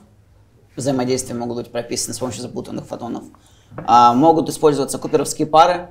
взаимодействия 0.75 1.35
могут 1.35 1.57
быть 1.57 1.71
прописаны 1.71 2.13
с 2.13 2.19
помощью 2.19 2.41
запутанных 2.41 2.85
фотонов, 2.85 3.23
А, 3.85 4.13
могут 4.13 4.49
использоваться 4.49 4.97
куперовские 4.97 5.47
пары, 5.47 5.87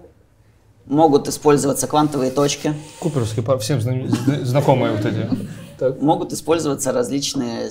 могут 0.87 1.29
использоваться 1.29 1.87
квантовые 1.87 2.31
точки, 2.31 2.75
Куперовский 3.01 3.43
пар, 3.43 3.59
всем 3.59 3.81
зна- 3.81 4.07
зна- 4.07 4.45
знакомые 4.45 4.93
вот 4.95 5.05
эти. 5.05 5.29
Могут 6.03 6.33
использоваться 6.33 6.93
различные 6.93 7.71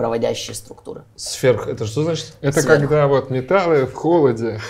сверхпроводящие 0.00 0.54
структуры. 0.54 1.02
Сверх, 1.16 1.68
это 1.68 1.86
что 1.86 2.04
значит? 2.04 2.34
Это 2.40 2.62
Сверху. 2.62 2.80
когда 2.80 3.06
вот 3.06 3.30
металлы 3.30 3.86
в 3.86 3.92
холоде. 3.92 4.60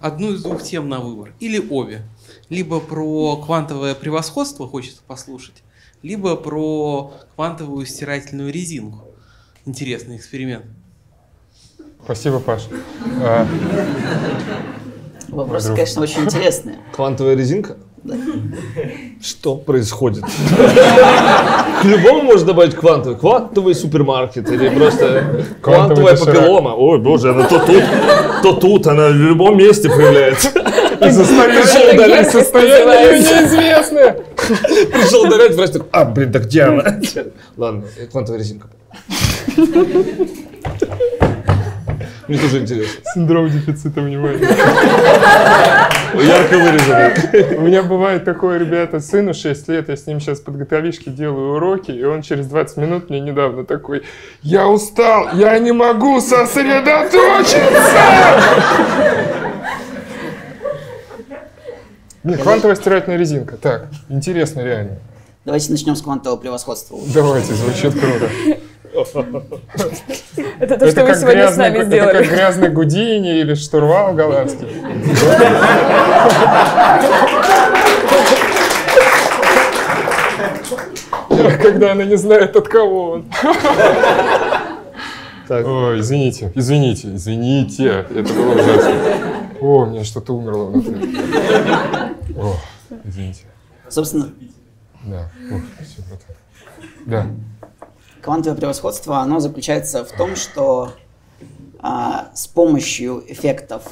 одну 0.00 0.32
из 0.32 0.42
двух 0.42 0.62
тем 0.62 0.88
на 0.88 1.00
выбор. 1.00 1.32
Или 1.40 1.64
обе. 1.70 2.02
Либо 2.48 2.80
про 2.80 3.36
квантовое 3.36 3.94
превосходство 3.94 4.66
хочется 4.66 5.02
послушать, 5.06 5.62
либо 6.02 6.34
про 6.36 7.12
квантовую 7.36 7.86
стирательную 7.86 8.52
резинку. 8.52 9.04
Интересный 9.66 10.16
эксперимент. 10.16 10.64
Спасибо, 12.02 12.40
Паш. 12.40 12.66
Вопросы, 15.28 15.74
конечно, 15.74 16.02
очень 16.02 16.24
интересные. 16.24 16.78
Квантовая 16.92 17.36
резинка? 17.36 17.76
Что 19.22 19.56
происходит? 19.56 20.24
К 20.24 21.84
любому 21.84 22.22
можно 22.22 22.46
добавить 22.46 22.74
квантовый. 22.74 23.18
Квантовый 23.18 23.74
супермаркет 23.74 24.50
или 24.50 24.68
просто 24.70 25.44
квантовая 25.60 26.16
папиллома. 26.16 26.70
Ой, 26.70 26.98
боже, 26.98 27.30
она 27.30 27.46
то 27.46 27.58
тут, 27.58 27.82
то 28.42 28.52
тут, 28.54 28.86
она 28.86 29.08
в 29.08 29.14
любом 29.14 29.58
месте 29.58 29.88
появляется. 29.88 30.48
и 30.48 31.10
состояние, 31.10 31.94
удалить 31.94 32.26
и 32.26 32.30
состояние 32.30 33.18
неизвестное. 33.18 34.12
Пришел 34.92 35.22
удалять, 35.22 35.54
врач 35.54 35.70
такой, 35.70 35.88
а, 35.92 36.04
блин, 36.04 36.32
так 36.32 36.44
где 36.44 36.62
она? 36.62 37.00
Ладно, 37.56 37.84
квантовая 38.10 38.40
резинка. 38.40 38.68
Мне 42.30 42.38
тоже 42.38 42.60
интересно. 42.60 43.02
Синдром 43.12 43.50
дефицита 43.50 44.00
внимания. 44.00 44.46
Ярко 46.14 46.58
выраженный. 46.58 47.56
У 47.56 47.62
меня 47.62 47.82
бывает 47.82 48.24
такое, 48.24 48.56
ребята, 48.56 49.00
сыну 49.00 49.34
6 49.34 49.68
лет, 49.68 49.88
я 49.88 49.96
с 49.96 50.06
ним 50.06 50.20
сейчас 50.20 50.38
подготовишки 50.38 51.08
делаю 51.08 51.56
уроки, 51.56 51.90
и 51.90 52.04
он 52.04 52.22
через 52.22 52.46
20 52.46 52.76
минут 52.76 53.10
мне 53.10 53.18
недавно 53.18 53.64
такой, 53.64 54.04
я 54.42 54.68
устал, 54.68 55.30
я 55.34 55.58
не 55.58 55.72
могу 55.72 56.20
сосредоточиться! 56.20 57.64
Не, 62.22 62.36
квантовая 62.36 62.76
стирательная 62.76 63.18
резинка. 63.18 63.56
Так, 63.56 63.88
интересно 64.08 64.60
реально. 64.60 64.98
Давайте 65.44 65.72
начнем 65.72 65.96
с 65.96 66.02
квантового 66.02 66.38
превосходства. 66.38 66.96
Давайте, 67.12 67.54
звучит 67.54 67.98
круто. 67.98 68.30
Это 70.60 70.76
то, 70.78 70.90
что 70.90 71.04
вы 71.04 71.14
сегодня 71.14 71.50
с 71.50 71.56
нами 71.56 71.78
это 71.78 71.78
как 71.80 71.86
сделали. 71.88 72.24
грязный 72.26 72.68
Гудини 72.70 73.38
или 73.40 73.54
штурвал 73.54 74.14
голландский. 74.14 74.68
Когда 81.62 81.92
она 81.92 82.04
не 82.04 82.16
знает, 82.16 82.56
от 82.56 82.68
кого 82.68 83.10
он. 83.10 83.24
Так. 85.48 85.66
Ой, 85.66 85.98
извините, 85.98 86.52
извините, 86.54 87.12
извините. 87.14 88.06
Это 88.14 88.32
было 88.32 88.52
ужасно. 88.52 88.94
О, 89.60 89.82
у 89.82 89.86
меня 89.86 90.04
что-то 90.04 90.32
умерло 90.32 90.66
внутри. 90.66 91.18
О, 92.38 92.54
извините. 93.04 93.42
Собственно, 93.88 94.30
Да. 95.04 95.28
Всё, 95.82 96.02
вот 96.08 96.20
так. 96.24 96.36
Да. 97.06 97.26
Квантовое 98.22 98.56
превосходство, 98.56 99.18
оно 99.18 99.40
заключается 99.40 100.04
в 100.04 100.12
том, 100.12 100.36
что 100.36 100.92
а, 101.78 102.30
с 102.34 102.46
помощью 102.46 103.24
эффектов 103.26 103.90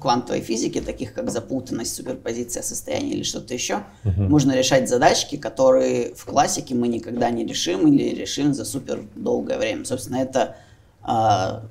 квантовой 0.00 0.40
физики, 0.40 0.80
таких 0.80 1.14
как 1.14 1.30
запутанность, 1.30 1.94
суперпозиция 1.94 2.62
состояния 2.62 3.12
или 3.12 3.22
что-то 3.22 3.54
еще, 3.54 3.84
можно 4.04 4.52
решать 4.56 4.88
задачки, 4.88 5.36
которые 5.36 6.14
в 6.14 6.24
классике 6.24 6.74
мы 6.74 6.88
никогда 6.88 7.30
не 7.30 7.46
решим 7.46 7.86
или 7.86 8.14
решим 8.14 8.52
за 8.52 8.64
супер 8.64 9.04
долгое 9.14 9.58
время. 9.58 9.84
Собственно, 9.84 10.16
это 10.16 10.56
а, 11.02 11.64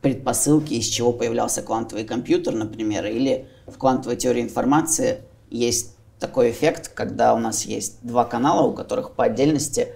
предпосылки, 0.00 0.74
из 0.74 0.86
чего 0.86 1.12
появлялся 1.12 1.62
квантовый 1.62 2.04
компьютер, 2.04 2.54
например, 2.54 3.06
или 3.06 3.48
в 3.66 3.78
квантовой 3.78 4.16
теории 4.16 4.42
информации 4.42 5.20
есть 5.50 5.96
такой 6.18 6.50
эффект, 6.50 6.90
когда 6.94 7.34
у 7.34 7.38
нас 7.38 7.64
есть 7.64 7.98
два 8.02 8.24
канала, 8.24 8.66
у 8.66 8.72
которых 8.72 9.12
по 9.12 9.24
отдельности 9.24 9.88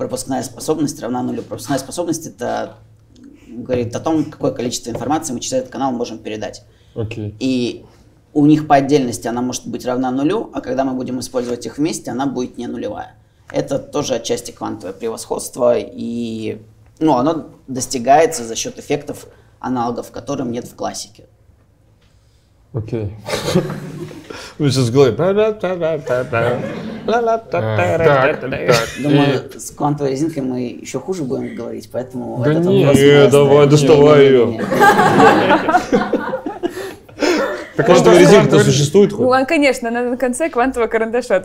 пропускная 0.00 0.42
способность 0.42 0.98
равна 1.02 1.22
нулю. 1.22 1.42
Пропускная 1.42 1.78
способность 1.78 2.26
это 2.26 2.76
говорит 3.46 3.94
о 3.94 4.00
том, 4.00 4.24
какое 4.24 4.50
количество 4.50 4.88
информации 4.88 5.34
мы 5.34 5.40
через 5.40 5.52
этот 5.52 5.70
канал 5.70 5.92
можем 5.92 6.18
передать. 6.18 6.64
Окей. 6.94 7.36
И 7.38 7.84
у 8.32 8.46
них 8.46 8.66
по 8.66 8.76
отдельности 8.76 9.28
она 9.28 9.42
может 9.42 9.66
быть 9.66 9.84
равна 9.84 10.10
нулю, 10.10 10.48
а 10.54 10.62
когда 10.62 10.84
мы 10.86 10.94
будем 10.94 11.20
использовать 11.20 11.66
их 11.66 11.76
вместе, 11.76 12.10
она 12.10 12.24
будет 12.24 12.56
не 12.56 12.66
нулевая. 12.66 13.14
Это 13.52 13.78
тоже 13.78 14.14
отчасти 14.14 14.52
квантовое 14.52 14.94
превосходство, 14.94 15.76
и 15.76 16.62
ну, 16.98 17.16
оно 17.16 17.50
достигается 17.66 18.44
за 18.44 18.56
счет 18.56 18.78
эффектов 18.78 19.26
аналогов, 19.58 20.12
которым 20.12 20.50
нет 20.50 20.66
в 20.66 20.74
классике. 20.76 21.26
Окей. 22.72 23.12
Вы 24.58 24.70
сейчас 24.70 24.90
так. 27.50 28.40
Думаю, 29.02 29.50
с 29.58 29.70
квантовой 29.70 30.12
резинкой 30.12 30.42
мы 30.42 30.60
еще 30.60 31.00
хуже 31.00 31.24
будем 31.24 31.56
говорить, 31.56 31.88
поэтому 31.90 32.40
Да 32.44 32.52
этот 32.52 32.66
не, 32.66 32.84
вопрос 32.84 33.02
не, 33.02 33.24
мы 33.24 33.30
давай, 33.30 33.66
доставай. 33.66 34.30
Не-не-не-не. 34.30 34.64
Так 37.76 37.86
Квантовая 37.86 38.20
резинка-то 38.20 38.58
существует 38.60 39.12
хоть? 39.12 39.20
Ну, 39.26 39.46
конечно, 39.46 39.88
она 39.88 40.02
на 40.02 40.16
конце 40.16 40.50
квантового 40.50 40.86
карандаша. 40.88 41.42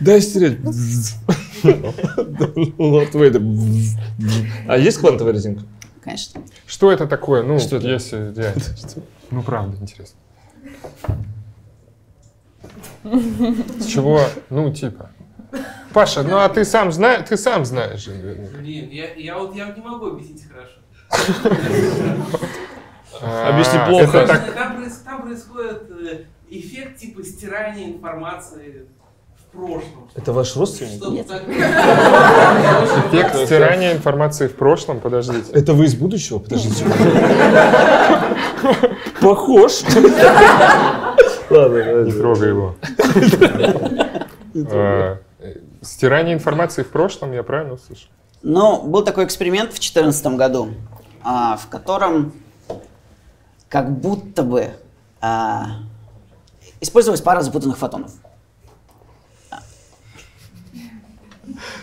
Дай 0.00 0.20
стереть. 0.20 0.58
Вот 1.62 3.14
в 3.14 3.22
это. 3.22 3.40
А 4.68 4.76
есть 4.76 4.98
квантовая 4.98 5.32
резинка? 5.32 5.62
Конечно. 6.02 6.42
Что 6.66 6.90
это 6.90 7.06
такое? 7.06 7.42
Ну, 7.42 7.58
Что 7.58 7.76
это? 7.76 7.86
если. 7.88 8.34
Ну, 9.30 9.42
правда, 9.42 9.76
интересно. 9.80 10.18
С 13.04 13.86
чего? 13.86 14.20
Ну, 14.50 14.72
типа. 14.72 15.10
Паша, 15.92 16.22
ну 16.22 16.38
а 16.38 16.48
ты 16.48 16.64
сам 16.64 16.92
знаешь, 16.92 17.28
ты 17.28 17.36
сам 17.36 17.64
знаешь 17.64 18.00
же, 18.00 18.14
наверняка. 18.14 18.58
Блин, 18.58 18.88
я, 18.90 19.14
я 19.14 19.38
вот 19.38 19.54
я 19.54 19.70
не 19.70 19.82
могу 19.82 20.06
объяснить 20.06 20.42
хорошо. 20.48 20.78
А, 23.24 23.50
Объясни 23.50 23.78
плохо. 23.86 24.26
Там, 24.26 24.76
проис- 24.82 25.04
там 25.04 25.22
происходит 25.22 25.88
э, 25.90 26.24
эффект 26.50 26.96
типа 26.98 27.22
стирания 27.22 27.86
информации 27.92 28.86
прошлом. 29.52 30.08
Это 30.14 30.32
ваш 30.32 30.56
родственник? 30.56 31.02
Нет. 31.08 31.30
Эффект 33.08 33.36
стирания 33.46 33.92
информации 33.92 34.48
в 34.48 34.56
прошлом, 34.56 35.00
подождите. 35.00 35.52
Это 35.52 35.74
вы 35.74 35.84
из 35.86 35.94
будущего? 35.94 36.38
Подождите. 36.38 36.84
Похож. 39.20 39.82
Ладно, 41.50 42.04
Не 42.04 42.12
трогай 42.12 42.48
его. 42.48 42.74
А, 44.70 45.18
Стирание 45.80 46.34
информации 46.34 46.82
в 46.82 46.90
прошлом, 46.90 47.32
я 47.32 47.42
правильно 47.42 47.74
услышал? 47.74 48.08
Ну, 48.42 48.82
был 48.82 49.02
такой 49.02 49.24
эксперимент 49.24 49.70
в 49.70 49.74
2014 49.74 50.26
году, 50.36 50.68
а, 51.22 51.56
в 51.56 51.68
котором 51.68 52.32
как 53.68 53.90
будто 53.90 54.42
бы 54.42 54.70
а, 55.20 55.66
использовалась 56.80 57.20
пара 57.20 57.40
запутанных 57.40 57.78
фотонов. 57.78 58.12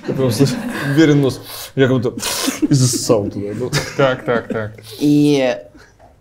Я 0.07 0.13
прям 0.13 0.31
слышу, 0.31 0.55
уверен 0.89 1.21
нос. 1.21 1.41
Я 1.75 1.87
как 1.87 2.01
будто 2.01 2.15
и 2.61 2.73
засосал 2.73 3.29
туда. 3.29 3.47
ну. 3.55 3.71
Так, 3.97 4.25
так, 4.25 4.47
так. 4.47 4.71
И 4.99 5.57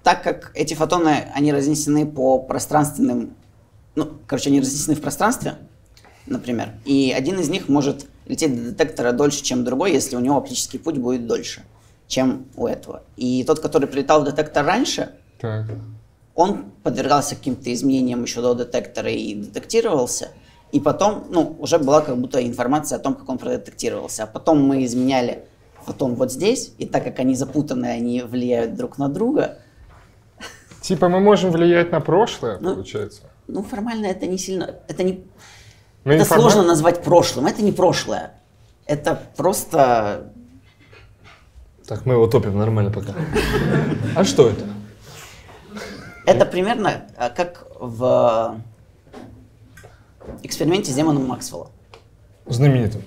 так 0.02 0.22
как 0.22 0.50
эти 0.54 0.74
фотоны, 0.74 1.28
они 1.34 1.52
разнесены 1.52 2.06
по 2.06 2.38
пространственным, 2.38 3.34
ну, 3.94 4.10
короче, 4.26 4.50
они 4.50 4.60
разнесены 4.60 4.94
в 4.96 5.00
пространстве, 5.00 5.56
например, 6.26 6.70
и 6.84 7.14
один 7.16 7.38
из 7.40 7.48
них 7.48 7.68
может 7.68 8.06
лететь 8.26 8.54
до 8.54 8.70
детектора 8.70 9.12
дольше, 9.12 9.42
чем 9.42 9.64
другой, 9.64 9.92
если 9.92 10.16
у 10.16 10.20
него 10.20 10.36
оптический 10.36 10.78
путь 10.78 10.98
будет 10.98 11.26
дольше. 11.26 11.62
чем 12.06 12.46
у 12.56 12.66
этого. 12.66 13.02
И 13.16 13.44
тот, 13.44 13.60
который 13.60 13.86
прилетал 13.86 14.22
в 14.22 14.24
детектор 14.24 14.64
раньше, 14.64 15.10
Так. 15.40 15.66
он 16.34 16.70
подвергался 16.82 17.34
каким-то 17.36 17.70
изменениям 17.72 18.22
еще 18.22 18.40
до 18.40 18.54
детектора 18.54 19.10
и 19.10 19.34
детектировался. 19.34 20.28
И 20.72 20.80
потом, 20.80 21.26
ну, 21.30 21.56
уже 21.60 21.78
была 21.78 22.00
как 22.02 22.18
будто 22.18 22.46
информация 22.46 22.96
о 22.96 22.98
том, 23.00 23.14
как 23.14 23.28
он 23.28 23.38
продетектировался. 23.38 24.24
А 24.24 24.26
потом 24.26 24.62
мы 24.62 24.84
изменяли 24.84 25.44
фотон 25.84 26.14
вот 26.14 26.30
здесь, 26.30 26.72
и 26.78 26.86
так 26.86 27.04
как 27.04 27.18
они 27.20 27.34
запутаны, 27.34 27.86
они 27.86 28.22
влияют 28.22 28.74
друг 28.74 28.98
на 28.98 29.08
друга, 29.08 29.58
Типа 30.80 31.08
мы 31.08 31.20
можем 31.20 31.50
влиять 31.50 31.90
на 31.92 32.00
прошлое, 32.00 32.58
Ну, 32.60 32.74
получается. 32.74 33.22
ну, 33.46 33.62
формально 33.62 34.06
это 34.06 34.26
не 34.26 34.38
сильно... 34.38 34.76
Это, 34.88 35.02
не, 35.02 35.24
Но 36.04 36.12
это 36.12 36.22
информа- 36.22 36.42
сложно 36.42 36.62
назвать 36.62 37.02
прошлым. 37.02 37.46
Это 37.46 37.62
не 37.62 37.72
прошлое. 37.72 38.34
Это 38.86 39.20
просто... 39.36 40.32
Так, 41.86 42.06
мы 42.06 42.14
его 42.14 42.26
топим 42.26 42.56
нормально 42.56 42.90
пока. 42.90 43.12
А 44.14 44.24
что 44.24 44.48
это? 44.48 44.64
Это 46.26 46.46
примерно 46.46 47.02
а, 47.16 47.28
как 47.30 47.66
в 47.80 48.56
эксперименте 50.42 50.92
с 50.92 50.94
демоном 50.94 51.26
Максвелла. 51.26 51.70
Знаменитым. 52.46 53.02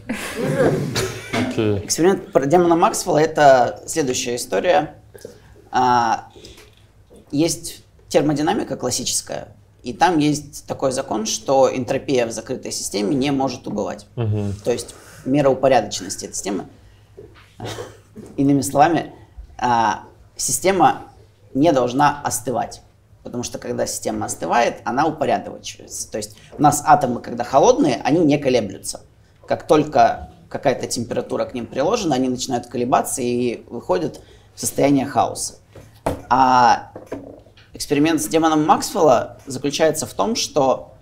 Окей. 1.34 1.80
Эксперимент 1.84 2.32
про 2.32 2.46
демона 2.46 2.76
Максвелла 2.76 3.18
это 3.18 3.84
следующая 3.88 4.36
история. 4.36 4.96
А, 5.72 6.30
есть 7.32 7.84
термодинамика 8.10 8.76
классическая, 8.76 9.56
и 9.84 9.94
там 9.94 10.20
есть 10.20 10.66
такой 10.68 10.92
закон, 10.92 11.26
что 11.26 11.76
энтропия 11.76 12.28
в 12.28 12.32
закрытой 12.32 12.72
системе 12.72 13.16
не 13.16 13.32
может 13.32 13.66
убывать. 13.68 14.06
Мгм. 14.16 14.54
То 14.64 14.72
есть 14.72 14.96
мера 15.26 15.50
упорядоченности 15.50 16.26
этой 16.26 16.36
системы. 16.36 16.66
Иными 18.38 18.62
словами, 18.62 19.14
а, 19.58 20.04
система 20.36 21.04
не 21.54 21.72
должна 21.72 22.22
остывать. 22.22 22.82
Потому 23.24 23.44
что 23.44 23.60
когда 23.60 23.86
система 23.86 24.26
остывает, 24.26 24.82
она 24.84 25.06
упорядочивается. 25.06 26.10
То 26.10 26.18
есть 26.18 26.38
у 26.58 26.62
нас 26.62 26.84
атомы, 26.86 27.22
когда 27.22 27.44
холодные, 27.44 28.02
они 28.04 28.20
не 28.20 28.38
колеблются. 28.38 29.02
Как 29.48 29.68
только 29.68 30.32
какая-то 30.50 30.88
температура 30.88 31.46
к 31.46 31.54
ним 31.54 31.66
приложена, 31.66 32.16
они 32.16 32.30
начинают 32.30 32.68
колебаться 32.68 33.22
и 33.22 33.64
выходят 33.70 34.22
в 34.56 34.60
состояние 34.60 35.06
хаоса. 35.06 35.56
А 36.30 36.92
эксперимент 37.74 38.22
с 38.22 38.28
демоном 38.28 38.66
Максвелла 38.66 39.38
заключается 39.46 40.06
в 40.06 40.14
том, 40.14 40.36
что 40.36 40.94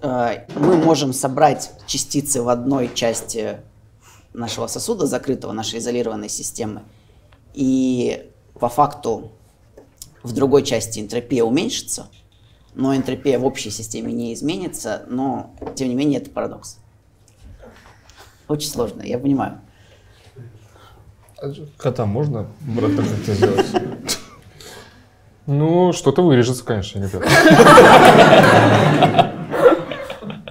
э, 0.00 0.46
мы 0.54 0.76
можем 0.76 1.12
собрать 1.12 1.70
частицы 1.86 2.42
в 2.42 2.48
одной 2.48 2.92
части 2.92 3.58
нашего 4.32 4.66
сосуда, 4.66 5.06
закрытого 5.06 5.52
нашей 5.52 5.78
изолированной 5.78 6.28
системы, 6.28 6.82
и 7.54 8.30
по 8.58 8.68
факту 8.68 9.30
в 10.26 10.32
другой 10.32 10.64
части 10.64 11.00
энтропия 11.00 11.44
уменьшится, 11.44 12.08
но 12.74 12.94
энтропия 12.94 13.38
в 13.38 13.46
общей 13.46 13.70
системе 13.70 14.12
не 14.12 14.34
изменится, 14.34 15.04
но 15.08 15.54
тем 15.76 15.88
не 15.88 15.94
менее 15.94 16.20
это 16.20 16.30
парадокс. 16.30 16.78
Очень 18.48 18.68
сложно, 18.68 19.02
я 19.02 19.18
понимаю. 19.18 19.60
Кота 21.76 22.06
можно, 22.06 22.48
брат, 22.60 22.90
как-то 22.96 23.34
сделать? 23.34 23.66
Ну, 25.46 25.92
что-то 25.92 26.22
вырежется, 26.22 26.64
конечно, 26.64 26.98
ребята. 26.98 27.28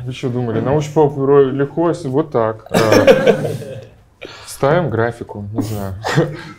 Вы 0.06 0.12
что 0.14 0.30
думали? 0.30 0.62
Научпоп 0.62 1.18
легко, 1.18 1.92
вот 2.06 2.32
так. 2.32 2.68
А, 2.72 3.82
Ставим 4.46 4.90
графику, 4.90 5.46
не 5.52 5.62
знаю. 5.62 5.96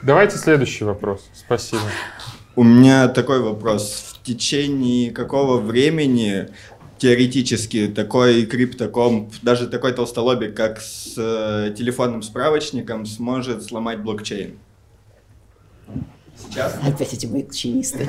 Давайте 0.02 0.36
следующий 0.36 0.84
вопрос. 0.84 1.30
Спасибо. 1.32 1.82
У 2.57 2.64
меня 2.64 3.09
такой 3.09 3.40
вопрос. 3.40 4.14
В 4.14 4.22
течение 4.24 5.11
какого 5.11 5.61
времени 5.61 6.48
теоретически 6.96 7.88
такой 7.88 8.46
криптокомп, 8.46 9.34
даже 9.42 9.68
такой 9.68 9.92
толстолобик, 9.92 10.57
как 10.57 10.80
с 10.80 11.12
э, 11.18 11.74
телефонным 11.76 12.22
справочником, 12.22 13.04
сможет 13.04 13.62
сломать 13.62 14.00
блокчейн? 14.00 14.59
Сейчас? 16.34 16.78
Опять 16.82 17.12
эти 17.12 17.26
блокчейнисты. 17.26 18.09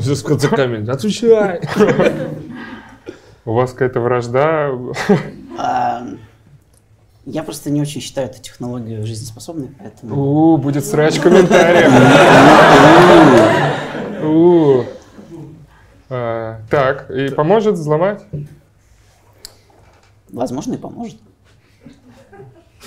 Все 0.00 0.14
с 0.14 0.22
конца 0.22 0.48
камень. 0.48 0.88
Отвечай! 0.88 1.60
У 3.44 3.52
вас 3.52 3.72
какая-то 3.72 4.00
вражда? 4.00 4.72
Я 7.26 7.42
просто 7.42 7.70
не 7.70 7.82
очень 7.82 8.00
считаю 8.00 8.28
эту 8.28 8.40
технологию 8.40 9.04
жизнеспособной, 9.04 9.68
поэтому... 9.76 10.52
У, 10.52 10.56
будет 10.58 10.86
срач 10.86 11.18
комментариев. 11.18 11.90
У. 14.22 14.84
А, 16.08 16.60
Так, 16.70 17.10
и 17.10 17.28
поможет 17.30 17.74
взломать? 17.74 18.22
Возможно, 20.28 20.74
и 20.74 20.76
поможет. 20.76 21.16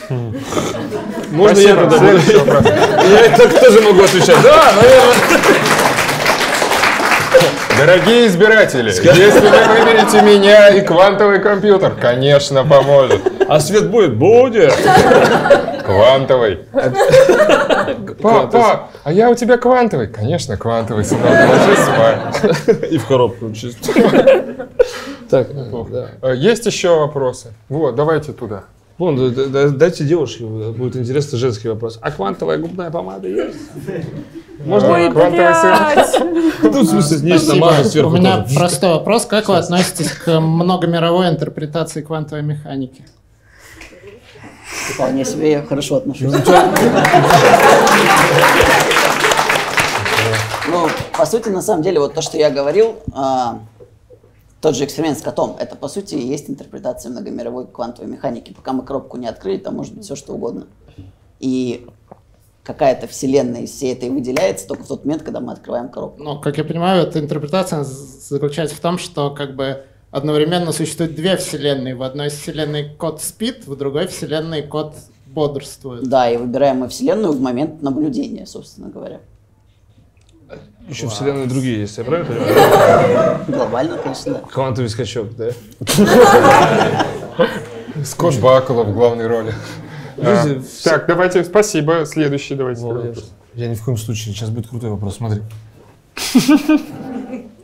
Можно 0.10 1.60
я 1.60 1.76
тогда 1.76 2.00
буду? 2.00 2.18
Я 3.10 3.36
так 3.36 3.60
тоже 3.60 3.82
могу 3.82 4.04
отвечать. 4.04 4.42
Да, 4.42 4.72
наверное. 4.74 5.16
Дорогие 7.78 8.28
избиратели, 8.28 8.90
если 8.90 9.40
вы 9.40 9.50
выберете 9.50 10.22
меня 10.22 10.70
и 10.70 10.82
квантовый 10.82 11.40
компьютер, 11.42 11.96
конечно, 11.96 12.64
поможет. 12.64 13.39
А 13.50 13.60
свет 13.60 13.90
будет? 13.90 14.16
Будет. 14.16 14.74
Квантовый. 15.86 16.60
Пап, 18.22 18.52
пап, 18.52 18.92
а 19.04 19.12
я 19.12 19.30
у 19.30 19.36
тебя 19.36 19.58
квантовый? 19.58 20.08
Конечно, 20.08 20.56
квантовый, 20.56 21.04
сынок, 21.04 21.26
ложись 21.26 21.80
спать. 21.80 22.92
И 22.92 22.98
в 22.98 23.08
коробку 23.08 23.52
чисто. 23.54 23.92
Так, 25.30 25.48
да. 25.92 26.10
Э, 26.22 26.36
Есть 26.36 26.66
еще 26.66 27.00
вопросы? 27.00 27.54
Вот, 27.70 27.96
давайте 27.96 28.34
туда. 28.34 28.64
Вон, 29.00 29.34
дайте 29.78 30.04
девушке, 30.04 30.44
будет 30.44 30.98
интересный 30.98 31.40
женский 31.40 31.70
вопрос. 31.70 31.98
А 32.02 32.12
квантовая 32.12 32.58
губная 32.58 32.92
помада 32.92 33.28
есть? 33.28 33.58
Можно 34.66 34.94
Ой, 34.94 35.12
квантовый 35.12 35.54
блядь. 35.96 36.64
Ну, 36.64 36.82
в 36.82 36.86
смысле, 36.86 37.54
намазать 37.54 37.88
сверху 37.88 38.10
У 38.10 38.14
меня 38.18 38.46
простой 38.54 38.90
вопрос. 38.90 39.26
Как 39.26 39.48
вы 39.48 39.56
относитесь 39.58 40.12
к 40.12 40.40
многомировой 40.40 41.30
интерпретации 41.30 42.02
квантовой 42.02 42.44
механики? 42.44 43.06
Вполне 44.70 45.26
себе 45.26 45.52
я 45.52 45.64
хорошо 45.64 45.96
отношусь. 45.96 46.34
Ну, 50.68 50.88
по 51.18 51.26
сути, 51.26 51.50
на 51.50 51.62
самом 51.62 51.82
деле, 51.82 52.00
вот 52.00 52.14
то, 52.14 52.22
что 52.22 52.38
я 52.38 52.52
говорил, 52.52 52.98
а, 53.12 53.60
тот 54.62 54.76
же 54.76 54.86
эксперимент 54.86 55.18
с 55.18 55.22
котом, 55.22 55.56
это, 55.60 55.76
по 55.76 55.88
сути, 55.88 56.16
и 56.16 56.28
есть 56.28 56.50
интерпретация 56.50 57.10
многомировой 57.12 57.66
квантовой 57.66 58.12
механики. 58.12 58.54
Пока 58.54 58.74
мы 58.74 58.84
коробку 58.84 59.18
не 59.18 59.28
открыли, 59.28 59.58
там 59.58 59.76
может 59.76 59.96
быть 59.96 60.06
все, 60.06 60.16
что 60.16 60.34
угодно. 60.34 60.68
И 61.40 61.88
какая-то 62.64 63.08
вселенная 63.08 63.62
из 63.62 63.72
всей 63.72 63.94
этой 63.94 64.10
выделяется 64.10 64.68
только 64.68 64.84
в 64.84 64.88
тот 64.88 65.06
момент, 65.06 65.24
когда 65.24 65.40
мы 65.40 65.54
открываем 65.54 65.90
коробку. 65.90 66.22
Ну, 66.22 66.40
как 66.40 66.58
я 66.60 66.64
понимаю, 66.64 67.08
эта 67.08 67.20
интерпретация 67.20 67.84
заключается 67.84 68.76
в 68.76 68.80
том, 68.80 69.00
что 69.00 69.32
как 69.32 69.56
бы 69.56 69.86
одновременно 70.12 70.72
существует 70.72 71.16
две 71.16 71.38
вселенные. 71.38 71.96
В 71.96 72.04
одной 72.04 72.30
вселенной 72.30 72.90
кот 72.98 73.22
спит, 73.22 73.66
в 73.68 73.76
другой 73.76 74.08
вселенной 74.08 74.64
кот 74.64 74.96
бодрствует. 75.28 76.08
Да, 76.08 76.30
и 76.30 76.38
выбираем 76.38 76.78
мы 76.78 76.90
вселенную 76.90 77.34
в 77.34 77.42
момент 77.42 77.82
наблюдения, 77.82 78.46
собственно 78.46 78.90
говоря. 78.90 79.22
Еще 80.88 81.08
вселенные 81.08 81.46
другие 81.46 81.82
есть, 81.82 81.98
я 82.00 82.04
правильно 82.04 82.34
понимаю? 82.34 83.40
Глобально, 83.48 83.98
конечно, 84.00 84.34
да. 84.34 84.40
Квантовый 84.52 84.90
скачок, 84.90 85.28
да? 85.36 85.52
Скотт 88.04 88.40
Бакула 88.40 88.84
в 88.84 88.94
главной 88.94 89.28
роли. 89.28 89.54
А, 90.22 90.44
Подожди, 90.44 90.60
все- 90.68 90.90
Так, 90.90 91.08
давайте, 91.08 91.46
спасибо. 91.46 92.06
Следующий 92.06 92.54
давайте. 92.54 92.82
Молодец. 92.82 93.32
Я 93.54 93.68
ни 93.70 93.76
в 93.76 93.82
коем 93.86 93.98
случае, 93.98 94.34
сейчас 94.34 94.50
будет 94.50 94.68
крутой 94.68 94.90
вопрос, 94.90 95.16
смотри. 95.16 95.42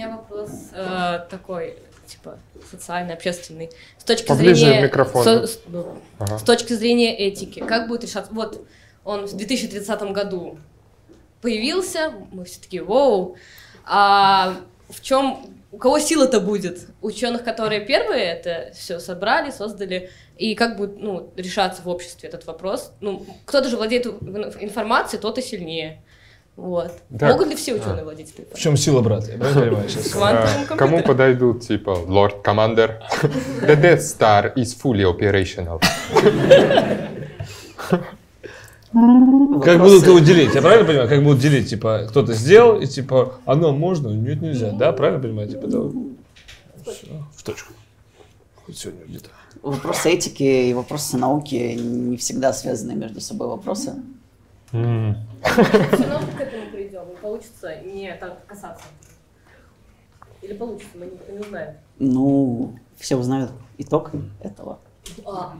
Меня 0.00 0.16
вопрос 0.16 0.50
э, 0.72 1.26
такой, 1.28 1.76
типа, 2.06 2.38
социальный, 2.70 3.12
общественный. 3.12 3.68
С 3.98 4.04
точки 4.04 4.28
Поближе 4.28 4.64
зрения... 4.64 4.80
к 4.80 4.84
микрофону. 4.84 5.24
со- 5.24 5.46
с, 5.46 5.60
ну, 5.66 5.98
Ага. 6.18 6.38
с 6.38 6.42
точки 6.42 6.72
зрения 6.72 7.14
этики, 7.14 7.60
как 7.60 7.86
будет 7.86 8.04
решаться... 8.04 8.32
Вот, 8.32 8.66
он 9.04 9.26
в 9.26 9.36
2030 9.36 10.02
году 10.12 10.58
появился, 11.42 12.14
мы 12.32 12.46
все 12.46 12.62
такие, 12.62 12.82
вау, 12.82 13.36
а 13.84 14.56
в 14.88 15.02
чем... 15.02 15.44
У 15.70 15.76
кого 15.76 15.98
сила-то 15.98 16.40
будет? 16.40 16.88
Ученых, 17.02 17.44
которые 17.44 17.82
первые 17.82 18.24
это 18.24 18.72
все 18.74 19.00
собрали, 19.00 19.50
создали, 19.50 20.10
и 20.38 20.54
как 20.54 20.78
будет 20.78 20.98
ну, 20.98 21.30
решаться 21.36 21.82
в 21.82 21.88
обществе 21.88 22.26
этот 22.30 22.46
вопрос? 22.46 22.92
Ну, 23.00 23.26
кто-то 23.44 23.68
же 23.68 23.76
владеет 23.76 24.06
информацией, 24.06 25.20
тот 25.20 25.36
и 25.36 25.42
сильнее. 25.42 26.02
Вот. 26.60 26.92
Так. 27.18 27.32
Могут 27.32 27.48
ли 27.48 27.56
все 27.56 27.72
ученые 27.74 28.04
владеть 28.04 28.28
В 28.28 28.36
телефоном? 28.36 28.58
чем 28.58 28.76
сила, 28.76 29.00
брат? 29.00 29.26
Я 29.26 29.38
понимаю 29.38 29.88
сейчас? 29.88 30.14
А, 30.14 30.76
Кому 30.76 31.02
подойдут, 31.02 31.62
типа, 31.62 31.96
Lord 32.06 32.42
Commander? 32.44 33.00
The 33.62 33.80
Death 33.80 34.00
Star 34.00 34.54
is 34.54 34.76
fully 34.78 35.04
operational. 35.04 35.80
Как 39.64 39.80
будут 39.80 40.06
его 40.06 40.18
делить? 40.18 40.54
Я 40.54 40.60
правильно 40.60 40.86
понимаю? 40.86 41.08
Как 41.08 41.22
будут 41.24 41.40
делить? 41.40 41.70
Типа, 41.70 42.06
кто-то 42.10 42.34
сделал, 42.34 42.78
и 42.78 42.86
типа, 42.86 43.36
оно 43.46 43.72
можно, 43.72 44.08
нет, 44.08 44.42
нельзя. 44.42 44.72
Да, 44.72 44.92
правильно 44.92 45.22
понимаю? 45.22 45.48
Типа, 45.48 45.66
да. 45.66 45.78
Всё, 46.84 47.06
в 47.36 47.42
точку. 47.42 47.72
Хоть 48.66 48.76
сегодня 48.76 49.06
где-то. 49.06 49.30
Вопросы 49.62 50.10
этики 50.10 50.42
и 50.42 50.74
вопросы 50.74 51.16
науки 51.16 51.54
не 51.80 52.16
всегда 52.18 52.52
связаны 52.52 52.94
между 52.94 53.20
собой 53.22 53.48
вопросы. 53.48 53.94
М. 54.72 55.16
Все 55.42 56.06
равно 56.06 56.26
к 56.36 56.40
этому 56.40 56.70
придем. 56.72 57.08
Не 57.08 57.16
получится 57.16 57.80
не 57.82 58.14
так 58.14 58.46
касаться. 58.46 58.84
Или 60.42 60.54
получится, 60.54 60.92
мы 60.96 61.06
никто 61.06 61.32
не 61.32 61.38
узнает. 61.40 61.76
Ну, 61.98 62.74
все 62.96 63.16
узнают 63.16 63.50
итог 63.78 64.10
этого. 64.40 64.78
А, 65.26 65.54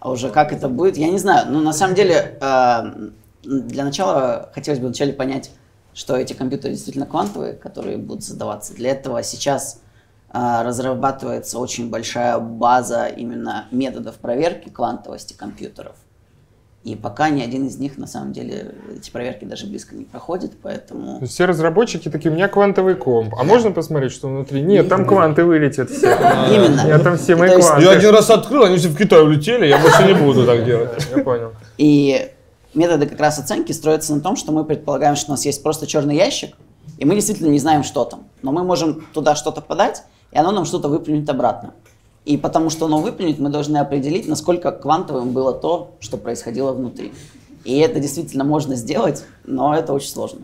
А 0.00 0.10
уже 0.10 0.30
как 0.30 0.52
это 0.52 0.68
будет, 0.68 0.96
я 0.96 1.08
не 1.10 1.18
знаю. 1.18 1.50
Но 1.50 1.60
на 1.60 1.72
самом 1.72 1.94
деле, 1.94 2.38
э, 2.40 3.10
для 3.42 3.84
начала 3.84 4.50
хотелось 4.54 4.80
бы 4.80 4.86
вначале 4.86 5.12
понять, 5.12 5.50
что 5.94 6.16
эти 6.16 6.32
компьютеры 6.32 6.74
действительно 6.74 7.06
квантовые, 7.06 7.54
которые 7.54 7.98
будут 7.98 8.24
создаваться. 8.24 8.74
Для 8.74 8.90
этого 8.90 9.22
сейчас 9.22 9.80
э, 10.32 10.62
разрабатывается 10.62 11.58
очень 11.58 11.90
большая 11.90 12.38
база 12.38 13.06
именно 13.06 13.66
методов 13.70 14.16
проверки 14.16 14.68
квантовости 14.68 15.34
компьютеров. 15.34 15.96
И 16.84 16.96
пока 16.96 17.30
ни 17.30 17.40
один 17.40 17.68
из 17.68 17.78
них, 17.78 17.96
на 17.96 18.08
самом 18.08 18.32
деле, 18.32 18.74
эти 18.96 19.08
проверки 19.10 19.44
даже 19.44 19.66
близко 19.66 19.94
не 19.94 20.04
проходит, 20.04 20.54
поэтому... 20.60 21.24
Все 21.24 21.44
разработчики 21.44 22.08
такие, 22.08 22.32
у 22.32 22.34
меня 22.34 22.48
квантовый 22.48 22.96
комп. 22.96 23.34
А 23.38 23.44
можно 23.44 23.70
посмотреть, 23.70 24.10
что 24.10 24.28
внутри? 24.28 24.62
Нет, 24.62 24.88
там 24.88 25.06
кванты 25.06 25.44
вылетят 25.44 25.90
все. 25.90 26.08
Именно. 26.50 26.84
Я 26.88 26.98
там 26.98 27.16
все 27.16 27.36
мои 27.36 27.50
кванты. 27.50 27.84
Я 27.84 27.92
один 27.92 28.10
раз 28.10 28.30
открыл, 28.30 28.64
они 28.64 28.78
все 28.78 28.88
в 28.88 28.96
Китай 28.96 29.22
улетели, 29.22 29.66
я 29.66 29.78
больше 29.78 30.04
не 30.04 30.14
буду 30.14 30.44
так 30.44 30.64
делать. 30.64 30.90
Я 31.14 31.22
понял. 31.22 31.52
И 31.78 32.32
методы 32.74 33.06
как 33.06 33.20
раз 33.20 33.38
оценки 33.38 33.70
строятся 33.70 34.12
на 34.16 34.20
том, 34.20 34.34
что 34.34 34.50
мы 34.50 34.64
предполагаем, 34.64 35.14
что 35.14 35.30
у 35.30 35.34
нас 35.34 35.44
есть 35.44 35.62
просто 35.62 35.86
черный 35.86 36.16
ящик, 36.16 36.56
и 36.98 37.04
мы 37.04 37.14
действительно 37.14 37.48
не 37.48 37.60
знаем, 37.60 37.84
что 37.84 38.04
там. 38.04 38.24
Но 38.42 38.50
мы 38.50 38.64
можем 38.64 39.06
туда 39.12 39.36
что-то 39.36 39.60
подать, 39.60 40.02
и 40.32 40.38
оно 40.38 40.50
нам 40.50 40.64
что-то 40.64 40.88
выплюнет 40.88 41.30
обратно. 41.30 41.74
И 42.24 42.36
потому 42.36 42.70
что 42.70 42.86
оно 42.86 43.00
выплюнет, 43.00 43.38
мы 43.38 43.48
должны 43.48 43.78
определить, 43.78 44.28
насколько 44.28 44.70
квантовым 44.70 45.32
было 45.32 45.52
то, 45.52 45.96
что 46.00 46.16
происходило 46.16 46.72
внутри. 46.72 47.12
И 47.64 47.78
это 47.78 48.00
действительно 48.00 48.44
можно 48.44 48.76
сделать, 48.76 49.24
но 49.44 49.74
это 49.74 49.92
очень 49.92 50.10
сложно. 50.10 50.40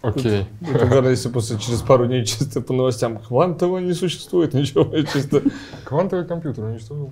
Окей. 0.00 0.46
Это 0.62 0.84
угарно, 0.86 1.08
если 1.08 1.28
после 1.28 1.58
через 1.58 1.82
пару 1.82 2.06
дней 2.06 2.24
чисто 2.24 2.60
по 2.60 2.72
новостям 2.72 3.18
квантово 3.18 3.78
не 3.78 3.94
существует 3.94 4.54
ничего, 4.54 4.84
чисто. 5.12 5.42
Квантовый 5.84 6.26
компьютер 6.26 6.64
уничтожил. 6.64 7.10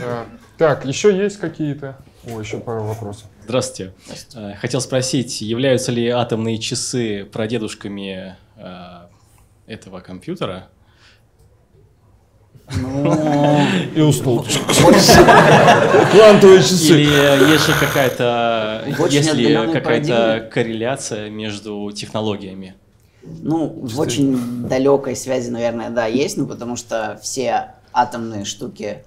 Да. 0.00 0.26
Так, 0.58 0.84
еще 0.84 1.16
есть 1.16 1.38
какие-то? 1.38 1.96
О, 2.26 2.40
еще 2.40 2.58
пару 2.58 2.84
вопросов. 2.84 3.24
Здравствуйте. 3.44 3.94
Э, 4.34 4.54
Хотел 4.56 4.80
спросить, 4.80 5.40
являются 5.40 5.90
ли 5.92 6.08
атомные 6.08 6.58
часы 6.58 7.24
прадедушками 7.24 8.36
э, 8.56 8.66
этого 9.66 10.00
компьютера? 10.00 10.68
Ну, 12.76 13.60
И 13.94 14.00
уснул. 14.00 14.44
Квантовые 16.12 16.62
часы. 16.62 17.00
Или 17.00 17.50
есть 17.52 17.66
же 17.66 17.72
какая-то, 17.78 18.84
Очень 18.98 19.16
есть 19.16 19.34
ли 19.34 19.54
отдаленные 19.54 19.80
какая-то 19.80 20.50
корреляция 20.52 21.30
между 21.30 21.90
технологиями? 21.92 22.74
Ну, 23.22 23.68
в 23.82 23.98
очень 23.98 24.66
далекой 24.68 25.16
связи, 25.16 25.50
наверное, 25.50 25.90
да, 25.90 26.06
есть, 26.06 26.36
ну, 26.36 26.46
потому 26.46 26.76
что 26.76 27.18
все 27.22 27.74
атомные 27.92 28.44
штуки 28.44 29.04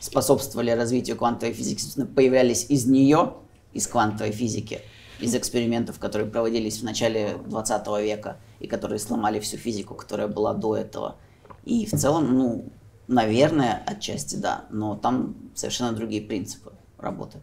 способствовали 0.00 0.70
развитию 0.70 1.16
квантовой 1.16 1.54
физики, 1.54 1.80
собственно, 1.80 2.06
появлялись 2.06 2.66
из 2.68 2.86
нее, 2.86 3.34
из 3.72 3.86
квантовой 3.86 4.32
физики, 4.32 4.80
из 5.20 5.34
экспериментов, 5.34 5.98
которые 5.98 6.28
проводились 6.28 6.80
в 6.80 6.84
начале 6.84 7.36
20 7.46 7.86
века 8.02 8.36
и 8.60 8.66
которые 8.66 8.98
сломали 8.98 9.40
всю 9.40 9.56
физику, 9.56 9.94
которая 9.94 10.28
была 10.28 10.52
до 10.52 10.76
этого. 10.76 11.16
И 11.64 11.86
в 11.86 11.92
целом, 11.92 12.36
ну, 12.36 12.64
наверное, 13.08 13.82
отчасти 13.86 14.36
да, 14.36 14.64
но 14.70 14.96
там 14.96 15.34
совершенно 15.54 15.92
другие 15.92 16.22
принципы 16.22 16.72
работы. 16.98 17.38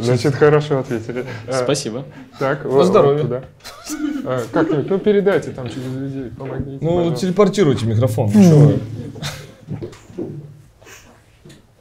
Значит, 0.00 0.34
хорошо 0.34 0.80
ответили. 0.80 1.24
А, 1.46 1.62
Спасибо. 1.62 2.04
Так, 2.38 2.66
здоровье. 2.84 3.22
туда. 3.22 3.44
А, 4.24 4.42
Как-нибудь, 4.52 4.90
ну 4.90 4.98
передайте 4.98 5.52
там 5.52 5.68
через 5.68 5.92
людей, 5.94 6.30
помогите. 6.30 6.78
Ну, 6.80 6.96
пожалуйста. 6.96 7.20
телепортируйте 7.20 7.86
микрофон. 7.86 8.30
ну. 8.34 8.78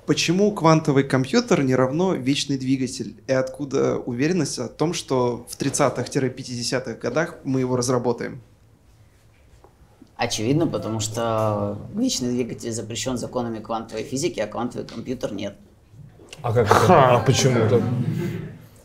Почему 0.06 0.52
квантовый 0.52 1.04
компьютер 1.04 1.64
не 1.64 1.76
равно 1.76 2.16
вечный 2.16 2.58
двигатель? 2.58 3.16
И 3.28 3.32
откуда 3.32 3.98
уверенность 3.98 4.60
о 4.60 4.68
том, 4.68 4.94
что 4.94 5.46
в 5.50 5.58
30-50-х 5.58 6.94
годах 6.96 7.38
мы 7.44 7.62
его 7.62 7.76
разработаем? 7.78 8.42
Очевидно, 10.22 10.68
потому 10.68 11.00
что 11.00 11.80
вечный 11.96 12.30
двигатель 12.30 12.72
запрещен 12.72 13.18
законами 13.18 13.58
квантовой 13.58 14.04
физики, 14.04 14.40
а 14.40 14.46
квантовый 14.46 14.86
компьютер 14.86 15.34
нет. 15.34 15.56
А 16.44 16.54
как 16.54 16.68
это? 16.68 17.16
А 17.16 17.20
почему? 17.26 17.58
Это- 17.58 17.82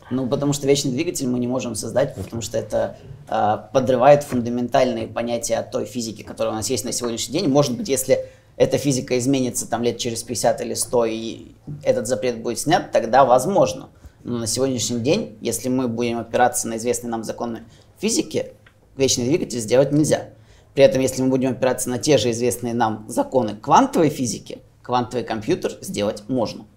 Ну, 0.09 0.25
потому 0.27 0.53
что 0.53 0.65
вечный 0.65 0.93
двигатель 0.93 1.27
мы 1.27 1.37
не 1.37 1.45
можем 1.45 1.75
создать, 1.75 2.15
потому 2.15 2.41
что 2.41 2.57
это 2.57 2.97
э, 3.29 3.57
подрывает 3.71 4.23
фундаментальные 4.23 5.05
понятия 5.07 5.61
той 5.61 5.85
физики, 5.85 6.23
которая 6.23 6.53
у 6.53 6.55
нас 6.55 6.71
есть 6.71 6.85
на 6.85 6.91
сегодняшний 6.91 7.39
день. 7.39 7.49
Может 7.51 7.77
быть, 7.77 7.87
если 7.87 8.17
эта 8.55 8.79
физика 8.79 9.15
изменится 9.19 9.69
там 9.69 9.83
лет 9.83 9.99
через 9.99 10.23
50 10.23 10.61
или 10.61 10.73
100, 10.73 11.05
и 11.05 11.51
этот 11.83 12.07
запрет 12.07 12.41
будет 12.41 12.57
снят, 12.57 12.91
тогда 12.91 13.25
возможно. 13.25 13.89
Но 14.23 14.39
на 14.39 14.47
сегодняшний 14.47 15.01
день, 15.01 15.37
если 15.41 15.69
мы 15.69 15.87
будем 15.87 16.17
опираться 16.17 16.67
на 16.67 16.77
известные 16.77 17.11
нам 17.11 17.23
законы 17.23 17.65
физики, 17.99 18.53
вечный 18.95 19.25
двигатель 19.25 19.59
сделать 19.59 19.91
нельзя. 19.91 20.29
При 20.77 20.83
этом, 20.83 21.01
если 21.01 21.23
мы 21.23 21.29
будем 21.29 21.53
опираться 21.53 21.89
на 21.89 21.97
те 21.97 22.19
же 22.19 22.29
известные 22.29 22.75
нам 22.75 23.03
законы 23.07 23.55
квантовой 23.55 24.09
физики, 24.09 24.59
квантовый 24.83 25.25
компьютер 25.25 25.71
сделать 25.81 26.21
можно. 26.27 26.67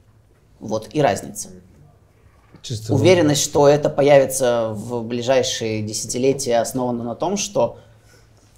Вот 0.58 0.88
и 0.94 1.02
разница. 1.02 1.50
Чисто 2.62 2.94
Уверенность, 2.94 3.42
что 3.42 3.68
это 3.68 3.90
появится 3.90 4.70
в 4.72 5.02
ближайшие 5.02 5.82
десятилетия, 5.82 6.60
основана 6.60 7.04
на 7.04 7.14
том, 7.14 7.36
что 7.36 7.78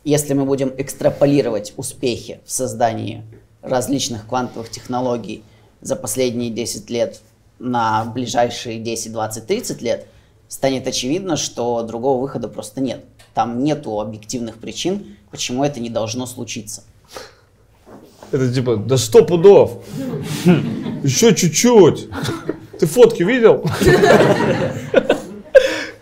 если 0.04 0.32
мы 0.34 0.44
будем 0.44 0.72
экстраполировать 0.78 1.74
успехи 1.76 2.40
в 2.46 2.52
создании 2.52 3.24
различных 3.62 4.28
квантовых 4.28 4.70
технологий 4.70 5.42
за 5.80 5.96
последние 5.96 6.50
10 6.50 6.88
лет 6.88 7.20
на 7.58 8.04
ближайшие 8.04 8.78
10, 8.78 9.10
20, 9.10 9.44
30 9.44 9.82
лет, 9.82 10.06
станет 10.46 10.86
очевидно, 10.86 11.36
что 11.36 11.82
другого 11.82 12.20
выхода 12.20 12.46
просто 12.46 12.80
нет. 12.80 13.04
Там 13.34 13.64
нету 13.64 14.00
объективных 14.00 14.56
причин, 14.56 15.16
почему 15.30 15.64
это 15.64 15.80
не 15.80 15.90
должно 15.90 16.26
случиться. 16.26 16.84
Это 18.30 18.52
типа, 18.52 18.76
да 18.76 18.96
сто 18.96 19.24
пудов. 19.24 19.84
Еще 21.02 21.34
чуть-чуть. 21.34 22.08
Ты 22.78 22.86
фотки 22.86 23.22
видел? 23.22 23.64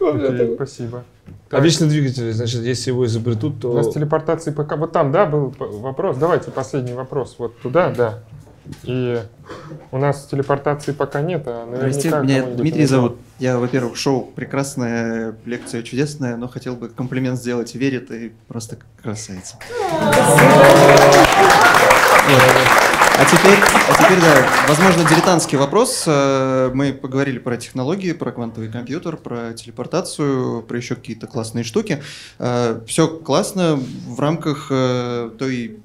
Окей, 0.01 0.55
спасибо. 0.55 1.05
А 1.51 1.59
вечный 1.59 1.89
двигатель, 1.89 2.33
значит, 2.33 2.63
если 2.63 2.91
его 2.91 3.05
изобретут, 3.07 3.65
У 3.65 3.73
нас 3.73 3.87
то... 3.89 3.95
телепортации 3.95 4.53
пока... 4.53 4.77
Вот 4.77 4.93
там, 4.93 5.11
да, 5.11 5.27
был 5.27 5.53
вопрос. 5.59 6.17
Давайте 6.17 6.53
последний 6.53 6.93
вопрос. 6.93 7.35
Вот 7.39 7.59
туда, 7.61 7.91
да. 7.91 8.21
И 8.85 9.23
у 9.91 9.99
нас 9.99 10.27
телепортации 10.27 10.93
пока 10.93 11.21
нет, 11.21 11.43
а 11.47 11.67
наверняка 11.67 12.21
меня 12.21 12.43
Дмитрий 12.43 12.87
зовут. 12.87 13.19
Я, 13.39 13.59
во-первых, 13.59 13.97
шоу 13.97 14.27
прекрасная, 14.27 15.35
лекция 15.45 15.83
чудесная, 15.83 16.37
но 16.37 16.49
хотел 16.49 16.77
бы 16.77 16.89
комплимент 16.89 17.39
сделать 17.39 17.75
Вере, 17.75 18.01
ты 18.01 18.33
просто 18.49 18.77
красавица. 19.03 19.57
А 23.21 23.25
теперь, 23.27 23.59
а 23.63 24.03
теперь, 24.03 24.19
да, 24.19 24.49
возможно, 24.67 25.05
дилетантский 25.05 25.59
вопрос. 25.59 26.05
Э, 26.07 26.71
Мы 26.73 26.95
поговорили 26.95 27.39
про 27.39 27.59
технологии, 27.59 28.13
про 28.13 28.33
квантовый 28.33 28.71
компьютер, 28.71 29.19
про 29.19 29.53
телепортацию, 29.53 30.63
про 30.63 30.79
еще 30.79 30.95
какие-то 30.95 31.27
классные 31.27 31.63
штуки. 31.63 32.03
Все 32.87 33.09
классно 33.09 33.79
в 34.07 34.19
рамках 34.19 34.69
э, 34.71 35.33
той 35.39 35.81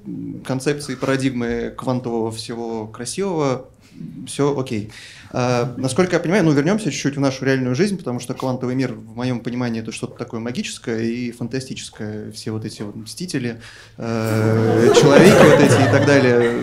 концепции 0.45 0.95
парадигмы 0.95 1.73
квантового 1.75 2.31
всего 2.31 2.87
красивого. 2.87 3.67
Все 4.27 4.57
окей. 4.57 4.91
Насколько 5.31 6.15
я 6.15 6.19
понимаю, 6.21 6.45
ну 6.45 6.51
вернемся 6.51 6.91
чуть-чуть 6.91 7.17
в 7.17 7.19
нашу 7.19 7.43
реальную 7.43 7.75
жизнь, 7.75 7.97
потому 7.97 8.21
что 8.21 8.33
квантовый 8.33 8.75
мир, 8.75 8.93
в 8.93 9.15
моем 9.15 9.41
понимании, 9.41 9.81
это 9.81 9.91
что-то 9.91 10.17
такое 10.17 10.39
магическое 10.39 11.03
и 11.03 11.31
фантастическое. 11.31 12.31
Все 12.31 12.51
вот 12.51 12.63
эти 12.63 12.81
вот 12.83 12.95
мстители, 12.95 13.61
э, 13.97 14.93
человеки 14.99 15.43
вот 15.43 15.59
эти 15.59 15.81
и 15.81 15.91
так 15.91 16.05
далее. 16.05 16.61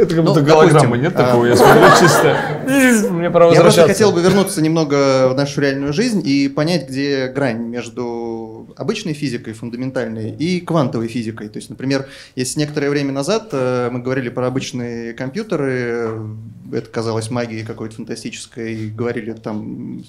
Это 0.00 0.14
как 0.14 0.24
Ну, 0.24 0.34
будто 0.34 0.40
голограммы, 0.40 0.72
допустим, 0.72 1.02
нет 1.02 1.12
а, 1.16 1.26
такого? 1.26 1.44
Я 1.44 1.56
смотрю 1.56 1.82
чисто. 2.00 3.10
Мне 3.10 3.30
пора 3.30 3.52
Я 3.52 3.60
просто 3.60 3.86
хотел 3.86 4.12
бы 4.12 4.22
вернуться 4.22 4.62
немного 4.62 5.28
в 5.28 5.34
нашу 5.36 5.60
реальную 5.60 5.92
жизнь 5.92 6.22
и 6.24 6.48
понять, 6.48 6.88
где 6.88 7.28
грань 7.28 7.66
между 7.68 8.66
обычной 8.76 9.12
физикой, 9.12 9.52
фундаментальной, 9.52 10.30
и 10.30 10.60
квантовой 10.60 11.08
физикой. 11.08 11.48
То 11.48 11.58
есть, 11.58 11.68
например, 11.68 12.06
если 12.34 12.60
некоторое 12.60 12.88
время 12.88 13.12
назад 13.12 13.48
э, 13.52 13.90
мы 13.92 14.00
говорили 14.00 14.30
про 14.30 14.46
обычные 14.46 15.12
компьютеры, 15.12 15.72
э, 15.72 16.34
это 16.72 16.88
казалось 16.88 17.30
магией 17.30 17.66
какой-то 17.66 17.96
фантастической, 17.96 18.88
говорили 18.88 19.32
там 19.32 20.02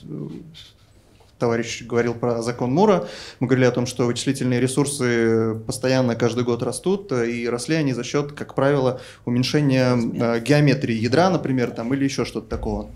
товарищ 1.41 1.81
говорил 1.81 2.13
про 2.13 2.43
закон 2.43 2.71
Мура. 2.71 3.07
Мы 3.39 3.47
говорили 3.47 3.65
о 3.65 3.71
том, 3.71 3.87
что 3.87 4.05
вычислительные 4.05 4.61
ресурсы 4.61 5.55
постоянно 5.65 6.15
каждый 6.15 6.43
год 6.43 6.61
растут, 6.61 7.11
и 7.11 7.49
росли 7.49 7.75
они 7.75 7.93
за 7.93 8.03
счет, 8.03 8.31
как 8.33 8.53
правило, 8.53 9.01
уменьшения 9.25 9.97
э, 9.97 10.39
геометрии 10.39 10.95
ядра, 10.95 11.31
например, 11.31 11.71
там, 11.71 11.91
или 11.95 12.03
еще 12.03 12.25
что-то 12.25 12.47
такого. 12.47 12.91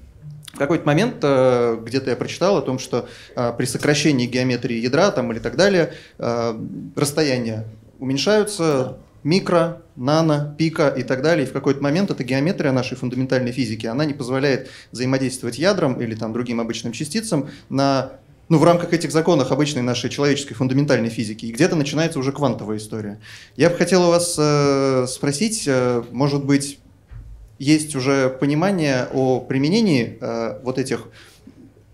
В 0.54 0.60
какой-то 0.60 0.86
момент 0.86 1.16
э, 1.24 1.78
где-то 1.84 2.12
я 2.12 2.16
прочитал 2.16 2.58
о 2.58 2.62
том, 2.62 2.78
что 2.78 3.10
э, 3.36 3.54
при 3.58 3.66
сокращении 3.66 4.28
геометрии 4.28 4.78
ядра 4.78 5.10
там, 5.10 5.32
или 5.32 5.40
так 5.40 5.56
далее 5.56 5.94
э, 6.20 6.60
расстояния 6.96 7.66
уменьшаются, 7.98 8.98
микро, 9.24 9.82
нано, 9.96 10.56
пика 10.58 10.88
и 10.90 11.02
так 11.02 11.24
далее. 11.24 11.46
И 11.46 11.50
в 11.50 11.52
какой-то 11.52 11.82
момент 11.82 12.12
эта 12.12 12.24
геометрия 12.24 12.72
нашей 12.72 12.96
фундаментальной 12.96 13.52
физики, 13.52 13.88
она 13.88 14.06
не 14.06 14.14
позволяет 14.14 14.70
взаимодействовать 14.92 15.58
ядрам 15.58 16.00
или 16.00 16.14
там 16.14 16.32
другим 16.32 16.62
обычным 16.62 16.94
частицам 16.94 17.50
на 17.70 18.12
ну, 18.50 18.58
в 18.58 18.64
рамках 18.64 18.94
этих 18.94 19.12
законов 19.12 19.52
обычной 19.52 19.82
нашей 19.82 20.10
человеческой 20.10 20.56
фундаментальной 20.56 21.10
физики. 21.10 21.46
И 21.46 21.52
где-то 21.52 21.76
начинается 21.76 22.20
уже 22.20 22.32
квантовая 22.32 22.78
история. 22.78 23.20
Я 23.56 23.70
бы 23.70 23.78
хотел 23.78 24.04
у 24.04 24.10
вас 24.10 24.36
э, 24.38 25.06
спросить, 25.10 25.64
э, 25.68 26.04
может 26.12 26.46
быть, 26.46 26.80
есть 27.58 27.96
уже 27.96 28.30
понимание 28.30 29.08
о 29.14 29.40
применении 29.40 30.18
э, 30.20 30.60
вот 30.64 30.78
этих 30.78 31.08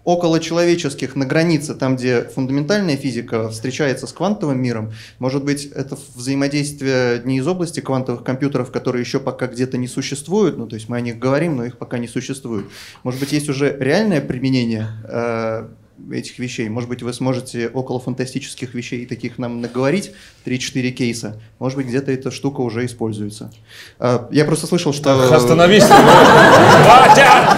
околочеловеческих 0.04 1.16
на 1.16 1.26
границе, 1.26 1.76
там, 1.76 1.96
где 1.96 2.24
фундаментальная 2.24 2.98
физика 2.98 3.50
встречается 3.50 4.08
с 4.08 4.14
квантовым 4.14 4.60
миром, 4.60 4.92
может 5.20 5.44
быть, 5.46 5.66
это 5.66 5.96
взаимодействие 6.16 7.22
не 7.24 7.38
из 7.38 7.48
области 7.48 7.82
квантовых 7.82 8.24
компьютеров, 8.24 8.72
которые 8.72 9.02
еще 9.02 9.20
пока 9.20 9.46
где-то 9.46 9.78
не 9.78 9.88
существуют, 9.88 10.58
ну, 10.58 10.68
то 10.68 10.76
есть 10.76 10.90
мы 10.90 10.98
о 10.98 11.02
них 11.02 11.20
говорим, 11.20 11.58
но 11.58 11.66
их 11.66 11.78
пока 11.78 12.00
не 12.00 12.08
существует. 12.08 12.66
Может 13.04 13.20
быть, 13.20 13.32
есть 13.32 13.48
уже 13.48 13.78
реальное 13.80 14.22
применение 14.22 14.88
э, 15.04 15.68
этих 16.12 16.40
вещей. 16.40 16.70
Может 16.70 16.90
быть, 16.90 17.04
вы 17.04 17.14
сможете 17.14 17.68
около 17.68 18.00
фантастических 18.00 18.74
вещей 18.74 19.06
таких 19.06 19.38
нам 19.38 19.62
наговорить, 19.62 20.12
3-4 20.46 20.92
кейса. 20.92 21.42
Может 21.60 21.78
быть, 21.78 21.88
где-то 21.88 22.12
эта 22.12 22.32
штука 22.32 22.62
уже 22.62 22.86
используется. 22.86 23.52
А, 24.00 24.28
Я 24.32 24.46
просто 24.46 24.68
слышал, 24.68 24.94
что... 24.94 25.36
Остановись! 25.36 25.84
Батя! 25.84 27.52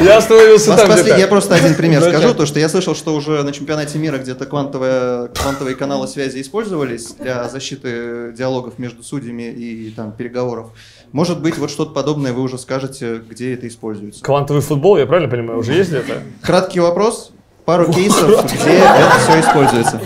Я 0.00 0.18
остановился 0.18 0.76
там 0.76 0.90
где-то. 0.90 1.18
Я 1.18 1.28
просто 1.28 1.54
один 1.54 1.74
пример 1.74 2.02
скажу, 2.02 2.34
то 2.34 2.46
что 2.46 2.58
я 2.58 2.68
слышал, 2.68 2.94
что 2.94 3.14
уже 3.14 3.42
на 3.42 3.52
чемпионате 3.52 3.98
мира 3.98 4.18
где-то 4.18 4.46
квантовые, 4.46 5.28
квантовые 5.28 5.76
каналы 5.76 6.08
связи 6.08 6.40
использовались 6.40 7.12
для 7.12 7.48
защиты 7.48 8.32
диалогов 8.36 8.78
между 8.78 9.02
судьями 9.02 9.44
и 9.52 9.90
там 9.90 10.12
переговоров. 10.12 10.70
Может 11.12 11.42
быть, 11.42 11.58
вот 11.58 11.70
что-то 11.70 11.92
подобное 11.92 12.32
вы 12.32 12.40
уже 12.42 12.58
скажете, 12.58 13.18
где 13.18 13.54
это 13.54 13.68
используется. 13.68 14.24
Квантовый 14.24 14.62
футбол, 14.62 14.96
я 14.96 15.06
правильно 15.06 15.30
понимаю, 15.30 15.58
уже 15.58 15.74
есть 15.74 15.90
где-то? 15.90 16.22
Краткий 16.42 16.80
вопрос, 16.80 17.32
пару 17.66 17.92
кейсов, 17.92 18.44
где 18.44 18.70
это 18.78 19.18
все 19.18 19.40
используется. 19.40 20.00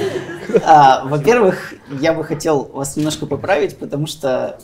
А, 0.64 1.04
Во-первых, 1.04 1.74
я 2.00 2.12
бы 2.12 2.24
хотел 2.24 2.64
вас 2.64 2.96
немножко 2.96 3.26
поправить, 3.26 3.78
потому 3.78 4.06
что 4.06 4.58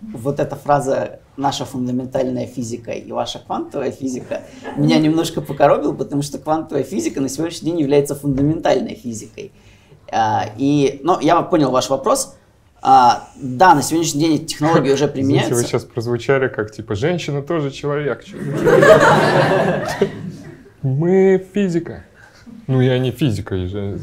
вот 0.00 0.40
эта 0.40 0.56
фраза 0.56 1.20
«наша 1.36 1.66
фундаментальная 1.66 2.46
физика 2.46 2.92
и 2.92 3.12
ваша 3.12 3.38
квантовая 3.38 3.90
физика» 3.90 4.42
меня 4.76 4.98
немножко 4.98 5.42
покоробил, 5.42 5.94
потому 5.94 6.22
что 6.22 6.38
квантовая 6.38 6.84
физика 6.84 7.20
на 7.20 7.28
сегодняшний 7.28 7.72
день 7.72 7.80
является 7.80 8.14
фундаментальной 8.14 8.94
физикой. 8.94 9.52
А, 10.10 10.46
И, 10.56 11.00
ну, 11.02 11.20
я 11.20 11.42
понял 11.42 11.70
ваш 11.70 11.90
вопрос. 11.90 12.36
А, 12.82 13.28
Да, 13.36 13.74
на 13.74 13.82
сегодняшний 13.82 14.20
день 14.20 14.34
эти 14.36 14.44
технологии 14.46 14.90
уже 14.92 15.06
применяются. 15.12 15.54
вы 15.54 15.62
сейчас 15.62 15.84
прозвучали 15.84 16.48
как 16.48 16.72
типа 16.72 16.94
женщина 16.94 17.42
тоже 17.42 17.70
человек. 17.70 18.24
Мы 20.82 21.46
физика. 21.52 22.04
Ну 22.66 22.80
я 22.80 22.98
не 22.98 23.10
физика, 23.10 23.54
я 23.54 23.66
же 23.66 24.00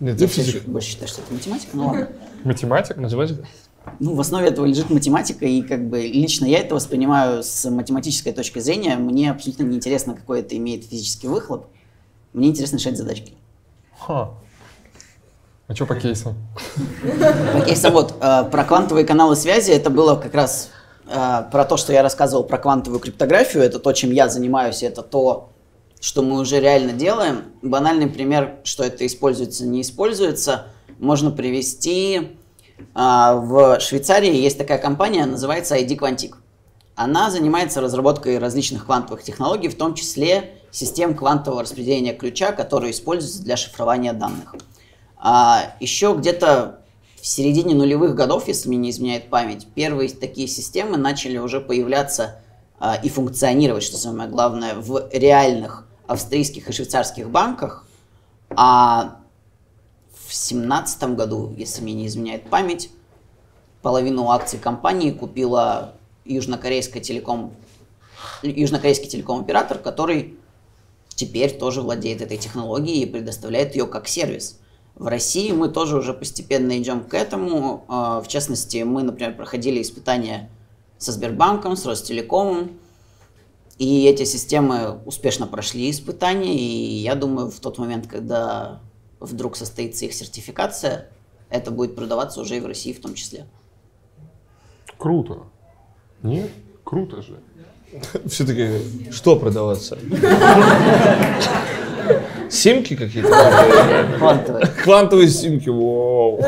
Я 0.00 0.14
ты 0.14 0.26
всё 0.26 0.42
физик. 0.42 0.64
больше 0.64 0.90
считаю, 0.90 1.08
что 1.08 1.22
это 1.22 1.32
математика, 1.32 1.70
ну 1.74 1.86
ладно. 1.86 2.08
математик. 2.44 2.96
Математика. 2.96 3.46
Ну, 3.98 4.14
в 4.14 4.20
основе 4.20 4.46
этого 4.46 4.64
лежит 4.64 4.90
математика, 4.90 5.44
и 5.44 5.60
как 5.62 5.88
бы 5.88 6.02
лично 6.02 6.44
я 6.46 6.60
это 6.60 6.74
воспринимаю 6.76 7.42
с 7.42 7.68
математической 7.68 8.30
точки 8.32 8.60
зрения. 8.60 8.96
Мне 8.96 9.30
абсолютно 9.32 9.64
не 9.64 9.76
интересно, 9.76 10.14
какой 10.14 10.40
это 10.40 10.56
имеет 10.56 10.84
физический 10.84 11.26
выхлоп. 11.26 11.66
Мне 12.32 12.48
интересно 12.48 12.76
решать 12.76 12.96
задачки. 12.96 13.32
Ха. 13.98 14.30
А 15.72 15.74
что 15.74 15.86
по 15.86 15.94
кейсам? 15.94 16.34
Окей, 17.54 17.74
so 17.74 17.90
вот, 17.90 18.16
э, 18.20 18.44
про 18.50 18.64
квантовые 18.64 19.06
каналы 19.06 19.34
связи, 19.36 19.70
это 19.70 19.88
было 19.88 20.16
как 20.16 20.34
раз 20.34 20.68
э, 21.06 21.44
про 21.50 21.64
то, 21.64 21.78
что 21.78 21.94
я 21.94 22.02
рассказывал 22.02 22.44
про 22.44 22.58
квантовую 22.58 23.00
криптографию, 23.00 23.62
это 23.62 23.78
то, 23.78 23.90
чем 23.94 24.10
я 24.10 24.28
занимаюсь, 24.28 24.82
это 24.82 25.00
то, 25.00 25.48
что 25.98 26.20
мы 26.20 26.38
уже 26.38 26.60
реально 26.60 26.92
делаем. 26.92 27.44
Банальный 27.62 28.06
пример, 28.06 28.56
что 28.64 28.84
это 28.84 29.06
используется, 29.06 29.64
не 29.64 29.80
используется, 29.80 30.66
можно 30.98 31.30
привести 31.30 32.36
а, 32.92 33.36
в 33.36 33.80
Швейцарии 33.80 34.36
есть 34.36 34.58
такая 34.58 34.76
компания, 34.76 35.24
называется 35.24 35.78
ID 35.78 35.96
Quantic. 35.96 36.34
Она 36.96 37.30
занимается 37.30 37.80
разработкой 37.80 38.36
различных 38.36 38.84
квантовых 38.84 39.22
технологий, 39.22 39.68
в 39.68 39.78
том 39.78 39.94
числе 39.94 40.52
систем 40.70 41.14
квантового 41.14 41.62
распределения 41.62 42.12
ключа, 42.12 42.52
которые 42.52 42.90
используются 42.90 43.42
для 43.42 43.56
шифрования 43.56 44.12
данных. 44.12 44.54
А, 45.24 45.76
еще 45.78 46.16
где-то 46.18 46.80
в 47.20 47.26
середине 47.26 47.76
нулевых 47.76 48.16
годов, 48.16 48.48
если 48.48 48.68
мне 48.68 48.78
не 48.78 48.90
изменяет 48.90 49.30
память, 49.30 49.68
первые 49.72 50.10
такие 50.10 50.48
системы 50.48 50.96
начали 50.96 51.38
уже 51.38 51.60
появляться 51.60 52.40
а, 52.80 52.96
и 52.96 53.08
функционировать, 53.08 53.84
что 53.84 53.96
самое 53.96 54.28
главное, 54.28 54.74
в 54.74 55.08
реальных 55.12 55.86
австрийских 56.08 56.68
и 56.68 56.72
швейцарских 56.72 57.30
банках. 57.30 57.86
А 58.50 59.18
в 60.26 60.34
семнадцатом 60.34 61.14
году, 61.14 61.54
если 61.56 61.82
мне 61.82 61.94
не 61.94 62.08
изменяет 62.08 62.50
память, 62.50 62.90
половину 63.80 64.28
акций 64.28 64.58
компании 64.58 65.12
купила 65.12 65.94
южнокорейская 66.24 67.00
телеком, 67.00 67.54
южнокорейский 68.42 69.08
телеком-оператор, 69.08 69.78
который 69.78 70.36
теперь 71.14 71.56
тоже 71.56 71.80
владеет 71.80 72.20
этой 72.22 72.38
технологией 72.38 73.04
и 73.04 73.06
предоставляет 73.06 73.76
ее 73.76 73.86
как 73.86 74.08
сервис. 74.08 74.58
В 75.02 75.08
России 75.08 75.50
мы 75.50 75.68
тоже 75.68 75.96
уже 75.96 76.14
постепенно 76.14 76.78
идем 76.78 77.02
к 77.02 77.12
этому. 77.14 77.84
А, 77.88 78.20
В 78.20 78.28
частности, 78.28 78.84
мы, 78.84 79.02
например, 79.02 79.34
проходили 79.34 79.82
испытания 79.82 80.48
со 80.96 81.10
Сбербанком, 81.10 81.74
с 81.74 81.84
Ростелекомом. 81.84 82.70
И 83.78 84.04
эти 84.04 84.22
системы 84.22 85.00
успешно 85.04 85.48
прошли 85.48 85.90
испытания. 85.90 86.54
И 86.54 86.98
я 86.98 87.16
думаю, 87.16 87.50
в 87.50 87.58
тот 87.58 87.78
момент, 87.78 88.06
когда 88.06 88.80
вдруг 89.18 89.56
состоится 89.56 90.04
их 90.04 90.14
сертификация, 90.14 91.08
это 91.48 91.72
будет 91.72 91.96
продаваться 91.96 92.40
уже 92.40 92.58
и 92.58 92.60
в 92.60 92.66
России 92.66 92.92
в 92.92 93.00
том 93.00 93.14
числе. 93.14 93.46
Круто. 94.98 95.40
Нет? 96.22 96.48
Круто 96.84 97.22
же. 97.22 97.40
Все-таки 98.26 99.10
что 99.10 99.34
продаваться? 99.34 99.98
Симки 102.52 102.94
какие-то? 102.94 103.30
Квантовые. 104.18 104.66
Квантовые 104.84 105.28
симки, 105.28 105.70
вау. 105.70 106.38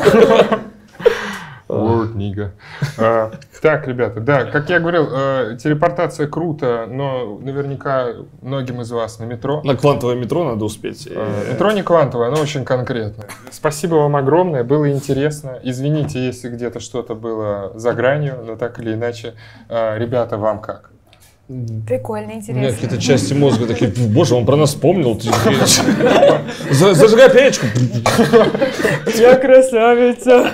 Word, 1.66 2.14
нига. 2.14 2.52
А, 2.98 3.32
Так, 3.62 3.88
ребята, 3.88 4.20
да, 4.20 4.44
как 4.44 4.68
я 4.68 4.80
говорил, 4.80 5.08
э, 5.10 5.56
телепортация 5.60 6.28
круто, 6.28 6.86
но 6.88 7.38
наверняка 7.40 8.08
многим 8.42 8.82
из 8.82 8.90
вас 8.92 9.18
на 9.18 9.24
метро. 9.24 9.62
На 9.64 9.74
квантовое 9.74 10.14
метро 10.14 10.44
надо 10.44 10.66
успеть. 10.66 11.08
Э, 11.10 11.52
Метро 11.52 11.72
не 11.72 11.82
квантовое, 11.82 12.28
оно 12.28 12.40
очень 12.40 12.66
конкретное. 12.66 13.26
Спасибо 13.50 13.94
вам 13.94 14.14
огромное, 14.16 14.62
было 14.62 14.90
интересно. 14.92 15.58
Извините, 15.62 16.24
если 16.24 16.50
где-то 16.50 16.80
что-то 16.80 17.14
было 17.14 17.72
за 17.74 17.94
гранью, 17.94 18.44
но 18.46 18.56
так 18.56 18.78
или 18.78 18.92
иначе, 18.92 19.32
э, 19.70 19.98
ребята, 19.98 20.36
вам 20.36 20.60
как? 20.60 20.90
Прикольно, 21.86 22.26
У 22.26 22.30
меня 22.30 22.38
интересно. 22.38 22.72
какие-то 22.72 22.98
части 23.02 23.34
мозга 23.34 23.66
такие, 23.66 23.90
боже, 23.90 24.34
он 24.34 24.46
про 24.46 24.56
нас 24.56 24.70
вспомнил. 24.70 25.20
Зажигай 26.70 27.30
печку. 27.30 27.66
Я 29.14 29.36
красавица. 29.36 30.50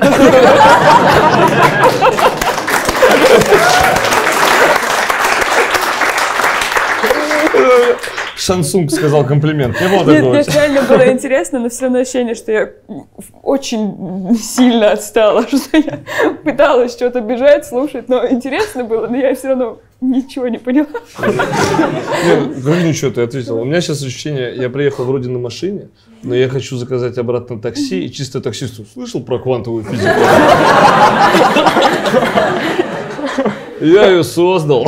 Samsung 8.36 8.88
сказал 8.88 9.24
комплимент. 9.24 9.80
Не 9.80 9.88
было 9.88 10.11
Нет, 10.11 10.16
такого? 10.16 10.32
мне 10.32 10.43
реально 10.43 10.82
было 10.82 11.12
интересно, 11.12 11.59
но 11.61 11.68
все 11.68 11.82
равно 11.82 11.99
ощущение, 12.01 12.34
что 12.34 12.51
я 12.51 12.70
очень 13.43 14.34
сильно 14.36 14.93
отстала, 14.93 15.43
что 15.47 15.76
я 15.76 15.99
пыталась 16.43 16.93
что-то 16.93 17.20
бежать, 17.20 17.66
слушать, 17.66 18.09
но 18.09 18.26
интересно 18.26 18.84
было, 18.84 19.07
но 19.07 19.16
я 19.16 19.34
все 19.34 19.49
равно 19.49 19.78
ничего 20.01 20.48
не 20.48 20.59
поняла. 20.59 20.88
Нет, 21.20 22.64
как 22.64 22.82
ничего, 22.84 23.11
ты 23.11 23.22
ответил. 23.22 23.59
У 23.59 23.64
меня 23.64 23.80
сейчас 23.80 24.03
ощущение, 24.03 24.55
я 24.57 24.70
приехал 24.70 25.05
вроде 25.05 25.28
на 25.28 25.38
машине, 25.38 25.88
но 26.22 26.34
я 26.34 26.48
хочу 26.48 26.76
заказать 26.76 27.18
обратно 27.18 27.61
такси, 27.61 28.05
и 28.05 28.12
чисто 28.12 28.40
таксисту 28.40 28.84
слышал 28.84 29.22
про 29.22 29.38
квантовую 29.38 29.84
физику? 29.84 30.09
Я 33.80 34.11
ее 34.11 34.24
создал. 34.24 34.86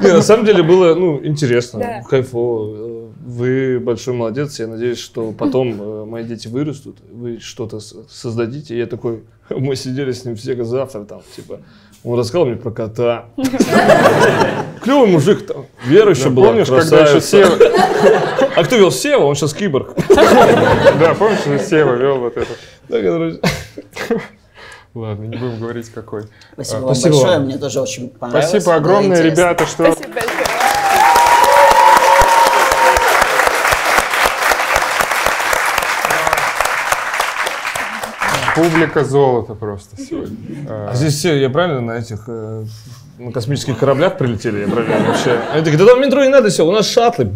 Не, 0.00 0.12
на 0.12 0.22
самом 0.22 0.44
деле 0.44 0.62
было, 0.62 0.94
ну, 0.94 1.24
интересно, 1.24 1.80
Да. 1.80 2.02
кайфово. 2.08 3.06
Вы 3.26 3.80
большой 3.80 4.14
молодец. 4.14 4.60
Я 4.60 4.68
надеюсь, 4.68 4.98
что 4.98 5.32
потом 5.32 5.82
э, 5.82 6.04
мои 6.04 6.22
дети 6.22 6.46
вырастут, 6.46 6.98
вы 7.10 7.40
что-то 7.40 7.80
создадите. 7.80 8.74
И 8.76 8.78
я 8.78 8.86
такой, 8.86 9.24
мы 9.50 9.74
сидели 9.74 10.12
с 10.12 10.24
ним 10.24 10.36
все 10.36 10.62
завтра 10.62 11.04
там, 11.04 11.22
типа, 11.34 11.60
он 12.06 12.18
рассказал 12.18 12.46
мне 12.46 12.56
про 12.56 12.70
кота. 12.70 13.24
Клевый 14.82 15.08
мужик 15.08 15.44
там. 15.44 15.66
Вера 15.84 16.10
еще 16.10 16.30
была. 16.30 16.48
помнишь, 16.48 16.68
когда 16.68 17.00
еще 17.00 17.12
красавица. 17.14 17.58
А 18.54 18.64
кто 18.64 18.76
вел 18.76 18.92
Сева? 18.92 19.24
Он 19.24 19.34
сейчас 19.34 19.52
киборг. 19.52 19.94
Да, 21.00 21.14
помнишь, 21.18 21.40
что 21.40 21.58
Сева 21.58 21.94
вел 21.94 22.18
вот 22.18 22.36
это? 22.36 22.52
Да, 22.88 23.02
короче. 23.02 23.40
Ладно, 24.94 25.24
не 25.24 25.36
будем 25.36 25.58
говорить 25.58 25.90
какой. 25.90 26.22
Спасибо 26.54 26.78
А, 26.78 26.80
вам 26.82 26.94
спасибо 26.94 27.16
большое, 27.16 27.38
мне 27.40 27.58
тоже 27.58 27.80
очень 27.80 28.08
понравилось. 28.08 28.48
Спасибо 28.48 28.74
огромное, 28.76 29.20
ребята, 29.20 29.66
что 29.66 29.92
Спасибо 29.92 30.14
большое. 30.14 30.35
Публика 38.56 39.04
золото 39.04 39.54
просто 39.54 40.00
сегодня. 40.00 40.36
А 40.68 40.92
здесь 40.94 41.14
все, 41.14 41.38
я 41.38 41.50
правильно 41.50 41.80
на 41.80 41.98
этих 41.98 42.24
э, 42.26 42.64
на 43.18 43.32
космических 43.32 43.78
кораблях 43.78 44.18
прилетели, 44.18 44.60
я 44.60 44.68
правильно 44.68 45.08
вообще? 45.08 45.38
Они 45.52 45.64
такие, 45.64 45.78
да 45.78 45.86
там 45.86 46.00
метро 46.00 46.24
не 46.24 46.30
надо 46.30 46.48
все, 46.48 46.66
у 46.66 46.72
нас 46.72 46.88
шаттлы. 46.90 47.30